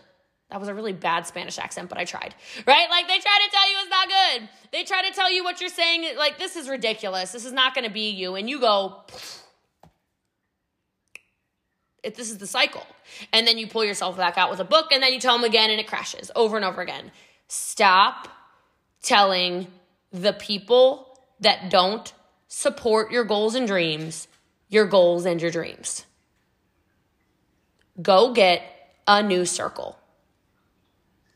That 0.51 0.59
was 0.59 0.69
a 0.69 0.75
really 0.75 0.93
bad 0.93 1.29
Spanish 1.29 1.61
accent, 1.61 1.89
but 1.89 1.97
I 1.97 2.05
tried. 2.05 2.35
Right? 2.67 2.91
Like 2.91 3.07
they 3.07 3.19
try 3.21 3.39
to 3.47 3.51
tell 3.53 3.71
you 3.71 3.77
it's 3.83 3.91
not 3.91 4.09
good. 4.09 4.49
They 4.73 4.83
try 4.83 5.09
to 5.09 5.15
tell 5.15 5.31
you 5.31 5.45
what 5.45 5.61
you're 5.61 5.71
saying, 5.71 6.17
like, 6.19 6.39
this 6.39 6.57
is 6.57 6.69
ridiculous. 6.69 7.31
This 7.31 7.45
is 7.45 7.53
not 7.53 7.73
going 7.73 7.87
to 7.87 7.93
be 7.93 8.11
you. 8.11 8.35
And 8.35 8.51
you 8.51 8.59
go, 8.59 9.05
it, 12.03 12.15
this 12.15 12.31
is 12.31 12.39
the 12.39 12.47
cycle. 12.47 12.87
And 13.33 13.47
then 13.47 13.59
you 13.59 13.67
pull 13.67 13.85
yourself 13.85 14.17
back 14.17 14.39
out 14.39 14.51
with 14.51 14.61
a 14.61 14.65
book, 14.65 14.93
and 14.93 15.03
then 15.03 15.13
you 15.13 15.21
tell 15.21 15.37
them 15.37 15.45
again, 15.45 15.71
and 15.71 15.81
it 15.81 15.87
crashes 15.87 16.31
over 16.35 16.57
and 16.57 16.65
over 16.65 16.81
again. 16.81 17.11
Stop 17.49 18.29
telling 19.03 19.67
the 20.13 20.33
people 20.33 21.19
that 21.41 21.71
don't 21.71 22.13
support 22.49 23.11
your 23.11 23.25
goals 23.25 23.55
and 23.55 23.67
dreams 23.67 24.29
your 24.71 24.87
goals 24.87 25.27
and 25.27 25.43
your 25.43 25.51
dreams. 25.51 26.07
Go 28.01 28.33
get 28.33 28.63
a 29.07 29.23
new 29.23 29.45
circle. 29.45 29.99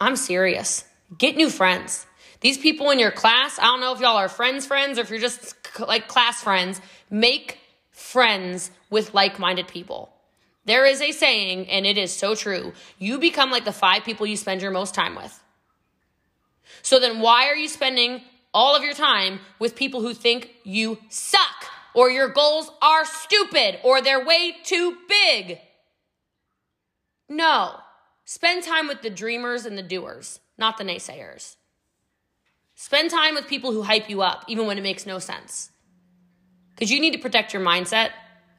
I'm 0.01 0.17
serious. 0.17 0.85
Get 1.19 1.37
new 1.37 1.51
friends. 1.51 2.07
These 2.41 2.59
people 2.59 2.91
in 2.91 2.99
your 2.99 3.11
class, 3.11 3.59
I 3.59 3.65
don't 3.65 3.81
know 3.81 3.93
if 3.93 4.01
y'all 4.01 4.17
are 4.17 4.29
friends, 4.29 4.67
friends, 4.67 4.99
or 4.99 5.03
if 5.03 5.11
you're 5.11 5.19
just 5.19 5.55
like 5.81 6.09
class 6.09 6.43
friends, 6.43 6.81
make 7.11 7.59
friends 7.91 8.71
with 8.89 9.15
like 9.15 9.39
minded 9.39 9.69
people. 9.69 10.14
There 10.67 10.87
is 10.87 11.01
a 11.01 11.13
saying, 11.13 11.69
and 11.69 11.85
it 11.85 11.99
is 11.99 12.13
so 12.13 12.35
true. 12.35 12.73
You 12.99 13.19
become 13.19 13.51
like 13.51 13.65
the 13.65 13.73
five 13.73 14.05
people 14.05 14.27
you 14.27 14.37
spend 14.37 14.63
your 14.63 14.71
most 14.71 14.95
time 14.95 15.15
with. 15.15 15.43
So 16.83 16.99
then, 16.99 17.21
why 17.21 17.49
are 17.49 17.57
you 17.57 17.69
spending 17.69 18.23
all 18.53 18.75
of 18.75 18.83
your 18.83 18.95
time 18.95 19.41
with 19.59 19.77
people 19.77 20.01
who 20.01 20.15
think 20.15 20.51
you 20.65 20.99
suck, 21.11 21.67
or 21.95 22.11
your 22.11 22.29
goals 22.29 22.71
are 22.81 23.05
stupid, 23.05 23.79
or 23.83 24.01
they're 24.01 24.25
way 24.25 24.57
too 24.65 24.97
big? 25.09 25.59
No. 27.29 27.77
Spend 28.25 28.63
time 28.63 28.89
with 28.89 29.03
the 29.03 29.11
dreamers 29.11 29.67
and 29.67 29.77
the 29.77 29.83
doers, 29.83 30.41
not 30.57 30.79
the 30.79 30.85
naysayers. 30.85 31.57
Spend 32.75 33.11
time 33.11 33.35
with 33.35 33.47
people 33.47 33.73
who 33.73 33.83
hype 33.83 34.09
you 34.09 34.23
up, 34.23 34.45
even 34.49 34.67
when 34.67 34.79
it 34.79 34.83
makes 34.83 35.05
no 35.05 35.19
sense. 35.19 35.71
Because 36.75 36.91
you 36.91 37.01
need 37.01 37.13
to 37.13 37.19
protect 37.19 37.53
your 37.53 37.63
mindset 37.63 38.11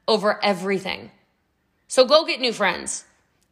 over 0.08 0.44
everything. 0.44 1.12
So 1.96 2.06
go 2.06 2.26
get 2.26 2.42
new 2.42 2.52
friends. 2.52 3.06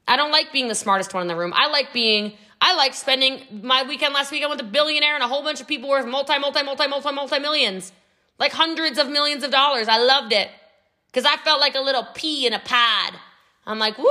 I 0.06 0.18
don't 0.18 0.30
like 0.30 0.52
being 0.52 0.68
the 0.68 0.76
smartest 0.76 1.14
one 1.14 1.22
in 1.22 1.30
the 1.30 1.36
room. 1.38 1.54
I 1.56 1.70
like 1.70 1.94
being, 1.94 2.34
I 2.60 2.76
like 2.76 2.94
spending 2.94 3.62
my 3.64 3.84
weekend 3.84 4.14
last 4.14 4.34
weekend 4.34 4.52
with 4.52 4.60
a 4.60 4.66
billionaire 4.66 5.16
and 5.16 5.24
a 5.24 5.30
whole 5.30 5.44
bunch 5.44 5.62
of 5.62 5.68
people 5.70 5.88
worth 5.88 6.06
multi, 6.06 6.38
multi, 6.38 6.62
multi, 6.62 6.86
multi, 6.86 7.14
multi 7.14 7.40
millions. 7.40 7.94
Like 8.38 8.52
hundreds 8.52 8.98
of 9.00 9.10
millions 9.10 9.46
of 9.46 9.52
dollars. 9.52 9.88
I 9.88 9.98
loved 9.98 10.34
it. 10.34 10.50
Because 11.08 11.24
I 11.24 11.38
felt 11.38 11.62
like 11.62 11.76
a 11.76 11.80
little 11.80 12.06
pea 12.16 12.46
in 12.46 12.52
a 12.52 12.60
pod. 12.60 13.14
I'm 13.66 13.80
like, 13.80 13.98
woo! 13.98 14.10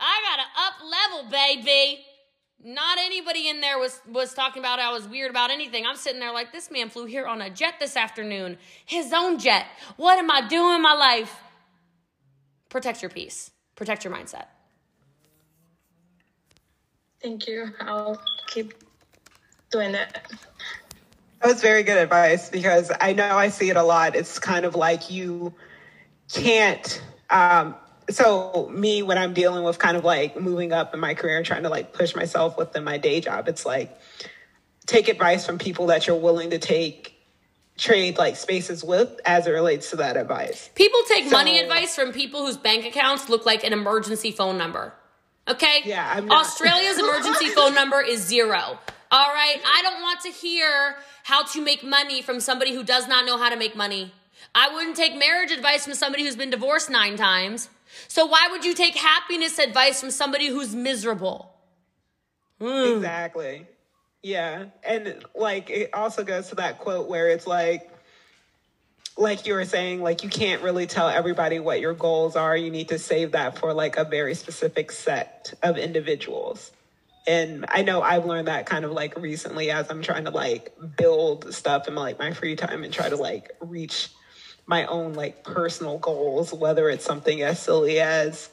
I 0.00 0.16
got 0.24 0.36
to 0.40 0.48
up 0.64 1.20
level, 1.20 1.30
baby. 1.30 2.06
Not 2.64 2.96
anybody 2.96 3.50
in 3.50 3.60
there 3.60 3.78
was 3.78 4.00
was 4.10 4.32
talking 4.32 4.62
about 4.62 4.78
I 4.78 4.90
was 4.94 5.06
weird 5.06 5.30
about 5.30 5.50
anything. 5.50 5.84
I'm 5.84 5.96
sitting 5.96 6.20
there 6.20 6.32
like 6.32 6.52
this 6.52 6.70
man 6.70 6.88
flew 6.88 7.04
here 7.04 7.26
on 7.26 7.42
a 7.42 7.50
jet 7.50 7.74
this 7.80 7.98
afternoon, 7.98 8.56
his 8.86 9.12
own 9.12 9.38
jet. 9.38 9.66
What 9.96 10.16
am 10.16 10.30
I 10.30 10.48
doing 10.48 10.76
in 10.76 10.82
my 10.82 10.94
life? 10.94 11.42
Protect 12.76 13.00
your 13.00 13.08
peace. 13.08 13.52
Protect 13.74 14.04
your 14.04 14.12
mindset. 14.12 14.48
Thank 17.22 17.48
you. 17.48 17.72
I'll 17.80 18.20
keep 18.48 18.74
doing 19.70 19.92
that. 19.92 20.30
That 21.40 21.48
was 21.48 21.62
very 21.62 21.82
good 21.82 21.96
advice 21.96 22.50
because 22.50 22.92
I 23.00 23.14
know 23.14 23.34
I 23.34 23.48
see 23.48 23.70
it 23.70 23.78
a 23.78 23.82
lot. 23.82 24.14
It's 24.14 24.38
kind 24.38 24.66
of 24.66 24.74
like 24.74 25.10
you 25.10 25.54
can't 26.30 27.02
um, 27.30 27.76
so 28.10 28.68
me 28.70 29.02
when 29.02 29.18
i'm 29.18 29.32
dealing 29.32 29.64
with 29.64 29.78
kind 29.80 29.96
of 29.96 30.04
like 30.04 30.38
moving 30.38 30.72
up 30.72 30.94
in 30.94 31.00
my 31.00 31.14
career 31.14 31.38
and 31.38 31.44
trying 31.46 31.64
to 31.64 31.68
like 31.68 31.92
push 31.92 32.14
myself 32.14 32.56
within 32.56 32.84
my 32.84 32.98
day 32.98 33.20
job 33.20 33.48
it's 33.48 33.66
like 33.66 33.98
take 34.86 35.08
advice 35.08 35.44
from 35.44 35.58
people 35.58 35.86
that 35.86 36.06
you're 36.06 36.14
willing 36.14 36.50
to 36.50 36.58
take 36.58 37.15
trade 37.76 38.16
like 38.18 38.36
spaces 38.36 38.82
with 38.82 39.20
as 39.24 39.46
it 39.46 39.50
relates 39.50 39.90
to 39.90 39.96
that 39.96 40.16
advice 40.16 40.70
people 40.74 41.00
take 41.08 41.24
so, 41.24 41.30
money 41.30 41.58
advice 41.58 41.94
from 41.94 42.12
people 42.12 42.46
whose 42.46 42.56
bank 42.56 42.84
accounts 42.84 43.28
look 43.28 43.44
like 43.44 43.64
an 43.64 43.72
emergency 43.72 44.30
phone 44.30 44.56
number 44.56 44.92
okay 45.48 45.80
yeah 45.84 46.14
I'm 46.16 46.30
australia's 46.30 46.98
emergency 46.98 47.48
phone 47.48 47.74
number 47.80 48.00
is 48.00 48.20
zero 48.20 48.78
all 49.10 49.32
right 49.34 49.60
i 49.64 49.82
don't 49.82 50.00
want 50.02 50.20
to 50.22 50.30
hear 50.30 50.96
how 51.24 51.44
to 51.44 51.60
make 51.62 51.84
money 51.84 52.22
from 52.22 52.40
somebody 52.40 52.72
who 52.72 52.82
does 52.82 53.06
not 53.06 53.26
know 53.26 53.36
how 53.36 53.50
to 53.50 53.56
make 53.56 53.76
money 53.76 54.12
I 54.56 54.72
wouldn't 54.72 54.96
take 54.96 55.14
marriage 55.14 55.50
advice 55.50 55.84
from 55.84 55.92
somebody 55.94 56.24
who's 56.24 56.34
been 56.34 56.48
divorced 56.48 56.88
nine 56.88 57.16
times. 57.16 57.68
So 58.08 58.24
why 58.24 58.48
would 58.50 58.64
you 58.64 58.74
take 58.74 58.96
happiness 58.96 59.58
advice 59.58 60.00
from 60.00 60.10
somebody 60.10 60.48
who's 60.48 60.74
miserable? 60.74 61.52
Mm. 62.58 62.96
Exactly. 62.96 63.66
Yeah. 64.26 64.64
And 64.82 65.24
like 65.36 65.70
it 65.70 65.90
also 65.94 66.24
goes 66.24 66.48
to 66.48 66.56
that 66.56 66.80
quote 66.80 67.08
where 67.08 67.28
it's 67.28 67.46
like 67.46 67.88
like 69.16 69.46
you 69.46 69.54
were 69.54 69.64
saying, 69.64 70.02
like 70.02 70.24
you 70.24 70.28
can't 70.28 70.62
really 70.62 70.88
tell 70.88 71.08
everybody 71.08 71.60
what 71.60 71.78
your 71.78 71.94
goals 71.94 72.34
are. 72.34 72.56
You 72.56 72.72
need 72.72 72.88
to 72.88 72.98
save 72.98 73.32
that 73.32 73.56
for 73.56 73.72
like 73.72 73.96
a 73.96 74.02
very 74.02 74.34
specific 74.34 74.90
set 74.90 75.54
of 75.62 75.78
individuals. 75.78 76.72
And 77.28 77.66
I 77.68 77.82
know 77.82 78.02
I've 78.02 78.26
learned 78.26 78.48
that 78.48 78.66
kind 78.66 78.84
of 78.84 78.90
like 78.90 79.16
recently 79.16 79.70
as 79.70 79.88
I'm 79.92 80.02
trying 80.02 80.24
to 80.24 80.32
like 80.32 80.74
build 80.96 81.54
stuff 81.54 81.86
in 81.86 81.94
like 81.94 82.18
my 82.18 82.32
free 82.32 82.56
time 82.56 82.82
and 82.82 82.92
try 82.92 83.08
to 83.08 83.16
like 83.16 83.52
reach 83.60 84.08
my 84.66 84.86
own 84.86 85.12
like 85.12 85.44
personal 85.44 85.98
goals, 85.98 86.52
whether 86.52 86.90
it's 86.90 87.04
something 87.04 87.42
as 87.42 87.62
silly 87.62 88.00
as 88.00 88.50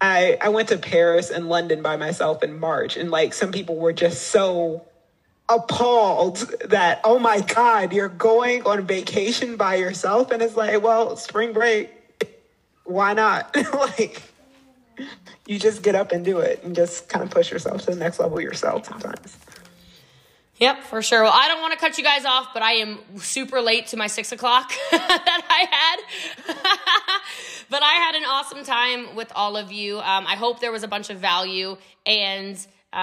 I 0.00 0.36
I 0.40 0.48
went 0.50 0.68
to 0.68 0.78
Paris 0.78 1.30
and 1.30 1.48
London 1.48 1.82
by 1.82 1.96
myself 1.96 2.42
in 2.42 2.58
March 2.58 2.96
and 2.96 3.10
like 3.10 3.34
some 3.34 3.52
people 3.52 3.76
were 3.76 3.92
just 3.92 4.28
so 4.28 4.84
appalled 5.48 6.38
that 6.66 7.00
oh 7.04 7.18
my 7.18 7.40
god 7.40 7.92
you're 7.92 8.08
going 8.08 8.62
on 8.64 8.86
vacation 8.86 9.56
by 9.56 9.76
yourself? 9.76 10.30
And 10.30 10.42
it's 10.42 10.56
like 10.56 10.82
well 10.82 11.16
spring 11.16 11.52
break 11.52 11.90
why 12.84 13.14
not? 13.14 13.56
Like 13.72 14.22
you 15.46 15.58
just 15.58 15.82
get 15.82 15.94
up 15.94 16.12
and 16.12 16.24
do 16.24 16.38
it 16.38 16.62
and 16.62 16.74
just 16.74 17.08
kind 17.08 17.24
of 17.24 17.30
push 17.30 17.50
yourself 17.50 17.82
to 17.82 17.90
the 17.90 17.96
next 17.96 18.18
level 18.18 18.40
yourself 18.40 18.86
sometimes 18.86 19.36
Yep, 20.58 20.84
for 20.84 21.02
sure. 21.02 21.24
Well, 21.24 21.32
I 21.34 21.48
don't 21.48 21.60
want 21.60 21.72
to 21.72 21.78
cut 21.78 21.98
you 21.98 22.04
guys 22.04 22.24
off, 22.24 22.48
but 22.54 22.62
I 22.62 22.74
am 22.74 22.98
super 23.18 23.60
late 23.60 23.88
to 23.88 23.96
my 23.96 24.06
six 24.06 24.30
o'clock 24.30 24.72
that 24.92 25.42
I 25.50 26.46
had. 26.46 26.54
but 27.70 27.82
I 27.82 27.92
had 27.94 28.14
an 28.14 28.24
awesome 28.24 28.64
time 28.64 29.16
with 29.16 29.32
all 29.34 29.56
of 29.56 29.72
you. 29.72 29.98
Um, 29.98 30.26
I 30.28 30.36
hope 30.36 30.60
there 30.60 30.70
was 30.70 30.84
a 30.84 30.88
bunch 30.88 31.10
of 31.10 31.18
value. 31.18 31.76
And 32.06 32.64